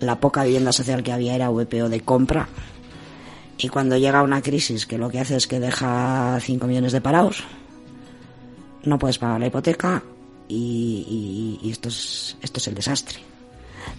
La 0.00 0.20
poca 0.20 0.44
vivienda 0.44 0.72
social 0.72 1.02
que 1.02 1.12
había 1.12 1.34
era 1.34 1.50
VPO 1.50 1.88
de 1.88 2.00
compra. 2.00 2.48
Y 3.58 3.68
cuando 3.68 3.96
llega 3.96 4.22
una 4.22 4.42
crisis 4.42 4.86
que 4.86 4.98
lo 4.98 5.08
que 5.08 5.20
hace 5.20 5.36
es 5.36 5.46
que 5.46 5.60
deja 5.60 6.38
5 6.40 6.66
millones 6.66 6.92
de 6.92 7.00
parados, 7.00 7.44
no 8.84 8.98
puedes 8.98 9.18
pagar 9.18 9.40
la 9.40 9.46
hipoteca 9.46 10.02
y, 10.48 11.58
esto, 11.70 11.88
es, 11.88 12.36
esto 12.42 12.58
es 12.58 12.68
el 12.68 12.74
desastre. 12.74 13.18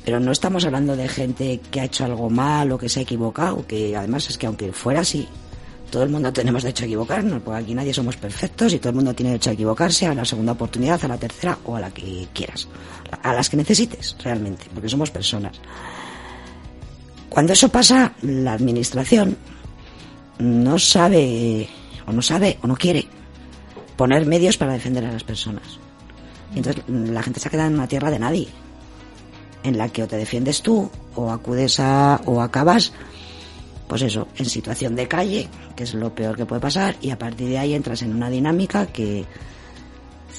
Pero 0.05 0.19
no 0.19 0.31
estamos 0.31 0.63
hablando 0.65 0.95
de 0.95 1.07
gente 1.07 1.59
que 1.71 1.81
ha 1.81 1.85
hecho 1.85 2.05
algo 2.05 2.29
mal 2.29 2.71
o 2.71 2.77
que 2.77 2.89
se 2.89 2.99
ha 2.99 3.03
equivocado, 3.03 3.65
que 3.65 3.95
además 3.95 4.29
es 4.29 4.37
que 4.37 4.47
aunque 4.47 4.71
fuera 4.71 5.01
así, 5.01 5.27
todo 5.89 6.03
el 6.03 6.09
mundo 6.09 6.31
tenemos 6.31 6.63
derecho 6.63 6.83
a 6.83 6.87
equivocarnos, 6.87 7.41
porque 7.41 7.61
aquí 7.61 7.73
nadie 7.73 7.93
somos 7.93 8.17
perfectos 8.17 8.73
y 8.73 8.79
todo 8.79 8.89
el 8.89 8.95
mundo 8.95 9.13
tiene 9.13 9.31
derecho 9.31 9.49
a 9.49 9.53
equivocarse 9.53 10.05
a 10.05 10.13
la 10.13 10.25
segunda 10.25 10.51
oportunidad, 10.51 11.03
a 11.03 11.07
la 11.07 11.17
tercera 11.17 11.57
o 11.65 11.75
a 11.75 11.79
la 11.79 11.91
que 11.91 12.27
quieras, 12.33 12.67
a 13.23 13.33
las 13.33 13.49
que 13.49 13.57
necesites 13.57 14.15
realmente, 14.23 14.65
porque 14.73 14.89
somos 14.89 15.11
personas. 15.11 15.59
Cuando 17.29 17.53
eso 17.53 17.69
pasa, 17.69 18.13
la 18.21 18.53
administración 18.53 19.37
no 20.39 20.79
sabe, 20.79 21.67
o 22.05 22.11
no 22.11 22.21
sabe, 22.21 22.57
o 22.61 22.67
no 22.67 22.75
quiere 22.75 23.05
poner 23.95 24.25
medios 24.25 24.57
para 24.57 24.73
defender 24.73 25.05
a 25.05 25.11
las 25.11 25.23
personas. 25.23 25.79
Y 26.53 26.59
entonces 26.59 26.83
la 26.87 27.21
gente 27.23 27.39
se 27.39 27.47
ha 27.47 27.51
quedado 27.51 27.69
en 27.69 27.75
una 27.75 27.87
tierra 27.87 28.11
de 28.11 28.19
nadie, 28.19 28.47
en 29.63 29.77
la 29.77 29.89
que 29.89 30.03
o 30.03 30.07
te 30.07 30.17
defiendes 30.17 30.61
tú, 30.61 30.89
o 31.15 31.31
acudes 31.31 31.79
a, 31.79 32.21
o 32.25 32.41
acabas 32.41 32.93
pues 33.87 34.01
eso, 34.01 34.27
en 34.35 34.45
situación 34.45 34.95
de 34.95 35.07
calle, 35.07 35.47
que 35.75 35.83
es 35.83 35.93
lo 35.93 36.13
peor 36.13 36.35
que 36.35 36.45
puede 36.45 36.61
pasar, 36.61 36.97
y 37.01 37.09
a 37.11 37.17
partir 37.17 37.47
de 37.47 37.57
ahí 37.57 37.73
entras 37.73 38.01
en 38.01 38.13
una 38.13 38.29
dinámica 38.29 38.85
que, 38.87 39.25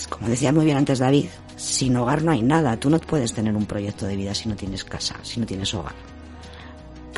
como 0.09 0.29
decía 0.29 0.53
muy 0.53 0.67
bien 0.67 0.77
antes 0.77 0.99
David, 0.99 1.27
sin 1.57 1.97
hogar 1.97 2.23
no 2.23 2.33
hay 2.33 2.43
nada. 2.43 2.79
Tú 2.79 2.91
no 2.91 2.99
puedes 2.99 3.33
tener 3.33 3.57
un 3.57 3.67
proyecto 3.67 4.07
de 4.07 4.17
vida 4.17 4.35
si 4.35 4.49
no 4.49 4.55
tienes 4.55 4.85
casa, 4.85 5.17
si 5.23 5.41
no 5.41 5.47
tienes 5.47 5.73
hogar. 5.75 5.95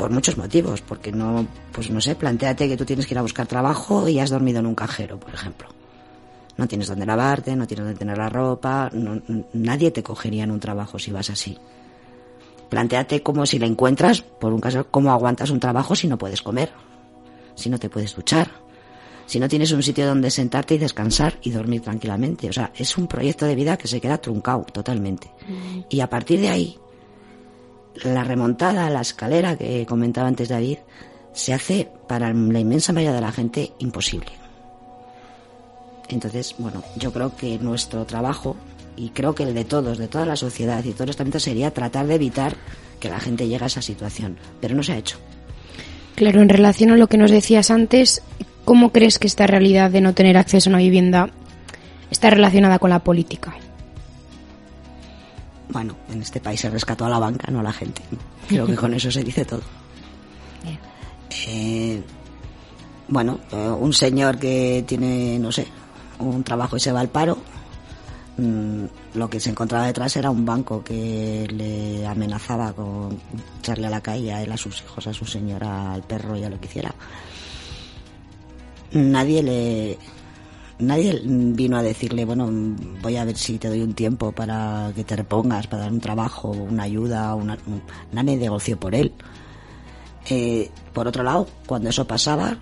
Por 0.01 0.09
muchos 0.09 0.35
motivos, 0.35 0.81
porque 0.81 1.11
no, 1.11 1.45
pues 1.71 1.91
no 1.91 2.01
sé, 2.01 2.15
planteate 2.15 2.67
que 2.67 2.75
tú 2.75 2.85
tienes 2.85 3.05
que 3.05 3.13
ir 3.13 3.19
a 3.19 3.21
buscar 3.21 3.45
trabajo 3.45 4.07
y 4.07 4.17
has 4.17 4.31
dormido 4.31 4.57
en 4.57 4.65
un 4.65 4.73
cajero, 4.73 5.19
por 5.19 5.31
ejemplo. 5.31 5.69
No 6.57 6.67
tienes 6.67 6.87
dónde 6.87 7.05
lavarte, 7.05 7.55
no 7.55 7.67
tienes 7.67 7.85
dónde 7.85 7.99
tener 7.99 8.17
la 8.17 8.27
ropa, 8.27 8.89
no, 8.93 9.21
nadie 9.53 9.91
te 9.91 10.01
cogería 10.01 10.43
en 10.43 10.49
un 10.49 10.59
trabajo 10.59 10.97
si 10.97 11.11
vas 11.11 11.29
así. 11.29 11.55
Plantéate 12.67 13.21
como 13.21 13.45
si 13.45 13.59
la 13.59 13.67
encuentras, 13.67 14.21
por 14.23 14.53
un 14.53 14.59
caso, 14.59 14.87
cómo 14.89 15.11
aguantas 15.11 15.51
un 15.51 15.59
trabajo 15.59 15.95
si 15.95 16.07
no 16.07 16.17
puedes 16.17 16.41
comer, 16.41 16.71
si 17.53 17.69
no 17.69 17.77
te 17.77 17.87
puedes 17.87 18.15
duchar, 18.15 18.49
si 19.27 19.39
no 19.39 19.47
tienes 19.47 19.71
un 19.71 19.83
sitio 19.83 20.07
donde 20.07 20.31
sentarte 20.31 20.73
y 20.73 20.77
descansar 20.79 21.37
y 21.43 21.51
dormir 21.51 21.81
tranquilamente. 21.81 22.49
O 22.49 22.53
sea, 22.53 22.71
es 22.75 22.97
un 22.97 23.05
proyecto 23.05 23.45
de 23.45 23.53
vida 23.53 23.77
que 23.77 23.87
se 23.87 24.01
queda 24.01 24.17
truncado 24.17 24.63
totalmente. 24.63 25.31
Mm. 25.47 25.81
Y 25.89 25.99
a 25.99 26.09
partir 26.09 26.41
de 26.41 26.49
ahí, 26.49 26.79
la 28.03 28.23
remontada, 28.23 28.89
la 28.89 29.01
escalera 29.01 29.57
que 29.57 29.85
comentaba 29.85 30.27
antes 30.27 30.49
David, 30.49 30.77
se 31.33 31.53
hace 31.53 31.89
para 32.07 32.33
la 32.33 32.59
inmensa 32.59 32.93
mayoría 32.93 33.15
de 33.15 33.21
la 33.21 33.31
gente 33.31 33.71
imposible. 33.79 34.31
Entonces, 36.09 36.55
bueno, 36.57 36.83
yo 36.97 37.13
creo 37.13 37.35
que 37.35 37.57
nuestro 37.59 38.05
trabajo 38.05 38.55
y 38.97 39.09
creo 39.09 39.33
que 39.33 39.43
el 39.43 39.53
de 39.53 39.63
todos, 39.63 39.97
de 39.97 40.07
toda 40.07 40.25
la 40.25 40.35
sociedad 40.35 40.83
y 40.83 40.91
todos 40.91 41.07
los 41.07 41.13
estamentos 41.13 41.43
sería 41.43 41.71
tratar 41.71 42.07
de 42.07 42.15
evitar 42.15 42.55
que 42.99 43.09
la 43.09 43.19
gente 43.19 43.47
llegue 43.47 43.63
a 43.63 43.67
esa 43.67 43.81
situación, 43.81 44.37
pero 44.59 44.75
no 44.75 44.83
se 44.83 44.93
ha 44.93 44.97
hecho. 44.97 45.17
Claro, 46.15 46.41
en 46.41 46.49
relación 46.49 46.91
a 46.91 46.97
lo 46.97 47.07
que 47.07 47.17
nos 47.17 47.31
decías 47.31 47.71
antes, 47.71 48.21
¿cómo 48.65 48.91
crees 48.91 49.17
que 49.17 49.27
esta 49.27 49.47
realidad 49.47 49.89
de 49.89 50.01
no 50.01 50.13
tener 50.13 50.37
acceso 50.37 50.69
a 50.69 50.71
una 50.71 50.79
vivienda 50.79 51.29
está 52.11 52.29
relacionada 52.29 52.77
con 52.77 52.89
la 52.89 52.99
política? 52.99 53.55
Bueno, 55.71 55.95
en 56.09 56.21
este 56.21 56.41
país 56.41 56.59
se 56.59 56.69
rescató 56.69 57.05
a 57.05 57.09
la 57.09 57.17
banca, 57.17 57.49
no 57.49 57.61
a 57.61 57.63
la 57.63 57.71
gente. 57.71 58.01
Creo 58.47 58.67
que 58.67 58.75
con 58.75 58.93
eso 58.93 59.09
se 59.09 59.23
dice 59.23 59.45
todo. 59.45 59.61
Eh, 61.47 62.03
bueno, 63.07 63.39
un 63.79 63.93
señor 63.93 64.37
que 64.37 64.83
tiene, 64.85 65.39
no 65.39 65.51
sé, 65.51 65.65
un 66.19 66.43
trabajo 66.43 66.75
y 66.75 66.79
se 66.79 66.91
va 66.91 66.99
al 66.99 67.09
paro, 67.09 67.37
mm, 68.37 68.85
lo 69.15 69.29
que 69.29 69.39
se 69.39 69.49
encontraba 69.49 69.87
detrás 69.87 70.15
era 70.17 70.29
un 70.29 70.45
banco 70.45 70.83
que 70.83 71.47
le 71.49 72.05
amenazaba 72.05 72.73
con 72.73 73.17
echarle 73.59 73.87
a 73.87 73.89
la 73.89 74.01
calle 74.01 74.33
a 74.33 74.43
él, 74.43 74.51
a 74.51 74.57
sus 74.57 74.81
hijos, 74.81 75.07
a 75.07 75.13
su 75.13 75.25
señora, 75.25 75.93
al 75.93 76.03
perro 76.03 76.37
y 76.37 76.43
a 76.43 76.49
lo 76.49 76.59
que 76.59 76.67
hiciera. 76.67 76.93
Nadie 78.91 79.41
le 79.41 79.97
nadie 80.81 81.21
vino 81.23 81.77
a 81.77 81.83
decirle, 81.83 82.25
bueno, 82.25 82.49
voy 83.01 83.15
a 83.15 83.25
ver 83.25 83.37
si 83.37 83.57
te 83.57 83.69
doy 83.69 83.81
un 83.81 83.93
tiempo 83.93 84.31
para 84.31 84.91
que 84.95 85.03
te 85.03 85.15
repongas, 85.15 85.67
para 85.67 85.83
dar 85.83 85.91
un 85.91 86.01
trabajo, 86.01 86.49
una 86.49 86.83
ayuda, 86.83 87.35
una, 87.35 87.57
nadie 88.11 88.37
negoció 88.37 88.79
por 88.79 88.95
él. 88.95 89.13
Eh, 90.29 90.69
por 90.93 91.07
otro 91.07 91.23
lado, 91.23 91.47
cuando 91.65 91.89
eso 91.89 92.05
pasaba, 92.05 92.57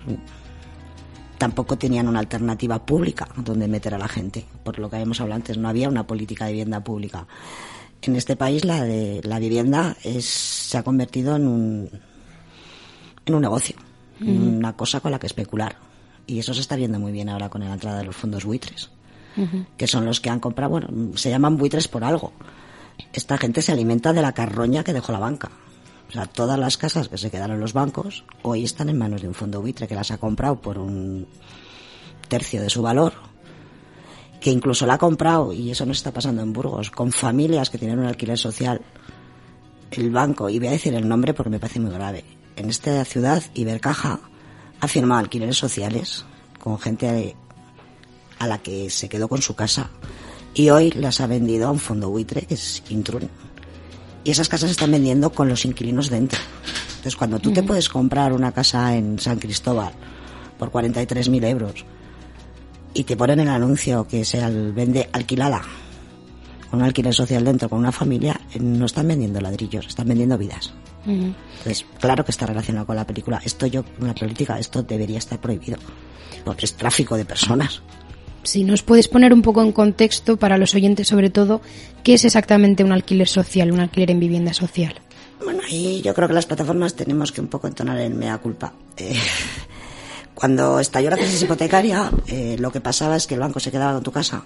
tampoco 1.38 1.76
tenían 1.76 2.08
una 2.08 2.20
alternativa 2.20 2.84
pública 2.84 3.28
donde 3.36 3.66
meter 3.66 3.94
a 3.94 3.98
la 3.98 4.08
gente. 4.08 4.46
Por 4.62 4.78
lo 4.78 4.88
que 4.88 4.96
habíamos 4.96 5.20
hablado 5.20 5.36
antes, 5.36 5.58
no 5.58 5.68
había 5.68 5.88
una 5.88 6.06
política 6.06 6.46
de 6.46 6.52
vivienda 6.52 6.84
pública. 6.84 7.26
En 8.02 8.16
este 8.16 8.36
país 8.36 8.64
la 8.64 8.82
de 8.84 9.20
la 9.24 9.38
vivienda 9.38 9.96
es, 10.02 10.24
se 10.24 10.78
ha 10.78 10.82
convertido 10.82 11.36
en 11.36 11.46
un 11.46 11.90
en 13.26 13.34
un 13.34 13.42
negocio, 13.42 13.76
una 14.20 14.74
cosa 14.74 15.00
con 15.00 15.12
la 15.12 15.18
que 15.18 15.26
especular. 15.26 15.89
Y 16.30 16.38
eso 16.38 16.54
se 16.54 16.60
está 16.60 16.76
viendo 16.76 17.00
muy 17.00 17.10
bien 17.10 17.28
ahora 17.28 17.48
con 17.48 17.60
la 17.60 17.72
entrada 17.72 17.98
de 17.98 18.04
los 18.04 18.14
fondos 18.14 18.44
buitres, 18.44 18.88
que 19.76 19.88
son 19.88 20.04
los 20.04 20.20
que 20.20 20.30
han 20.30 20.38
comprado, 20.38 20.70
bueno, 20.70 20.88
se 21.16 21.28
llaman 21.28 21.56
buitres 21.56 21.88
por 21.88 22.04
algo. 22.04 22.32
Esta 23.12 23.36
gente 23.36 23.62
se 23.62 23.72
alimenta 23.72 24.12
de 24.12 24.22
la 24.22 24.32
carroña 24.32 24.84
que 24.84 24.92
dejó 24.92 25.10
la 25.10 25.18
banca. 25.18 25.50
O 26.08 26.12
sea, 26.12 26.26
todas 26.26 26.56
las 26.56 26.76
casas 26.76 27.08
que 27.08 27.18
se 27.18 27.32
quedaron 27.32 27.56
en 27.56 27.60
los 27.60 27.72
bancos 27.72 28.24
hoy 28.42 28.62
están 28.62 28.88
en 28.90 28.98
manos 28.98 29.22
de 29.22 29.26
un 29.26 29.34
fondo 29.34 29.60
buitre 29.60 29.88
que 29.88 29.96
las 29.96 30.12
ha 30.12 30.18
comprado 30.18 30.60
por 30.60 30.78
un 30.78 31.26
tercio 32.28 32.62
de 32.62 32.70
su 32.70 32.80
valor, 32.80 33.12
que 34.40 34.52
incluso 34.52 34.86
la 34.86 34.94
ha 34.94 34.98
comprado, 34.98 35.52
y 35.52 35.72
eso 35.72 35.84
no 35.84 35.90
está 35.90 36.12
pasando 36.12 36.42
en 36.42 36.52
Burgos, 36.52 36.92
con 36.92 37.10
familias 37.10 37.70
que 37.70 37.78
tienen 37.78 37.98
un 37.98 38.06
alquiler 38.06 38.38
social. 38.38 38.80
El 39.90 40.10
banco, 40.10 40.48
y 40.48 40.60
voy 40.60 40.68
a 40.68 40.72
decir 40.72 40.94
el 40.94 41.08
nombre 41.08 41.34
porque 41.34 41.50
me 41.50 41.58
parece 41.58 41.80
muy 41.80 41.90
grave, 41.90 42.24
en 42.54 42.70
esta 42.70 43.04
ciudad, 43.04 43.42
Ibercaja 43.54 44.20
ha 44.80 44.88
firmado 44.88 45.20
alquileres 45.20 45.56
sociales 45.56 46.24
con 46.58 46.78
gente 46.78 47.36
a 48.38 48.46
la 48.46 48.58
que 48.58 48.90
se 48.90 49.08
quedó 49.08 49.28
con 49.28 49.42
su 49.42 49.54
casa 49.54 49.90
y 50.54 50.70
hoy 50.70 50.90
las 50.92 51.20
ha 51.20 51.26
vendido 51.26 51.68
a 51.68 51.70
un 51.70 51.78
fondo 51.78 52.10
buitre 52.10 52.42
que 52.42 52.54
es 52.54 52.82
Intrun 52.88 53.28
y 54.24 54.30
esas 54.30 54.48
casas 54.48 54.68
se 54.68 54.72
están 54.72 54.90
vendiendo 54.90 55.30
con 55.30 55.48
los 55.48 55.64
inquilinos 55.64 56.10
dentro. 56.10 56.38
Entonces, 56.90 57.16
cuando 57.16 57.38
tú 57.38 57.52
te 57.52 57.62
puedes 57.62 57.88
comprar 57.88 58.32
una 58.32 58.52
casa 58.52 58.94
en 58.94 59.18
San 59.18 59.38
Cristóbal 59.38 59.92
por 60.58 60.70
43.000 60.70 61.44
euros 61.46 61.84
y 62.92 63.04
te 63.04 63.16
ponen 63.16 63.40
el 63.40 63.48
anuncio 63.48 64.06
que 64.06 64.24
se 64.24 64.38
vende 64.72 65.08
alquilada, 65.12 65.62
con 66.70 66.80
un 66.80 66.84
alquiler 66.84 67.14
social 67.14 67.44
dentro, 67.44 67.68
con 67.68 67.78
una 67.78 67.92
familia, 67.92 68.38
no 68.60 68.84
están 68.84 69.08
vendiendo 69.08 69.40
ladrillos, 69.40 69.86
están 69.86 70.08
vendiendo 70.08 70.36
vidas. 70.36 70.72
Entonces, 71.06 71.86
claro 71.98 72.24
que 72.24 72.30
está 72.30 72.46
relacionado 72.46 72.86
con 72.86 72.96
la 72.96 73.06
película. 73.06 73.40
Esto 73.44 73.66
yo, 73.66 73.84
una 74.00 74.14
política, 74.14 74.58
esto 74.58 74.82
debería 74.82 75.18
estar 75.18 75.40
prohibido, 75.40 75.78
porque 76.44 76.66
es 76.66 76.74
tráfico 76.74 77.16
de 77.16 77.24
personas. 77.24 77.82
Si 78.42 78.64
nos 78.64 78.82
puedes 78.82 79.08
poner 79.08 79.34
un 79.34 79.42
poco 79.42 79.62
en 79.62 79.72
contexto 79.72 80.38
para 80.38 80.56
los 80.56 80.74
oyentes, 80.74 81.08
sobre 81.08 81.30
todo, 81.30 81.60
¿qué 82.02 82.14
es 82.14 82.24
exactamente 82.24 82.84
un 82.84 82.92
alquiler 82.92 83.28
social, 83.28 83.70
un 83.70 83.80
alquiler 83.80 84.10
en 84.10 84.20
vivienda 84.20 84.54
social? 84.54 84.94
Bueno, 85.44 85.60
ahí 85.66 86.00
yo 86.02 86.14
creo 86.14 86.28
que 86.28 86.34
las 86.34 86.46
plataformas 86.46 86.94
tenemos 86.94 87.32
que 87.32 87.40
un 87.40 87.48
poco 87.48 87.66
entonar 87.66 87.98
en 87.98 88.18
mea 88.18 88.38
culpa. 88.38 88.72
Eh, 88.96 89.14
cuando 90.34 90.80
estalló 90.80 91.10
la 91.10 91.16
crisis 91.16 91.42
hipotecaria, 91.42 92.10
eh, 92.26 92.56
lo 92.58 92.70
que 92.70 92.80
pasaba 92.80 93.16
es 93.16 93.26
que 93.26 93.34
el 93.34 93.40
banco 93.40 93.60
se 93.60 93.70
quedaba 93.70 93.94
con 93.94 94.02
tu 94.02 94.12
casa, 94.12 94.42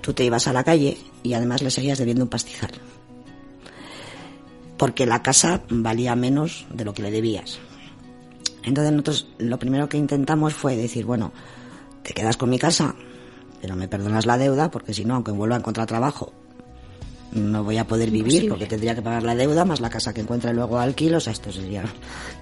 tú 0.00 0.12
te 0.12 0.24
ibas 0.24 0.46
a 0.46 0.52
la 0.52 0.62
calle 0.62 0.96
y 1.22 1.32
además 1.34 1.62
le 1.62 1.70
seguías 1.70 1.98
debiendo 1.98 2.24
un 2.24 2.30
pastizal. 2.30 2.70
Porque 4.76 5.06
la 5.06 5.22
casa 5.22 5.62
valía 5.68 6.14
menos 6.16 6.66
de 6.72 6.84
lo 6.84 6.92
que 6.92 7.02
le 7.02 7.10
debías. 7.10 7.58
Entonces 8.64 8.92
nosotros 8.92 9.28
lo 9.38 9.58
primero 9.58 9.88
que 9.88 9.96
intentamos 9.96 10.52
fue 10.52 10.76
decir, 10.76 11.04
bueno, 11.04 11.32
te 12.02 12.12
quedas 12.12 12.36
con 12.36 12.50
mi 12.50 12.58
casa, 12.58 12.94
pero 13.60 13.76
me 13.76 13.88
perdonas 13.88 14.26
la 14.26 14.38
deuda 14.38 14.70
porque 14.70 14.92
si 14.92 15.04
no, 15.04 15.14
aunque 15.14 15.30
vuelva 15.30 15.56
a 15.56 15.58
encontrar 15.60 15.86
trabajo, 15.86 16.32
no 17.32 17.64
voy 17.64 17.78
a 17.78 17.86
poder 17.86 18.10
vivir 18.10 18.48
porque 18.48 18.66
tendría 18.66 18.94
que 18.94 19.02
pagar 19.02 19.22
la 19.22 19.34
deuda 19.34 19.64
más 19.64 19.80
la 19.80 19.90
casa 19.90 20.12
que 20.12 20.20
encuentre 20.20 20.52
luego 20.52 20.78
alquilo, 20.78 21.18
o 21.18 21.20
sea, 21.20 21.32
esto 21.32 21.52
sería 21.52 21.84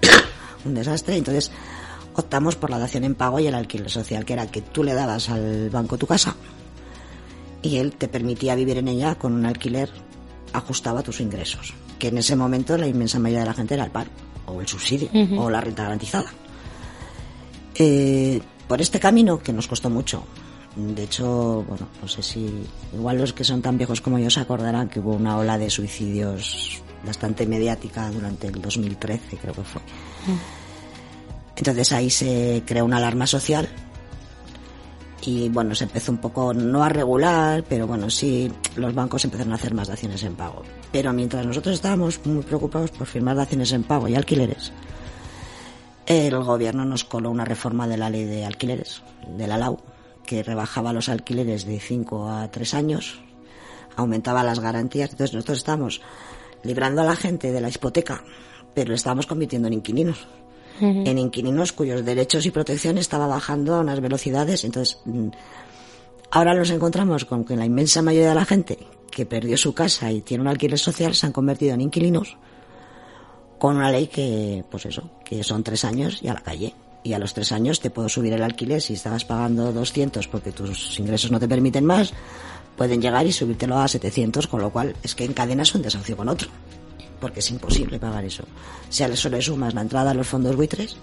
un 0.64 0.74
desastre. 0.74 1.16
Entonces 1.16 1.50
optamos 2.14 2.56
por 2.56 2.70
la 2.70 2.78
dación 2.78 3.04
en 3.04 3.14
pago 3.14 3.40
y 3.40 3.46
el 3.46 3.54
alquiler 3.54 3.90
social, 3.90 4.24
que 4.24 4.32
era 4.32 4.46
que 4.50 4.62
tú 4.62 4.82
le 4.82 4.94
dabas 4.94 5.28
al 5.28 5.70
banco 5.70 5.98
tu 5.98 6.06
casa 6.06 6.36
y 7.62 7.78
él 7.78 7.92
te 7.92 8.08
permitía 8.08 8.54
vivir 8.54 8.78
en 8.78 8.88
ella 8.88 9.14
con 9.14 9.32
un 9.32 9.46
alquiler 9.46 9.90
ajustado 10.52 10.98
a 10.98 11.02
tus 11.02 11.20
ingresos, 11.20 11.74
que 11.98 12.08
en 12.08 12.18
ese 12.18 12.36
momento 12.36 12.76
la 12.76 12.86
inmensa 12.86 13.18
mayoría 13.18 13.40
de 13.40 13.46
la 13.46 13.54
gente 13.54 13.74
era 13.74 13.84
el 13.84 13.90
paro 13.90 14.10
o 14.46 14.60
el 14.60 14.68
subsidio 14.68 15.08
o 15.38 15.50
la 15.50 15.60
renta 15.60 15.84
garantizada. 15.84 16.32
Eh, 17.74 18.40
por 18.68 18.80
este 18.80 19.00
camino 19.00 19.38
que 19.38 19.52
nos 19.52 19.66
costó 19.66 19.90
mucho, 19.90 20.24
de 20.76 21.04
hecho, 21.04 21.64
bueno, 21.68 21.88
no 22.00 22.08
sé 22.08 22.22
si 22.22 22.66
igual 22.92 23.18
los 23.18 23.32
que 23.32 23.44
son 23.44 23.62
tan 23.62 23.78
viejos 23.78 24.00
como 24.00 24.18
yo 24.18 24.30
se 24.30 24.40
acordarán 24.40 24.88
que 24.88 25.00
hubo 25.00 25.14
una 25.14 25.36
ola 25.36 25.56
de 25.56 25.70
suicidios 25.70 26.82
bastante 27.04 27.46
mediática 27.46 28.10
durante 28.10 28.48
el 28.48 28.60
2013, 28.60 29.36
creo 29.36 29.54
que 29.54 29.62
fue. 29.62 29.82
Entonces 31.56 31.92
ahí 31.92 32.10
se 32.10 32.62
creó 32.66 32.84
una 32.84 32.96
alarma 32.96 33.26
social 33.26 33.68
y 35.22 35.48
bueno, 35.48 35.74
se 35.74 35.84
empezó 35.84 36.12
un 36.12 36.18
poco, 36.18 36.52
no 36.52 36.82
a 36.82 36.88
regular, 36.88 37.64
pero 37.68 37.86
bueno, 37.86 38.10
sí, 38.10 38.50
los 38.76 38.94
bancos 38.94 39.24
empezaron 39.24 39.52
a 39.52 39.56
hacer 39.56 39.74
más 39.74 39.88
daciones 39.88 40.22
en 40.24 40.34
pago. 40.34 40.62
Pero 40.94 41.12
mientras 41.12 41.44
nosotros 41.44 41.74
estábamos 41.74 42.24
muy 42.24 42.44
preocupados 42.44 42.92
por 42.92 43.08
firmar 43.08 43.34
daciones 43.34 43.72
en 43.72 43.82
pago 43.82 44.06
y 44.06 44.14
alquileres, 44.14 44.70
el 46.06 46.38
gobierno 46.44 46.84
nos 46.84 47.02
coló 47.02 47.32
una 47.32 47.44
reforma 47.44 47.88
de 47.88 47.96
la 47.96 48.10
ley 48.10 48.22
de 48.26 48.44
alquileres, 48.44 49.02
de 49.36 49.48
la 49.48 49.58
LAU, 49.58 49.80
que 50.24 50.44
rebajaba 50.44 50.92
los 50.92 51.08
alquileres 51.08 51.66
de 51.66 51.80
5 51.80 52.30
a 52.30 52.48
3 52.48 52.74
años, 52.74 53.18
aumentaba 53.96 54.44
las 54.44 54.60
garantías. 54.60 55.10
Entonces 55.10 55.34
nosotros 55.34 55.58
estamos 55.58 56.00
librando 56.62 57.02
a 57.02 57.06
la 57.06 57.16
gente 57.16 57.50
de 57.50 57.60
la 57.60 57.70
hipoteca, 57.70 58.22
pero 58.72 58.90
le 58.90 58.94
estábamos 58.94 59.26
convirtiendo 59.26 59.66
en 59.66 59.74
inquilinos. 59.74 60.28
En 60.80 61.18
inquilinos 61.18 61.72
cuyos 61.72 62.04
derechos 62.04 62.46
y 62.46 62.52
protección 62.52 62.98
estaba 62.98 63.26
bajando 63.26 63.74
a 63.74 63.80
unas 63.80 64.00
velocidades. 64.00 64.62
Entonces, 64.62 65.00
mm, 65.06 65.28
ahora 66.30 66.54
nos 66.54 66.70
encontramos 66.70 67.24
con 67.24 67.44
que 67.44 67.56
la 67.56 67.66
inmensa 67.66 68.00
mayoría 68.00 68.28
de 68.28 68.34
la 68.36 68.44
gente 68.44 68.78
que 69.14 69.24
perdió 69.24 69.56
su 69.56 69.72
casa 69.72 70.10
y 70.10 70.20
tiene 70.20 70.42
un 70.42 70.48
alquiler 70.48 70.78
social 70.78 71.14
se 71.14 71.26
han 71.26 71.32
convertido 71.32 71.74
en 71.74 71.80
inquilinos 71.80 72.36
con 73.58 73.76
una 73.76 73.90
ley 73.90 74.08
que, 74.08 74.64
pues 74.70 74.84
eso, 74.86 75.10
que 75.24 75.42
son 75.42 75.62
tres 75.62 75.84
años 75.84 76.18
y 76.20 76.28
a 76.28 76.34
la 76.34 76.42
calle 76.42 76.74
y 77.02 77.12
a 77.12 77.18
los 77.18 77.32
tres 77.32 77.52
años 77.52 77.80
te 77.80 77.90
puedo 77.90 78.08
subir 78.08 78.32
el 78.32 78.42
alquiler 78.42 78.82
si 78.82 78.94
estabas 78.94 79.24
pagando 79.24 79.72
200 79.72 80.26
porque 80.28 80.52
tus 80.52 80.98
ingresos 80.98 81.30
no 81.30 81.38
te 81.38 81.48
permiten 81.48 81.84
más, 81.84 82.12
pueden 82.76 83.00
llegar 83.00 83.24
y 83.26 83.32
subírtelo 83.32 83.78
a 83.78 83.86
700, 83.86 84.46
con 84.48 84.60
lo 84.60 84.70
cual 84.70 84.96
es 85.02 85.14
que 85.14 85.24
encadenas 85.24 85.74
un 85.74 85.82
desahucio 85.82 86.16
con 86.16 86.28
otro, 86.28 86.48
porque 87.20 87.40
es 87.40 87.50
imposible 87.50 87.98
pagar 87.98 88.24
eso. 88.24 88.44
Si 88.88 89.04
a 89.04 89.06
eso 89.06 89.28
le 89.28 89.40
sumas 89.40 89.74
la 89.74 89.82
entrada 89.82 90.10
a 90.10 90.14
los 90.14 90.26
fondos 90.26 90.56
buitres, 90.56 90.96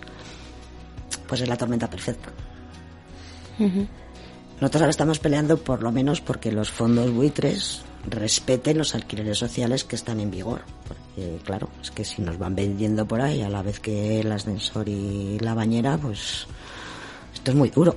pues 1.28 1.42
es 1.42 1.48
la 1.48 1.56
tormenta 1.56 1.90
perfecta. 1.90 2.30
Nosotros 3.58 4.82
ahora 4.82 4.92
estamos 4.92 5.20
peleando 5.20 5.58
por 5.58 5.82
lo 5.82 5.92
menos 5.92 6.20
porque 6.20 6.52
los 6.52 6.72
fondos 6.72 7.12
buitres 7.12 7.84
respeten 8.10 8.78
los 8.78 8.96
alquileres 8.96 9.38
sociales 9.38 9.84
que 9.84 9.96
están 9.96 10.20
en 10.20 10.32
vigor. 10.32 10.62
Porque, 10.88 11.38
claro, 11.44 11.70
es 11.82 11.92
que 11.92 12.04
si 12.04 12.22
nos 12.22 12.38
van 12.38 12.56
vendiendo 12.56 13.06
por 13.06 13.22
ahí 13.22 13.42
a 13.42 13.50
la 13.50 13.62
vez 13.62 13.80
que 13.80 14.20
el 14.22 14.32
ascensor 14.32 14.88
y 14.90 15.38
la 15.40 15.54
bañera, 15.54 15.98
pues 15.98 16.48
esto 17.34 17.52
es 17.52 17.58
muy 17.58 17.70
duro. 17.70 17.96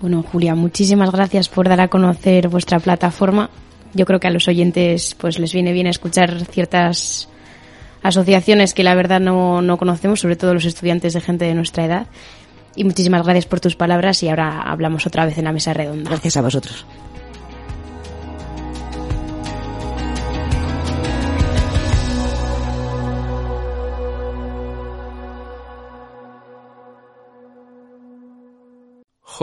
Bueno, 0.00 0.24
Julia, 0.24 0.54
muchísimas 0.54 1.12
gracias 1.12 1.48
por 1.48 1.68
dar 1.68 1.80
a 1.80 1.88
conocer 1.88 2.48
vuestra 2.48 2.80
plataforma. 2.80 3.50
Yo 3.94 4.04
creo 4.04 4.18
que 4.18 4.26
a 4.26 4.32
los 4.32 4.48
oyentes 4.48 5.14
pues 5.14 5.38
les 5.38 5.52
viene 5.52 5.72
bien 5.72 5.86
escuchar 5.86 6.44
ciertas 6.46 7.28
asociaciones 8.02 8.74
que 8.74 8.82
la 8.82 8.96
verdad 8.96 9.20
no, 9.20 9.62
no 9.62 9.78
conocemos, 9.78 10.20
sobre 10.20 10.34
todo 10.34 10.54
los 10.54 10.64
estudiantes 10.64 11.12
de 11.12 11.20
gente 11.20 11.44
de 11.44 11.54
nuestra 11.54 11.84
edad. 11.84 12.06
Y 12.74 12.84
muchísimas 12.84 13.22
gracias 13.22 13.46
por 13.46 13.60
tus 13.60 13.76
palabras 13.76 14.22
y 14.22 14.28
ahora 14.28 14.62
hablamos 14.62 15.06
otra 15.06 15.26
vez 15.26 15.38
en 15.38 15.44
la 15.44 15.52
mesa 15.52 15.72
redonda. 15.72 16.10
Gracias 16.10 16.36
a 16.36 16.42
vosotros. 16.42 16.84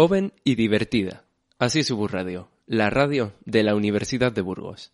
Joven 0.02 0.32
y 0.46 0.56
divertida. 0.56 1.26
Así 1.58 1.82
es 1.82 1.92
Radio, 1.92 2.48
la 2.68 2.90
radio 2.90 3.34
de 3.44 3.64
la 3.64 3.76
Universidad 3.76 4.32
de 4.32 4.40
Burgos. 4.40 4.94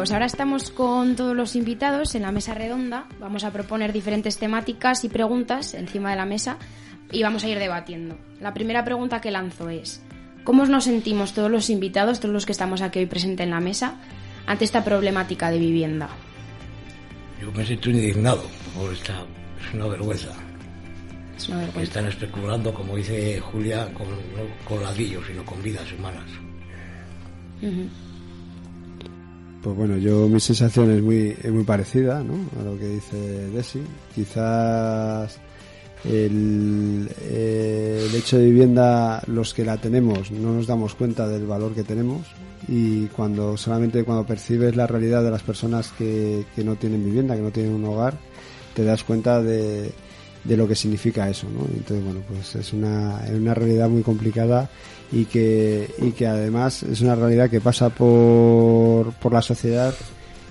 Chicos, 0.00 0.12
ahora 0.12 0.26
estamos 0.26 0.70
con 0.70 1.14
todos 1.14 1.36
los 1.36 1.54
invitados 1.56 2.14
en 2.14 2.22
la 2.22 2.32
mesa 2.32 2.54
redonda. 2.54 3.06
Vamos 3.18 3.44
a 3.44 3.52
proponer 3.52 3.92
diferentes 3.92 4.38
temáticas 4.38 5.04
y 5.04 5.10
preguntas 5.10 5.74
encima 5.74 6.10
de 6.10 6.16
la 6.16 6.24
mesa 6.24 6.56
y 7.12 7.22
vamos 7.22 7.44
a 7.44 7.48
ir 7.48 7.58
debatiendo. 7.58 8.16
La 8.40 8.54
primera 8.54 8.82
pregunta 8.82 9.20
que 9.20 9.30
lanzo 9.30 9.68
es, 9.68 10.00
¿cómo 10.42 10.64
nos 10.64 10.84
sentimos 10.84 11.34
todos 11.34 11.50
los 11.50 11.68
invitados, 11.68 12.18
todos 12.18 12.32
los 12.32 12.46
que 12.46 12.52
estamos 12.52 12.80
aquí 12.80 13.00
hoy 13.00 13.06
presentes 13.06 13.44
en 13.44 13.50
la 13.50 13.60
mesa, 13.60 13.96
ante 14.46 14.64
esta 14.64 14.82
problemática 14.82 15.50
de 15.50 15.58
vivienda? 15.58 16.08
Yo 17.42 17.52
me 17.52 17.66
siento 17.66 17.90
indignado 17.90 18.44
por 18.74 18.94
esta... 18.94 19.22
Es 19.60 19.74
una 19.74 19.86
vergüenza. 19.86 20.30
Es 21.36 21.46
una 21.50 21.58
vergüenza. 21.58 21.82
Están 21.82 22.06
especulando, 22.06 22.72
como 22.72 22.96
dice 22.96 23.38
Julia, 23.38 23.92
con, 23.92 24.08
no 24.08 24.48
con 24.66 24.82
ladrillos, 24.82 25.26
sino 25.26 25.44
con 25.44 25.62
vidas 25.62 25.92
humanas. 25.92 26.30
Ujú. 27.60 28.09
Pues 29.62 29.76
bueno, 29.76 29.98
yo 29.98 30.26
mi 30.26 30.40
sensación 30.40 30.90
es 30.90 31.02
muy, 31.02 31.36
es 31.42 31.52
muy 31.52 31.64
parecida 31.64 32.22
¿no? 32.24 32.34
a 32.58 32.64
lo 32.64 32.78
que 32.78 32.88
dice 32.88 33.16
Desi. 33.50 33.82
Quizás 34.14 35.38
el, 36.04 37.08
hecho 38.14 38.38
de 38.38 38.46
vivienda, 38.46 39.22
los 39.26 39.52
que 39.52 39.64
la 39.64 39.76
tenemos, 39.76 40.30
no 40.30 40.54
nos 40.54 40.66
damos 40.66 40.94
cuenta 40.94 41.28
del 41.28 41.46
valor 41.46 41.74
que 41.74 41.84
tenemos 41.84 42.26
y 42.68 43.06
cuando 43.08 43.58
solamente 43.58 44.02
cuando 44.04 44.24
percibes 44.24 44.76
la 44.76 44.86
realidad 44.86 45.22
de 45.22 45.30
las 45.30 45.42
personas 45.42 45.92
que, 45.92 46.46
que 46.56 46.64
no 46.64 46.76
tienen 46.76 47.04
vivienda, 47.04 47.36
que 47.36 47.42
no 47.42 47.50
tienen 47.50 47.74
un 47.74 47.84
hogar, 47.84 48.14
te 48.74 48.84
das 48.84 49.04
cuenta 49.04 49.42
de, 49.42 49.92
de 50.44 50.56
lo 50.56 50.66
que 50.66 50.74
significa 50.74 51.28
eso, 51.28 51.46
¿no? 51.50 51.66
Entonces, 51.66 52.04
bueno, 52.04 52.22
pues 52.26 52.54
es 52.56 52.72
una, 52.72 53.20
una 53.32 53.54
realidad 53.54 53.88
muy 53.88 54.02
complicada 54.02 54.70
y 55.12 55.24
que, 55.24 55.88
y 55.98 56.12
que 56.12 56.26
además 56.26 56.82
es 56.82 57.00
una 57.00 57.14
realidad 57.14 57.50
que 57.50 57.60
pasa 57.60 57.90
por, 57.90 59.12
por 59.14 59.32
la 59.32 59.42
sociedad 59.42 59.94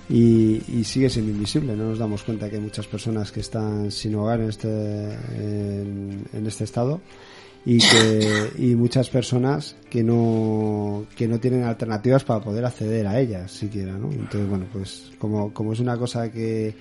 y, 0.08 0.62
y 0.68 0.84
sigue 0.84 1.10
siendo 1.10 1.32
invisible. 1.32 1.76
No 1.76 1.88
nos 1.88 1.98
damos 1.98 2.22
cuenta 2.22 2.48
que 2.48 2.56
hay 2.56 2.62
muchas 2.62 2.86
personas 2.86 3.32
que 3.32 3.40
están 3.40 3.90
sin 3.90 4.14
hogar 4.14 4.40
en 4.40 4.48
este, 4.48 4.68
en 4.68 6.44
este 6.46 6.64
estado 6.64 7.00
y 7.64 7.78
que 7.78 8.52
y 8.58 8.74
muchas 8.74 9.10
personas 9.10 9.76
que 9.90 10.02
no 10.02 11.06
que 11.14 11.28
no 11.28 11.38
tienen 11.38 11.64
alternativas 11.64 12.24
para 12.24 12.40
poder 12.40 12.64
acceder 12.64 13.06
a 13.06 13.20
ellas 13.20 13.50
siquiera 13.50 13.92
no 13.98 14.10
entonces 14.10 14.48
bueno 14.48 14.66
pues 14.72 15.10
como 15.18 15.52
como 15.52 15.74
es 15.74 15.80
una 15.80 15.98
cosa 15.98 16.32
que 16.32 16.74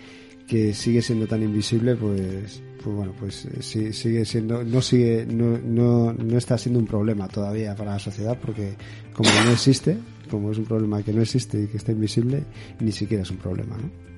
que 0.49 0.73
sigue 0.73 1.01
siendo 1.01 1.27
tan 1.27 1.43
invisible 1.43 1.95
pues 1.95 2.61
pues 2.83 2.95
bueno 2.95 3.13
pues 3.19 3.45
eh, 3.45 3.57
sí- 3.61 3.93
sigue 3.93 4.25
siendo 4.25 4.63
no 4.63 4.81
sigue 4.81 5.25
no, 5.25 5.57
no 5.59 6.13
no 6.13 6.37
está 6.37 6.57
siendo 6.57 6.79
un 6.79 6.87
problema 6.87 7.27
todavía 7.27 7.75
para 7.75 7.91
la 7.93 7.99
sociedad 7.99 8.37
porque 8.41 8.73
como 9.13 9.29
no 9.45 9.51
existe 9.51 9.97
como 10.31 10.51
es 10.51 10.57
un 10.57 10.65
problema 10.65 11.03
que 11.03 11.13
no 11.13 11.21
existe 11.21 11.61
y 11.63 11.67
que 11.67 11.77
está 11.77 11.91
invisible 11.91 12.43
ni 12.79 12.91
siquiera 12.91 13.23
es 13.23 13.31
un 13.31 13.37
problema 13.37 13.77
no 13.77 14.09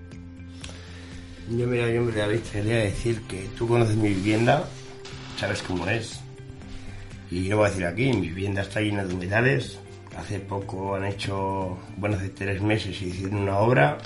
Yo, 1.57 1.67
mira, 1.67 1.91
yo 1.91 2.01
me 2.01 2.11
te 2.13 2.39
quería 2.51 2.77
decir 2.77 3.19
que 3.27 3.45
tú 3.57 3.67
conoces 3.67 3.97
mi 3.97 4.09
vivienda, 4.09 4.63
sabes 5.37 5.61
cómo 5.63 5.85
es. 5.87 6.21
Y 7.29 7.43
yo 7.45 7.57
voy 7.57 7.65
a 7.65 7.69
decir 7.69 7.85
aquí, 7.85 8.13
mi 8.13 8.27
vivienda 8.29 8.61
está 8.61 8.79
llena 8.79 9.03
de 9.03 9.13
humedades. 9.13 9.77
Hace 10.17 10.39
poco 10.39 10.95
han 10.95 11.03
hecho, 11.05 11.77
bueno, 11.97 12.15
hace 12.15 12.29
tres 12.29 12.61
meses 12.61 13.01
hicieron 13.01 13.35
una 13.35 13.57
obra. 13.57 13.97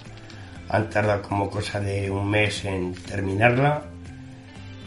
Han 0.70 0.90
tardado 0.90 1.22
como 1.22 1.50
cosa 1.50 1.80
de 1.80 2.10
un 2.10 2.30
mes 2.30 2.66
en 2.66 2.94
terminarla. 2.94 3.84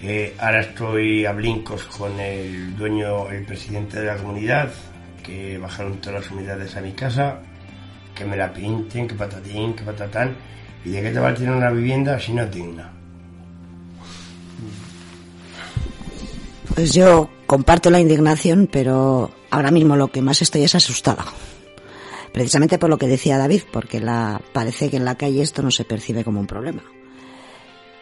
Eh, 0.02 0.34
ahora 0.38 0.60
estoy 0.60 1.26
a 1.26 1.32
blincos 1.32 1.84
con 1.84 2.18
el 2.20 2.76
dueño, 2.76 3.28
el 3.30 3.44
presidente 3.44 4.00
de 4.00 4.06
la 4.06 4.16
comunidad, 4.16 4.70
que 5.22 5.58
bajaron 5.58 5.98
todas 5.98 6.22
las 6.22 6.30
humedades 6.30 6.76
a 6.76 6.80
mi 6.80 6.92
casa, 6.92 7.40
que 8.14 8.24
me 8.24 8.36
la 8.36 8.52
pinten, 8.52 9.08
que 9.08 9.14
patatín, 9.14 9.74
que 9.74 9.82
patatán. 9.82 10.36
¿Y 10.84 10.90
de 10.90 11.02
qué 11.02 11.10
te 11.10 11.18
va 11.18 11.28
a 11.28 11.34
tener 11.34 11.52
una 11.52 11.70
vivienda 11.70 12.18
si 12.18 12.32
no 12.32 12.46
digna? 12.46 12.92
Pues 16.74 16.94
yo 16.94 17.28
comparto 17.46 17.90
la 17.90 17.98
indignación, 17.98 18.68
pero 18.70 19.32
ahora 19.50 19.70
mismo 19.70 19.96
lo 19.96 20.08
que 20.08 20.22
más 20.22 20.42
estoy 20.42 20.62
es 20.62 20.76
asustada. 20.76 21.24
Precisamente 22.32 22.78
por 22.78 22.90
lo 22.90 22.98
que 22.98 23.08
decía 23.08 23.38
David, 23.38 23.62
porque 23.72 24.00
la, 24.00 24.40
parece 24.52 24.90
que 24.90 24.96
en 24.96 25.04
la 25.04 25.16
calle 25.16 25.42
esto 25.42 25.62
no 25.62 25.70
se 25.70 25.84
percibe 25.84 26.24
como 26.24 26.40
un 26.40 26.46
problema. 26.46 26.82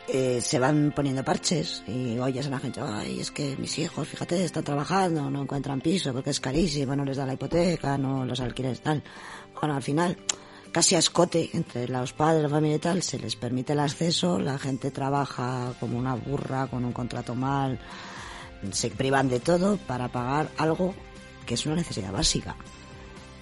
Eh, 0.08 0.40
se 0.40 0.60
van 0.60 0.92
poniendo 0.94 1.24
parches 1.24 1.82
y 1.88 2.16
oyes 2.18 2.46
a 2.46 2.50
la 2.50 2.60
gente, 2.60 2.80
ay, 2.80 3.18
es 3.18 3.32
que 3.32 3.56
mis 3.56 3.76
hijos, 3.80 4.06
fíjate, 4.06 4.44
están 4.44 4.62
trabajando, 4.62 5.28
no 5.30 5.42
encuentran 5.42 5.80
piso 5.80 6.12
porque 6.12 6.30
es 6.30 6.38
carísimo, 6.38 6.94
no 6.94 7.04
les 7.04 7.16
da 7.16 7.26
la 7.26 7.34
hipoteca, 7.34 7.98
no 7.98 8.24
los 8.24 8.38
alquileres 8.38 8.80
tal. 8.82 9.02
Bueno, 9.60 9.74
al 9.74 9.82
final, 9.82 10.16
casi 10.70 10.94
a 10.94 11.00
escote 11.00 11.50
entre 11.54 11.88
los 11.88 12.12
padres, 12.12 12.44
la 12.44 12.48
familia 12.48 12.76
y 12.76 12.80
tal, 12.80 13.02
se 13.02 13.18
les 13.18 13.34
permite 13.34 13.72
el 13.72 13.80
acceso, 13.80 14.38
la 14.38 14.58
gente 14.58 14.92
trabaja 14.92 15.74
como 15.80 15.98
una 15.98 16.14
burra, 16.14 16.68
con 16.68 16.84
un 16.84 16.92
contrato 16.92 17.34
mal, 17.34 17.80
se 18.70 18.90
privan 18.90 19.28
de 19.28 19.40
todo 19.40 19.76
para 19.76 20.06
pagar 20.06 20.50
algo 20.56 20.94
que 21.46 21.54
es 21.54 21.66
una 21.66 21.74
necesidad 21.74 22.12
básica. 22.12 22.56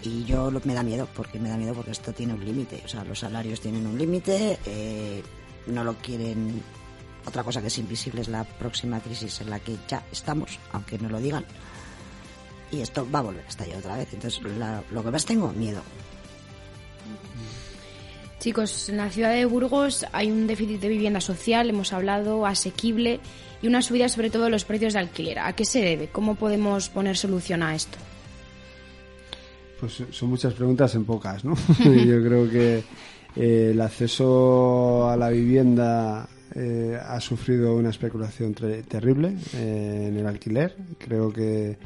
Y 0.04 0.24
yo 0.24 0.50
me 0.64 0.74
da 0.74 0.82
miedo, 0.82 1.08
porque 1.14 1.38
me 1.38 1.48
da 1.48 1.56
miedo 1.56 1.72
porque 1.72 1.92
esto 1.92 2.12
tiene 2.12 2.34
un 2.34 2.44
límite. 2.44 2.82
O 2.84 2.88
sea, 2.88 3.04
los 3.04 3.20
salarios 3.20 3.60
tienen 3.60 3.86
un 3.86 3.98
límite, 3.98 4.58
eh, 4.66 5.22
no 5.66 5.82
lo 5.82 5.94
quieren. 5.94 6.62
Otra 7.26 7.42
cosa 7.42 7.62
que 7.62 7.68
es 7.68 7.78
invisible 7.78 8.20
es 8.20 8.28
la 8.28 8.44
próxima 8.44 9.00
crisis 9.00 9.40
en 9.40 9.48
la 9.48 9.60
que 9.60 9.76
ya 9.88 10.04
estamos, 10.12 10.58
aunque 10.72 10.98
no 10.98 11.08
lo 11.08 11.20
digan. 11.20 11.46
Y 12.70 12.82
esto 12.82 13.08
va 13.10 13.20
a 13.20 13.22
volver 13.22 13.46
a 13.46 13.48
estallar 13.48 13.78
otra 13.78 13.96
vez. 13.96 14.12
Entonces, 14.12 14.42
lo 14.90 15.02
que 15.02 15.10
más 15.10 15.24
tengo, 15.24 15.50
miedo. 15.52 15.80
Chicos, 18.40 18.90
en 18.90 18.98
la 18.98 19.08
ciudad 19.08 19.32
de 19.32 19.46
Burgos 19.46 20.04
hay 20.12 20.30
un 20.30 20.46
déficit 20.46 20.82
de 20.82 20.88
vivienda 20.88 21.22
social, 21.22 21.70
hemos 21.70 21.94
hablado, 21.94 22.44
asequible 22.44 23.20
y 23.62 23.68
una 23.68 23.80
subida 23.80 24.10
sobre 24.10 24.28
todo 24.28 24.44
de 24.44 24.50
los 24.50 24.66
precios 24.66 24.92
de 24.92 24.98
alquiler. 24.98 25.38
¿A 25.38 25.54
qué 25.54 25.64
se 25.64 25.80
debe? 25.80 26.08
¿Cómo 26.08 26.34
podemos 26.34 26.90
poner 26.90 27.16
solución 27.16 27.62
a 27.62 27.74
esto? 27.74 27.96
Pues 29.84 30.02
son 30.16 30.30
muchas 30.30 30.54
preguntas 30.54 30.94
en 30.94 31.04
pocas, 31.04 31.44
¿no? 31.44 31.54
Yo 31.84 32.22
creo 32.24 32.48
que 32.50 32.82
eh, 33.36 33.70
el 33.72 33.80
acceso 33.82 35.10
a 35.10 35.16
la 35.16 35.28
vivienda 35.28 36.26
eh, 36.54 36.98
ha 37.06 37.20
sufrido 37.20 37.76
una 37.76 37.90
especulación 37.90 38.54
terrible 38.54 39.34
eh, 39.54 40.06
en 40.08 40.16
el 40.16 40.26
alquiler. 40.26 40.74
Creo 40.98 41.30
que, 41.30 41.76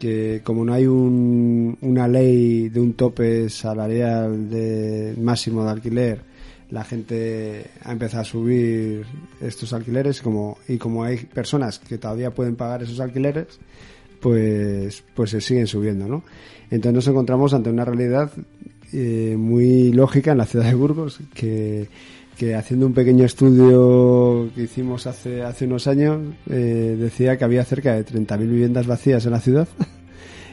que 0.00 0.40
como 0.42 0.64
no 0.64 0.72
hay 0.74 0.86
un- 0.86 1.78
una 1.80 2.08
ley 2.08 2.68
de 2.70 2.80
un 2.80 2.94
tope 2.94 3.48
salarial 3.50 4.50
de 4.50 5.14
máximo 5.20 5.62
de 5.64 5.70
alquiler, 5.70 6.20
la 6.70 6.82
gente 6.82 7.66
ha 7.84 7.92
empezado 7.92 8.22
a 8.22 8.24
subir 8.24 9.04
estos 9.40 9.72
alquileres 9.72 10.20
como, 10.22 10.58
y 10.66 10.76
como 10.76 11.04
hay 11.04 11.18
personas 11.18 11.78
que 11.78 11.98
todavía 11.98 12.32
pueden 12.34 12.56
pagar 12.56 12.82
esos 12.82 12.98
alquileres, 12.98 13.46
pues, 14.20 15.02
pues 15.14 15.30
se 15.30 15.40
siguen 15.40 15.66
subiendo, 15.66 16.06
¿no? 16.06 16.22
Entonces 16.70 16.94
nos 16.94 17.08
encontramos 17.08 17.54
ante 17.54 17.70
una 17.70 17.84
realidad 17.84 18.30
eh, 18.92 19.36
muy 19.38 19.92
lógica 19.92 20.32
en 20.32 20.38
la 20.38 20.46
ciudad 20.46 20.66
de 20.66 20.74
Burgos, 20.74 21.20
que, 21.34 21.88
que 22.36 22.54
haciendo 22.54 22.86
un 22.86 22.94
pequeño 22.94 23.24
estudio 23.24 24.50
que 24.54 24.62
hicimos 24.62 25.06
hace, 25.06 25.42
hace 25.42 25.64
unos 25.64 25.86
años, 25.86 26.20
eh, 26.50 26.96
decía 26.98 27.36
que 27.36 27.44
había 27.44 27.64
cerca 27.64 27.94
de 27.94 28.04
30.000 28.04 28.38
viviendas 28.38 28.86
vacías 28.86 29.24
en 29.26 29.32
la 29.32 29.40
ciudad 29.40 29.68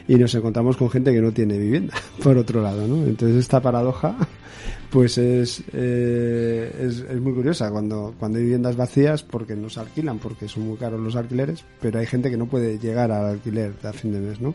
y 0.08 0.14
nos 0.16 0.34
encontramos 0.34 0.76
con 0.76 0.90
gente 0.90 1.12
que 1.12 1.20
no 1.20 1.32
tiene 1.32 1.58
vivienda, 1.58 1.94
por 2.22 2.36
otro 2.36 2.62
lado, 2.62 2.86
¿no? 2.86 3.04
Entonces 3.04 3.38
esta 3.38 3.60
paradoja 3.60 4.16
pues 4.90 5.18
es, 5.18 5.62
eh, 5.72 6.72
es, 6.80 7.20
muy 7.20 7.32
curiosa 7.34 7.70
cuando, 7.70 8.14
cuando 8.18 8.38
hay 8.38 8.44
viviendas 8.44 8.76
vacías 8.76 9.22
porque 9.22 9.56
no 9.56 9.68
se 9.68 9.80
alquilan, 9.80 10.18
porque 10.18 10.48
son 10.48 10.68
muy 10.68 10.76
caros 10.76 11.00
los 11.00 11.16
alquileres, 11.16 11.64
pero 11.80 11.98
hay 11.98 12.06
gente 12.06 12.30
que 12.30 12.36
no 12.36 12.46
puede 12.46 12.78
llegar 12.78 13.10
al 13.10 13.26
alquiler 13.26 13.74
a 13.82 13.92
fin 13.92 14.12
de 14.12 14.20
mes, 14.20 14.40
¿no? 14.40 14.54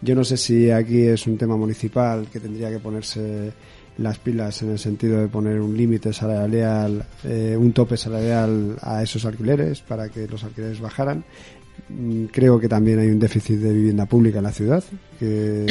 Yo 0.00 0.14
no 0.14 0.22
sé 0.22 0.36
si 0.36 0.70
aquí 0.70 1.02
es 1.02 1.26
un 1.26 1.36
tema 1.36 1.56
municipal 1.56 2.28
que 2.32 2.38
tendría 2.38 2.70
que 2.70 2.78
ponerse 2.78 3.52
las 3.98 4.18
pilas 4.18 4.62
en 4.62 4.70
el 4.70 4.78
sentido 4.78 5.20
de 5.20 5.28
poner 5.28 5.60
un 5.60 5.76
límite 5.76 6.12
salarial, 6.12 7.04
eh, 7.24 7.56
un 7.58 7.72
tope 7.72 7.96
salarial 7.96 8.76
a 8.80 9.02
esos 9.02 9.24
alquileres 9.24 9.80
para 9.80 10.08
que 10.08 10.28
los 10.28 10.44
alquileres 10.44 10.80
bajaran. 10.80 11.24
Mm, 11.88 12.24
Creo 12.26 12.58
que 12.58 12.68
también 12.68 12.98
hay 12.98 13.08
un 13.08 13.18
déficit 13.18 13.58
de 13.58 13.72
vivienda 13.72 14.06
pública 14.06 14.38
en 14.38 14.44
la 14.44 14.52
ciudad, 14.52 14.84
que, 15.18 15.66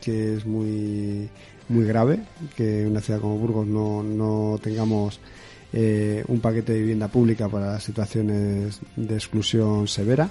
que 0.00 0.36
es 0.36 0.46
muy, 0.46 1.28
muy 1.68 1.84
grave, 1.84 2.20
que 2.56 2.86
una 2.86 3.00
ciudad 3.00 3.20
como 3.20 3.38
Burgos 3.38 3.66
no, 3.66 4.02
no 4.02 4.58
tengamos 4.62 5.20
eh, 5.72 6.22
un 6.28 6.40
paquete 6.40 6.72
de 6.74 6.80
vivienda 6.80 7.08
pública 7.08 7.48
para 7.48 7.80
situaciones 7.80 8.80
de 8.96 9.14
exclusión 9.14 9.88
severa. 9.88 10.28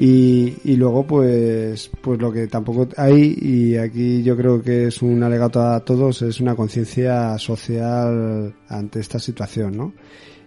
Y, 0.00 0.54
y 0.62 0.76
luego 0.76 1.04
pues 1.04 1.90
pues 2.00 2.20
lo 2.20 2.30
que 2.30 2.46
tampoco 2.46 2.88
hay 2.96 3.36
y 3.42 3.76
aquí 3.76 4.22
yo 4.22 4.36
creo 4.36 4.62
que 4.62 4.86
es 4.86 5.02
un 5.02 5.20
alegato 5.24 5.60
a 5.60 5.80
todos 5.80 6.22
es 6.22 6.38
una 6.40 6.54
conciencia 6.54 7.36
social 7.36 8.54
ante 8.68 9.00
esta 9.00 9.18
situación 9.18 9.76
no 9.76 9.92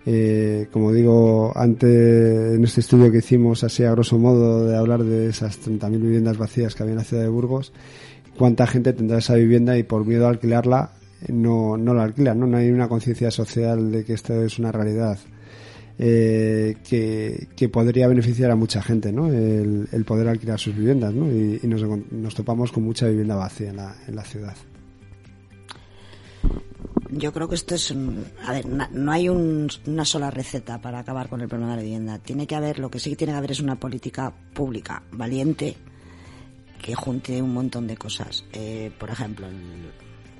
Eh, 0.05 0.67
como 0.71 0.91
digo 0.91 1.51
antes 1.55 2.55
en 2.55 2.63
este 2.63 2.81
estudio 2.81 3.11
que 3.11 3.19
hicimos 3.19 3.63
así 3.63 3.83
a 3.83 3.91
grosso 3.91 4.17
modo 4.17 4.65
de 4.65 4.75
hablar 4.75 5.03
de 5.03 5.29
esas 5.29 5.61
30.000 5.61 6.01
viviendas 6.01 6.39
vacías 6.39 6.73
que 6.73 6.81
había 6.81 6.93
en 6.93 6.97
la 6.97 7.03
ciudad 7.03 7.21
de 7.21 7.29
Burgos 7.29 7.71
cuánta 8.35 8.65
gente 8.65 8.93
tendrá 8.93 9.19
esa 9.19 9.35
vivienda 9.35 9.77
y 9.77 9.83
por 9.83 10.03
miedo 10.03 10.25
a 10.25 10.29
alquilarla 10.29 10.93
no, 11.29 11.77
no 11.77 11.93
lo 11.93 12.01
alquilan, 12.01 12.39
¿no? 12.39 12.47
No 12.47 12.57
hay 12.57 12.69
una 12.69 12.87
conciencia 12.87 13.31
social 13.31 13.91
de 13.91 14.03
que 14.03 14.13
esto 14.13 14.41
es 14.43 14.59
una 14.59 14.71
realidad. 14.71 15.19
Eh, 15.99 16.77
que, 16.87 17.47
que, 17.55 17.69
podría 17.69 18.07
beneficiar 18.07 18.49
a 18.49 18.55
mucha 18.55 18.81
gente, 18.81 19.11
¿no? 19.11 19.27
El, 19.31 20.03
poder 20.05 20.27
alquilar 20.29 20.57
sus 20.59 20.75
viviendas, 20.75 21.13
y 21.13 21.67
nos, 21.67 21.83
nos, 22.11 22.33
topamos 22.33 22.71
con 22.71 22.83
mucha 22.83 23.07
vivienda 23.07 23.35
vacía 23.35 23.69
en 23.69 23.75
la, 23.75 23.95
en 24.07 24.15
la 24.15 24.23
ciudad. 24.23 24.55
Yo 27.11 27.33
creo 27.33 27.49
que 27.49 27.55
esto 27.55 27.75
es 27.75 27.91
un, 27.91 28.25
a 28.45 28.53
ver, 28.53 28.65
no 28.65 29.11
hay 29.11 29.27
un, 29.27 29.67
una 29.85 30.05
sola 30.05 30.31
receta 30.31 30.79
para 30.79 30.99
acabar 30.99 31.27
con 31.27 31.41
el 31.41 31.49
problema 31.49 31.71
de 31.71 31.77
la 31.77 31.83
vivienda. 31.83 32.19
Tiene 32.19 32.47
que 32.47 32.55
haber, 32.55 32.79
lo 32.79 32.89
que 32.89 32.99
sí 32.99 33.09
que 33.09 33.17
tiene 33.17 33.33
que 33.33 33.37
haber 33.37 33.51
es 33.51 33.59
una 33.59 33.77
política 33.77 34.33
pública 34.53 35.03
valiente 35.11 35.75
que 36.81 36.95
junte 36.95 37.41
un 37.41 37.53
montón 37.53 37.85
de 37.85 37.97
cosas. 37.97 38.45
Eh, 38.53 38.91
por 38.97 39.09
ejemplo, 39.09 39.45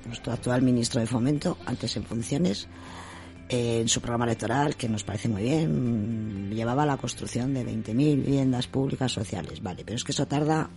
nuestro 0.06 0.32
actual 0.32 0.62
ministro 0.62 1.00
de 1.00 1.06
Fomento, 1.06 1.58
antes 1.66 1.94
en 1.96 2.04
funciones, 2.04 2.68
eh, 3.50 3.80
en 3.82 3.88
su 3.88 4.00
programa 4.00 4.24
electoral, 4.24 4.74
que 4.74 4.88
nos 4.88 5.04
parece 5.04 5.28
muy 5.28 5.42
bien, 5.42 6.50
llevaba 6.54 6.86
la 6.86 6.96
construcción 6.96 7.52
de 7.52 7.66
20.000 7.66 7.94
viviendas 7.94 8.66
públicas 8.66 9.12
sociales. 9.12 9.62
Vale, 9.62 9.84
pero 9.84 9.96
es 9.96 10.04
que 10.04 10.12
eso 10.12 10.26
tarda 10.26 10.70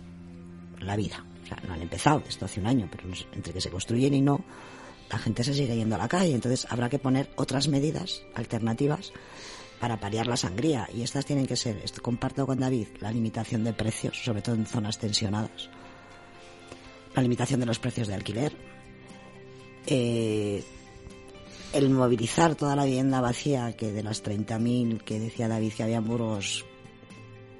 la 0.78 0.94
vida. 0.94 1.24
O 1.42 1.46
sea, 1.46 1.56
no 1.66 1.72
han 1.72 1.80
empezado, 1.80 2.22
esto 2.28 2.44
hace 2.44 2.60
un 2.60 2.66
año, 2.66 2.86
pero 2.90 3.04
entre 3.32 3.54
que 3.54 3.60
se 3.62 3.70
construyen 3.70 4.12
y 4.12 4.20
no, 4.20 4.44
la 5.10 5.18
gente 5.18 5.44
se 5.44 5.54
sigue 5.54 5.76
yendo 5.76 5.94
a 5.94 5.98
la 5.98 6.08
calle. 6.08 6.34
Entonces 6.34 6.66
habrá 6.70 6.88
que 6.88 6.98
poner 6.98 7.30
otras 7.36 7.68
medidas 7.68 8.22
alternativas 8.34 9.12
para 9.80 10.00
paliar 10.00 10.26
la 10.26 10.36
sangría. 10.36 10.88
Y 10.92 11.02
estas 11.02 11.26
tienen 11.26 11.46
que 11.46 11.56
ser, 11.56 11.78
esto 11.84 12.02
comparto 12.02 12.46
con 12.46 12.60
David, 12.60 12.88
la 13.00 13.12
limitación 13.12 13.64
de 13.64 13.72
precios, 13.72 14.22
sobre 14.24 14.42
todo 14.42 14.54
en 14.54 14.66
zonas 14.66 14.98
tensionadas. 14.98 15.68
La 17.14 17.22
limitación 17.22 17.60
de 17.60 17.66
los 17.66 17.78
precios 17.78 18.08
de 18.08 18.14
alquiler. 18.14 18.52
Eh, 19.86 20.62
el 21.72 21.90
movilizar 21.90 22.54
toda 22.54 22.76
la 22.76 22.84
vivienda 22.84 23.20
vacía, 23.20 23.76
que 23.76 23.92
de 23.92 24.02
las 24.02 24.22
30.000 24.24 25.02
que 25.02 25.20
decía 25.20 25.48
David 25.48 25.72
que 25.72 25.82
había 25.82 25.98
en 25.98 26.06
Burgos, 26.06 26.64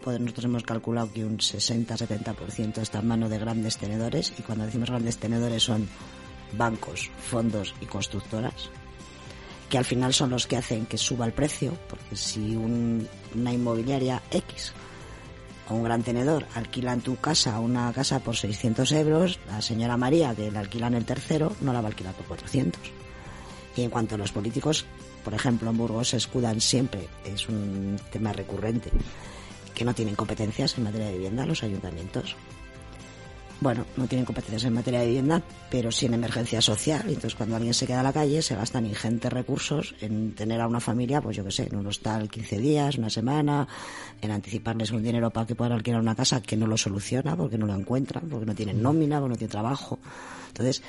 pues 0.03 0.21
nosotros 0.21 0.45
hemos 0.45 0.63
calculado 0.63 1.13
que 1.13 1.25
un 1.25 1.39
60-70% 1.39 2.79
está 2.79 3.01
en 3.01 3.09
manos 3.09 3.29
de 3.29 3.39
grandes 3.39 3.77
tenedores. 3.77 4.33
Y 4.39 4.43
cuando 4.43 4.65
decimos 4.65 4.89
grandes 4.89 5.19
tenedores 5.19 5.63
son 5.63 5.89
bancos, 6.53 7.11
fondos 7.19 7.75
y 7.81 7.87
constructoras, 7.87 8.71
que 9.69 9.79
al 9.79 9.85
final 9.85 10.15
son 10.15 10.31
los 10.31 10.47
que 10.47 10.57
hacen 10.57 10.87
que 10.87 10.99
suba 10.99 11.27
el 11.27 11.33
precio, 11.33 11.77
porque 11.89 12.17
si 12.17 12.57
un, 12.57 13.09
una 13.35 13.53
inmobiliaria 13.53 14.23
X 14.31 14.73
o 15.69 15.75
un 15.75 15.85
gran 15.85 16.03
tenedor 16.03 16.47
alquila 16.55 16.93
en 16.93 17.01
tu 17.01 17.17
casa 17.17 17.59
una 17.59 17.93
casa 17.93 18.21
por 18.21 18.37
600 18.37 18.93
euros, 18.93 19.41
la 19.49 19.61
señora 19.61 19.97
María, 19.97 20.35
que 20.35 20.51
la 20.51 20.61
alquila 20.61 20.87
en 20.87 20.95
el 20.95 21.05
tercero, 21.05 21.57
no 21.61 21.73
la 21.73 21.81
va 21.81 21.89
a 21.89 21.91
alquilar 21.91 22.15
por 22.15 22.27
400. 22.27 22.81
Y 23.77 23.83
en 23.83 23.91
cuanto 23.91 24.15
a 24.15 24.19
los 24.19 24.33
políticos, 24.33 24.87
por 25.25 25.35
ejemplo, 25.35 25.69
en 25.71 25.77
Burgos 25.77 26.11
se 26.11 26.17
escudan 26.17 26.61
siempre, 26.61 27.09
es 27.25 27.49
un 27.49 27.99
tema 28.13 28.33
recurrente, 28.33 28.91
que 29.75 29.85
no 29.85 29.95
tienen 29.95 30.15
competencias 30.15 30.79
en 30.79 30.85
materia 30.85 31.09
de 31.09 31.15
vivienda 31.15 31.45
los 31.45 31.63
ayuntamientos 31.63 32.37
bueno, 33.61 33.87
no 33.97 34.07
tienen 34.07 34.27
competencias 34.27 34.65
en 34.65 34.75
materia 34.75 35.01
de 35.01 35.07
vivienda, 35.07 35.43
pero 35.71 35.91
sí 35.91 36.07
en 36.07 36.15
emergencia 36.15 36.61
social. 36.61 37.03
Entonces, 37.07 37.35
cuando 37.35 37.57
alguien 37.57 37.73
se 37.73 37.87
queda 37.87 38.01
a 38.01 38.03
la 38.03 38.13
calle, 38.13 38.43
se 38.43 38.55
gastan 38.55 38.87
ingentes 38.87 39.33
recursos 39.33 39.95
en 40.01 40.35
tener 40.35 40.61
a 40.61 40.67
una 40.67 40.81
familia, 40.81 41.21
pues 41.23 41.37
yo 41.37 41.45
qué 41.45 41.51
sé, 41.51 41.69
en 41.71 41.77
un 41.77 41.87
hostal 41.87 42.29
15 42.29 42.59
días, 42.59 42.99
una 42.99 43.11
semana, 43.11 43.67
en 44.21 44.31
anticiparles 44.31 44.91
un 44.91 45.03
dinero 45.03 45.31
para 45.31 45.47
que 45.47 45.55
puedan 45.55 45.73
alquilar 45.73 46.01
una 46.01 46.15
casa 46.15 46.43
que 46.43 46.57
no 46.57 46.67
lo 46.67 46.77
soluciona 46.77 47.37
porque 47.37 47.57
no 47.57 47.67
lo 47.67 47.75
encuentran, 47.75 48.29
porque 48.29 48.47
no 48.47 48.55
tienen 48.55 48.83
nómina, 48.83 49.21
porque 49.21 49.33
no 49.33 49.39
tienen 49.39 49.53
trabajo. 49.53 49.99
Entonces, 50.49 50.83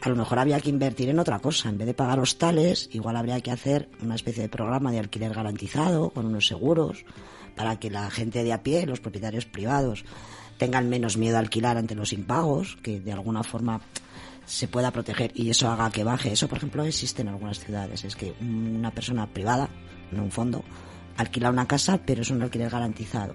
a 0.00 0.08
lo 0.08 0.16
mejor 0.16 0.38
había 0.38 0.60
que 0.60 0.70
invertir 0.70 1.10
en 1.10 1.18
otra 1.18 1.38
cosa. 1.40 1.68
En 1.68 1.76
vez 1.76 1.86
de 1.86 1.94
pagar 1.94 2.18
hostales, 2.20 2.88
igual 2.92 3.16
habría 3.16 3.40
que 3.40 3.50
hacer 3.50 3.88
una 4.00 4.14
especie 4.14 4.42
de 4.42 4.48
programa 4.48 4.92
de 4.92 5.00
alquiler 5.00 5.34
garantizado 5.34 6.10
con 6.10 6.26
unos 6.26 6.46
seguros 6.46 7.04
para 7.56 7.78
que 7.78 7.90
la 7.90 8.08
gente 8.10 8.44
de 8.44 8.52
a 8.52 8.62
pie, 8.62 8.86
los 8.86 9.00
propietarios 9.00 9.44
privados, 9.44 10.04
tengan 10.58 10.88
menos 10.88 11.16
miedo 11.16 11.36
a 11.36 11.40
alquilar 11.40 11.78
ante 11.78 11.94
los 11.94 12.12
impagos, 12.12 12.76
que 12.82 13.00
de 13.00 13.12
alguna 13.12 13.42
forma 13.42 13.80
se 14.44 14.66
pueda 14.66 14.90
proteger 14.90 15.32
y 15.34 15.50
eso 15.50 15.70
haga 15.70 15.90
que 15.90 16.04
baje. 16.04 16.32
Eso, 16.32 16.48
por 16.48 16.58
ejemplo, 16.58 16.84
existe 16.84 17.22
en 17.22 17.28
algunas 17.28 17.60
ciudades. 17.60 18.04
Es 18.04 18.16
que 18.16 18.34
una 18.40 18.90
persona 18.90 19.26
privada, 19.26 19.68
no 20.10 20.24
un 20.24 20.30
fondo, 20.30 20.64
alquila 21.16 21.50
una 21.50 21.66
casa, 21.66 22.00
pero 22.04 22.22
es 22.22 22.30
un 22.30 22.42
alquiler 22.42 22.70
garantizado. 22.70 23.34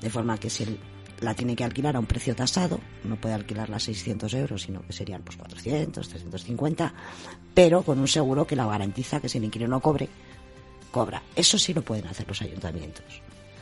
De 0.00 0.10
forma 0.10 0.38
que 0.38 0.50
si 0.50 0.78
la 1.20 1.34
tiene 1.34 1.54
que 1.54 1.64
alquilar 1.64 1.96
a 1.96 2.00
un 2.00 2.06
precio 2.06 2.34
tasado, 2.34 2.80
no 3.04 3.16
puede 3.16 3.34
alquilarla 3.34 3.76
a 3.76 3.80
600 3.80 4.32
euros, 4.34 4.62
sino 4.62 4.82
que 4.82 4.92
serían 4.92 5.22
pues 5.22 5.36
400, 5.36 6.08
350, 6.08 6.94
pero 7.54 7.82
con 7.82 7.98
un 7.98 8.08
seguro 8.08 8.46
que 8.46 8.56
la 8.56 8.66
garantiza 8.66 9.20
que 9.20 9.28
si 9.28 9.38
el 9.38 9.44
inquilino 9.44 9.70
no 9.70 9.80
cobre, 9.80 10.08
cobra. 10.90 11.22
Eso 11.36 11.58
sí 11.58 11.72
lo 11.72 11.82
pueden 11.82 12.06
hacer 12.06 12.26
los 12.26 12.40
ayuntamientos. 12.42 13.04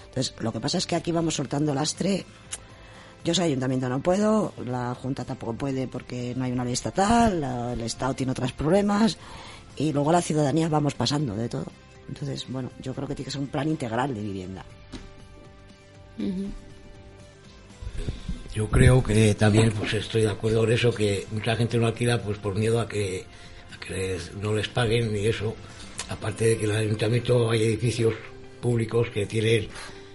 Entonces, 0.07 0.35
lo 0.41 0.53
que 0.53 0.61
pasa 0.61 0.79
es 0.79 0.87
que 0.87 0.95
aquí 0.95 1.11
vamos 1.11 1.35
soltando 1.35 1.75
lastre 1.75 2.25
yo 3.25 3.35
soy 3.35 3.47
ayuntamiento, 3.47 3.89
no 3.89 4.01
puedo, 4.01 4.53
la 4.65 4.95
Junta 4.95 5.25
tampoco 5.25 5.55
puede 5.55 5.87
porque 5.87 6.35
no 6.37 6.45
hay 6.45 6.53
una 6.53 6.65
ley 6.65 6.73
estatal, 6.73 7.73
el 7.73 7.81
Estado 7.83 8.15
tiene 8.15 8.33
otros 8.33 8.53
problemas 8.53 9.17
y 9.77 9.93
luego 9.93 10.13
la 10.13 10.23
ciudadanía 10.23 10.69
vamos 10.69 10.95
pasando 10.95 11.35
de 11.35 11.49
todo. 11.49 11.67
Entonces, 12.09 12.47
bueno, 12.49 12.71
yo 12.81 12.95
creo 12.95 13.07
que 13.07 13.15
tiene 13.15 13.27
que 13.27 13.31
ser 13.31 13.41
un 13.41 13.47
plan 13.47 13.69
integral 13.69 14.15
de 14.15 14.21
vivienda. 14.21 14.65
Yo 18.55 18.69
creo 18.69 19.03
que 19.03 19.35
también 19.35 19.73
pues 19.73 19.95
estoy 19.95 20.23
de 20.23 20.31
acuerdo 20.31 20.65
en 20.65 20.73
eso, 20.73 20.93
que 20.93 21.27
mucha 21.31 21.57
gente 21.57 21.79
no 21.79 21.87
alquila 21.87 22.23
pues 22.23 22.39
por 22.39 22.55
miedo 22.55 22.81
a 22.81 22.89
que, 22.89 23.25
no 24.41 24.55
les 24.55 24.69
paguen 24.69 25.15
y 25.17 25.27
eso. 25.27 25.55
Aparte 26.09 26.45
de 26.47 26.59
que 26.59 26.65
en 26.65 26.71
el 26.73 26.77
ayuntamiento 26.77 27.51
hay 27.51 27.63
edificios 27.63 28.15
públicos 28.61 29.09
que 29.11 29.27
tienen 29.27 29.69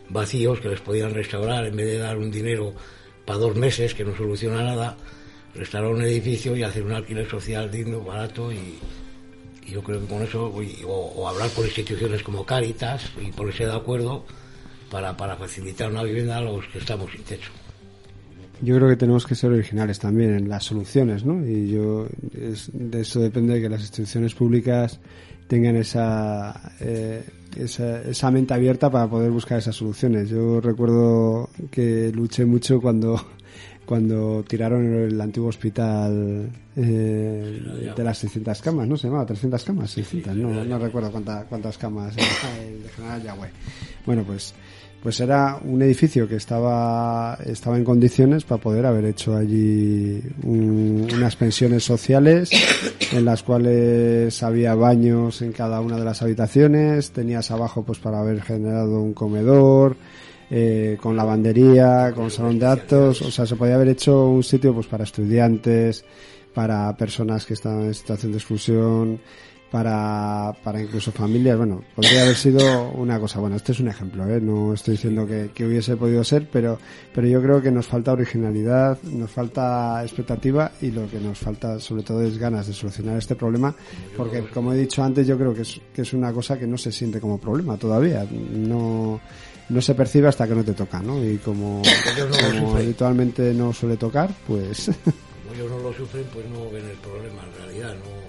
vacíos 0.10 0.60
que 0.60 0.70
les 0.70 0.80
podían 0.82 1.14
restaurar 1.14 1.66
en 1.66 1.76
vez 1.76 1.88
de 1.88 1.98
dar 1.98 2.18
un 2.18 2.32
dinero 2.32 2.74
para 3.28 3.40
dos 3.40 3.58
meses 3.58 3.94
que 3.94 4.06
no 4.06 4.16
soluciona 4.16 4.64
nada, 4.64 4.96
restaurar 5.54 5.92
un 5.92 6.02
edificio 6.02 6.56
y 6.56 6.64
hacer 6.64 6.84
un 6.84 6.94
alquiler 6.94 7.30
social 7.30 7.70
digno, 7.70 8.00
barato 8.00 8.54
y, 8.54 8.80
yo 9.70 9.84
creo 9.84 10.00
que 10.00 10.08
con 10.08 10.24
eso, 10.24 10.50
o, 10.88 11.28
hablar 11.28 11.50
con 11.50 11.66
instituciones 11.66 12.24
como 12.24 12.46
Cáritas 12.46 13.12
y 13.22 13.34
ponerse 13.34 13.66
de 13.66 13.76
acuerdo 13.76 14.24
para, 14.90 15.18
para 15.18 15.36
facilitar 15.36 15.92
una 15.92 16.04
vivienda 16.04 16.38
a 16.38 16.42
los 16.42 16.66
que 16.68 16.78
estamos 16.78 17.12
sin 17.12 17.22
techo. 17.24 17.52
Yo 18.62 18.78
creo 18.78 18.88
que 18.88 18.96
tenemos 18.96 19.28
que 19.28 19.36
ser 19.36 19.52
originales 19.52 20.00
también 20.00 20.34
en 20.34 20.48
las 20.48 20.64
soluciones, 20.64 21.26
¿no? 21.26 21.46
Y 21.46 21.70
yo, 21.70 22.08
de 22.32 23.02
eso 23.02 23.20
depende 23.20 23.60
que 23.60 23.68
las 23.68 23.82
instituciones 23.82 24.36
públicas 24.36 25.02
tengan 25.48 25.76
esa, 25.78 26.74
eh, 26.80 27.24
esa, 27.56 28.02
esa, 28.02 28.32
mente 28.32 28.54
abierta 28.54 28.90
para 28.90 29.08
poder 29.08 29.32
buscar 29.32 29.58
esas 29.58 29.76
soluciones. 29.76 30.30
Yo 30.30 30.62
recuerdo 30.62 31.50
que 31.72 32.12
luché 32.14 32.46
mucho 32.46 32.82
cuando, 32.82 33.20
cuando 33.86 34.44
tiraron 34.48 34.86
el 34.86 35.20
antiguo 35.20 35.50
hospital 35.50 36.50
eh, 36.76 37.94
de 37.96 38.04
las 38.04 38.18
600 38.20 38.62
camas, 38.62 38.88
¿no? 38.88 38.98
Se 38.98 39.08
llamaba 39.08 39.26
300 39.26 39.64
camas, 39.64 39.92
600, 39.92 40.36
no, 40.36 40.64
no 40.64 40.80
recuerdo 40.80 41.12
cuántas 41.12 41.46
cuántas 41.46 41.78
camas, 41.78 42.16
el 42.18 42.84
de 42.84 42.90
General 42.90 43.24
Yagüe. 43.24 43.50
Bueno, 44.06 44.24
pues 44.24 44.54
pues 45.08 45.22
era 45.22 45.58
un 45.64 45.82
edificio 45.82 46.28
que 46.28 46.36
estaba, 46.36 47.40
estaba 47.46 47.78
en 47.78 47.86
condiciones 47.86 48.44
para 48.44 48.60
poder 48.60 48.86
haber 48.86 49.06
hecho 49.06 49.38
allí 49.38 50.22
unas 50.44 51.34
pensiones 51.38 51.86
sociales 51.86 52.50
en 53.14 53.24
las 53.24 53.42
cuales 53.42 54.44
había 54.44 54.76
baños 54.76 55.42
en 55.42 55.54
cada 55.54 55.80
una 55.80 55.96
de 55.96 56.04
las 56.04 56.22
habitaciones, 56.22 57.12
tenías 57.12 57.52
abajo 57.52 57.84
pues 57.84 58.00
para 58.00 58.20
haber 58.20 58.42
generado 58.42 59.00
un 59.02 59.14
comedor, 59.14 59.96
eh, 60.52 60.98
con 61.02 61.16
lavandería, 61.16 62.12
con 62.14 62.30
salón 62.30 62.60
de 62.60 62.66
actos, 62.66 63.22
o 63.22 63.32
sea, 63.32 63.46
se 63.46 63.56
podía 63.56 63.76
haber 63.76 63.88
hecho 63.88 64.28
un 64.28 64.44
sitio 64.44 64.74
pues 64.74 64.88
para 64.88 65.06
estudiantes, 65.06 66.04
para 66.54 66.98
personas 66.98 67.46
que 67.46 67.54
estaban 67.54 67.86
en 67.86 67.94
situación 67.94 68.34
de 68.34 68.38
exclusión, 68.40 69.22
para, 69.72 70.54
para 70.64 70.82
incluso 70.82 71.12
familias. 71.12 71.58
Bueno, 71.58 71.84
podría 71.96 72.24
haber 72.24 72.36
sido 72.36 72.90
una 72.92 73.20
cosa. 73.20 73.40
Bueno, 73.40 73.56
este 73.56 73.72
es 73.72 73.80
un 73.80 73.88
ejemplo, 73.88 74.28
¿eh? 74.28 74.40
no 74.40 74.74
estoy 74.74 74.94
diciendo 74.94 75.28
que, 75.28 75.52
que, 75.54 75.66
hubiese 75.66 75.98
podido 75.98 76.24
ser, 76.24 76.48
pero, 76.52 76.80
pero 77.14 77.28
yo 77.28 77.42
creo 77.42 77.62
que 77.62 77.72
nos 77.72 77.86
falta 77.86 78.14
originalidad, 78.14 79.02
nos 79.04 79.32
falta 79.32 80.02
expectativa 80.04 80.72
y 80.82 80.92
lo 80.92 81.10
que 81.10 81.20
nos 81.20 81.38
falta 81.38 81.80
sobre 81.80 82.04
todo 82.04 82.22
es 82.22 82.38
ganas 82.38 82.68
de 82.68 82.74
solucionar 82.74 83.18
este 83.18 83.36
problema, 83.36 83.76
porque 84.16 84.44
como 84.48 84.74
he 84.74 84.78
dicho 84.78 85.04
antes, 85.04 85.28
yo 85.28 85.38
creo 85.38 85.54
que 85.54 85.62
es, 85.62 85.82
que 85.94 86.04
es 86.04 86.14
una 86.14 86.32
cosa 86.32 86.58
que 86.58 86.68
no 86.68 86.78
se 86.78 86.92
siente 86.92 87.20
como 87.20 87.40
problema 87.40 87.78
todavía. 87.78 88.26
No, 88.32 89.20
no 89.70 89.82
se 89.82 89.96
percibe 89.96 90.30
hasta 90.30 90.48
que 90.48 90.56
no 90.56 90.64
te 90.64 90.74
toca, 90.74 91.02
¿no? 91.02 91.24
Y 91.24 91.38
como, 91.38 91.82
como 92.52 92.76
habitualmente 92.76 93.54
no 93.54 93.74
suele 93.74 93.98
tocar, 93.98 94.30
pues... 94.48 94.90
Como 95.04 95.56
ellos 95.56 95.72
no 95.72 95.80
lo 95.80 95.94
sufren, 95.94 96.26
pues 96.34 96.46
no 96.50 96.70
ven 96.72 96.86
el 96.86 96.98
problema 96.98 97.42
en 97.44 97.66
realidad, 97.66 97.96
no 97.96 98.27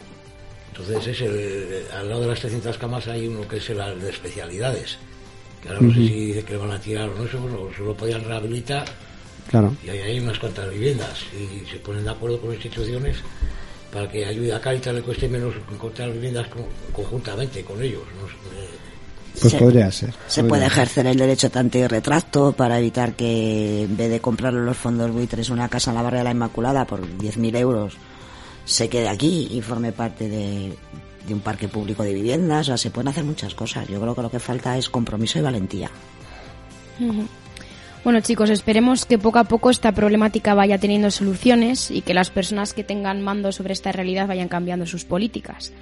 entonces, 0.79 1.09
es 1.09 1.21
el, 1.23 1.85
al 1.93 2.09
lado 2.09 2.23
de 2.23 2.29
las 2.29 2.41
300 2.41 2.79
camas 2.79 3.09
hay 3.09 3.27
uno 3.27 3.47
que 3.49 3.57
es 3.57 3.71
el 3.71 3.79
de 4.01 4.11
especialidades. 4.11 4.99
Que 5.63 5.69
ahora 5.69 5.81
no 5.81 5.93
sé 5.93 5.97
si 5.97 6.27
dice 6.27 6.45
que 6.45 6.53
le 6.53 6.59
van 6.59 6.71
a 6.71 6.81
tirar 6.81 7.09
o 7.09 7.17
no, 7.17 7.25
eso 7.25 7.39
solo, 7.39 7.71
solo 7.77 7.95
podían 7.95 8.23
rehabilitar. 8.23 8.85
Claro. 9.51 9.75
Y 9.85 9.89
ahí 9.89 9.99
hay 9.99 10.21
unas 10.21 10.39
cuantas 10.39 10.71
viviendas 10.71 11.25
y 11.33 11.69
se 11.69 11.79
ponen 11.79 12.05
de 12.05 12.11
acuerdo 12.11 12.41
con 12.41 12.53
instituciones 12.53 13.17
para 13.93 14.09
que 14.09 14.25
ayude 14.25 14.53
a 14.53 14.61
Caritas 14.61 14.95
le 14.95 15.03
cueste 15.03 15.29
menos 15.29 15.55
encontrar 15.73 16.13
viviendas 16.13 16.47
conjuntamente 16.93 17.65
con 17.65 17.83
ellos. 17.83 18.03
Pues 19.41 19.55
podría 19.55 19.91
ser. 19.91 20.13
Se 20.27 20.45
puede 20.45 20.67
ejercer 20.67 21.07
el 21.07 21.17
derecho 21.17 21.51
tanto 21.51 21.79
y 21.79 21.87
retracto 21.87 22.53
para 22.53 22.79
evitar 22.79 23.15
que 23.15 23.85
en 23.85 23.97
vez 23.97 24.11
de 24.11 24.21
comprar 24.21 24.53
los 24.53 24.77
fondos 24.77 25.11
buitres 25.11 25.49
una 25.51 25.69
casa 25.69 25.91
en 25.91 25.97
la 25.97 26.03
barria 26.03 26.19
de 26.19 26.25
la 26.25 26.31
Inmaculada 26.33 26.85
por 26.85 27.01
10.000 27.01 27.57
euros 27.57 27.97
se 28.69 28.91
quede 28.91 29.09
aquí 29.09 29.49
y 29.51 29.63
forme 29.63 29.93
parte 29.93 30.29
de, 30.29 30.75
un 31.31 31.41
parque 31.41 31.69
público 31.69 32.05
de 32.05 32.13
viviendas. 32.13 32.69
O 32.69 32.77
se 32.77 32.91
pueden 32.91 33.09
hacer 33.09 33.25
muchas 33.25 33.55
cosas. 33.55 33.89
Yo 33.89 34.01
creo 34.01 34.15
que 34.15 34.23
lo 34.23 34.31
que 34.31 34.39
falta 34.39 34.77
es 34.77 34.89
compromiso 34.91 35.39
y 35.39 35.43
valentía. 35.43 35.91
Bueno 38.05 38.21
chicos, 38.21 38.51
esperemos 38.51 39.07
que 39.07 39.19
poco 39.19 39.39
a 39.39 39.45
poco 39.45 39.71
esta 39.71 39.93
problemática 39.93 40.55
vaya 40.55 40.79
teniendo 40.79 41.11
soluciones 41.11 41.91
y 41.91 42.03
que 42.03 42.15
las 42.15 42.31
personas 42.31 42.73
que 42.73 42.85
tengan 42.85 43.23
mando 43.23 43.53
sobre 43.53 43.73
esta 43.73 43.93
realidad 43.93 44.29
vayan 44.29 44.49
cambiando 44.49 44.87
sus 44.87 45.05
políticas. 45.05 45.73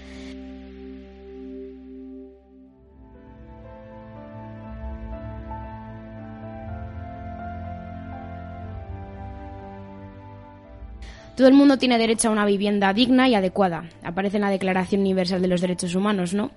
Todo 11.36 11.48
el 11.48 11.54
mundo 11.54 11.76
tiene 11.76 11.98
derecho 11.98 12.28
a 12.28 12.32
una 12.32 12.46
vivienda 12.46 12.94
digna 12.94 13.28
y 13.28 13.34
adecuada. 13.34 13.84
Aparece 14.02 14.38
en 14.38 14.42
la 14.42 14.50
Declaración 14.50 15.02
Universal 15.02 15.42
de 15.42 15.48
los 15.48 15.60
Derechos 15.60 15.94
Humanos, 15.94 16.32
¿no? 16.32 16.50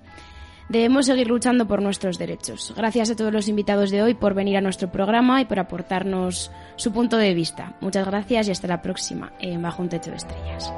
Debemos 0.70 1.06
seguir 1.06 1.26
luchando 1.26 1.66
por 1.66 1.82
nuestros 1.82 2.16
derechos. 2.16 2.72
Gracias 2.76 3.10
a 3.10 3.16
todos 3.16 3.32
los 3.32 3.48
invitados 3.48 3.90
de 3.90 4.02
hoy 4.02 4.14
por 4.14 4.34
venir 4.34 4.56
a 4.56 4.60
nuestro 4.60 4.90
programa 4.90 5.40
y 5.40 5.44
por 5.44 5.58
aportarnos 5.58 6.50
su 6.76 6.92
punto 6.92 7.18
de 7.18 7.34
vista. 7.34 7.76
Muchas 7.80 8.06
gracias 8.06 8.48
y 8.48 8.52
hasta 8.52 8.68
la 8.68 8.80
próxima 8.80 9.32
en 9.40 9.60
Bajo 9.60 9.82
un 9.82 9.88
Techo 9.88 10.10
de 10.10 10.16
Estrellas. 10.16 10.72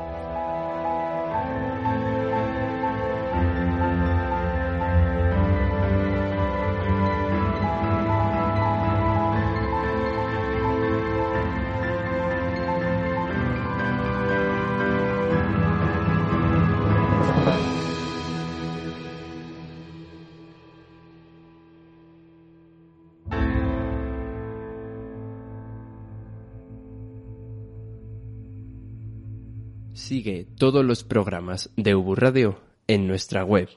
Sigue 30.12 30.44
todos 30.58 30.84
los 30.84 31.04
programas 31.04 31.70
de 31.74 31.94
Ubu 31.94 32.14
Radio 32.14 32.60
en 32.86 33.06
nuestra 33.06 33.46
web 33.46 33.70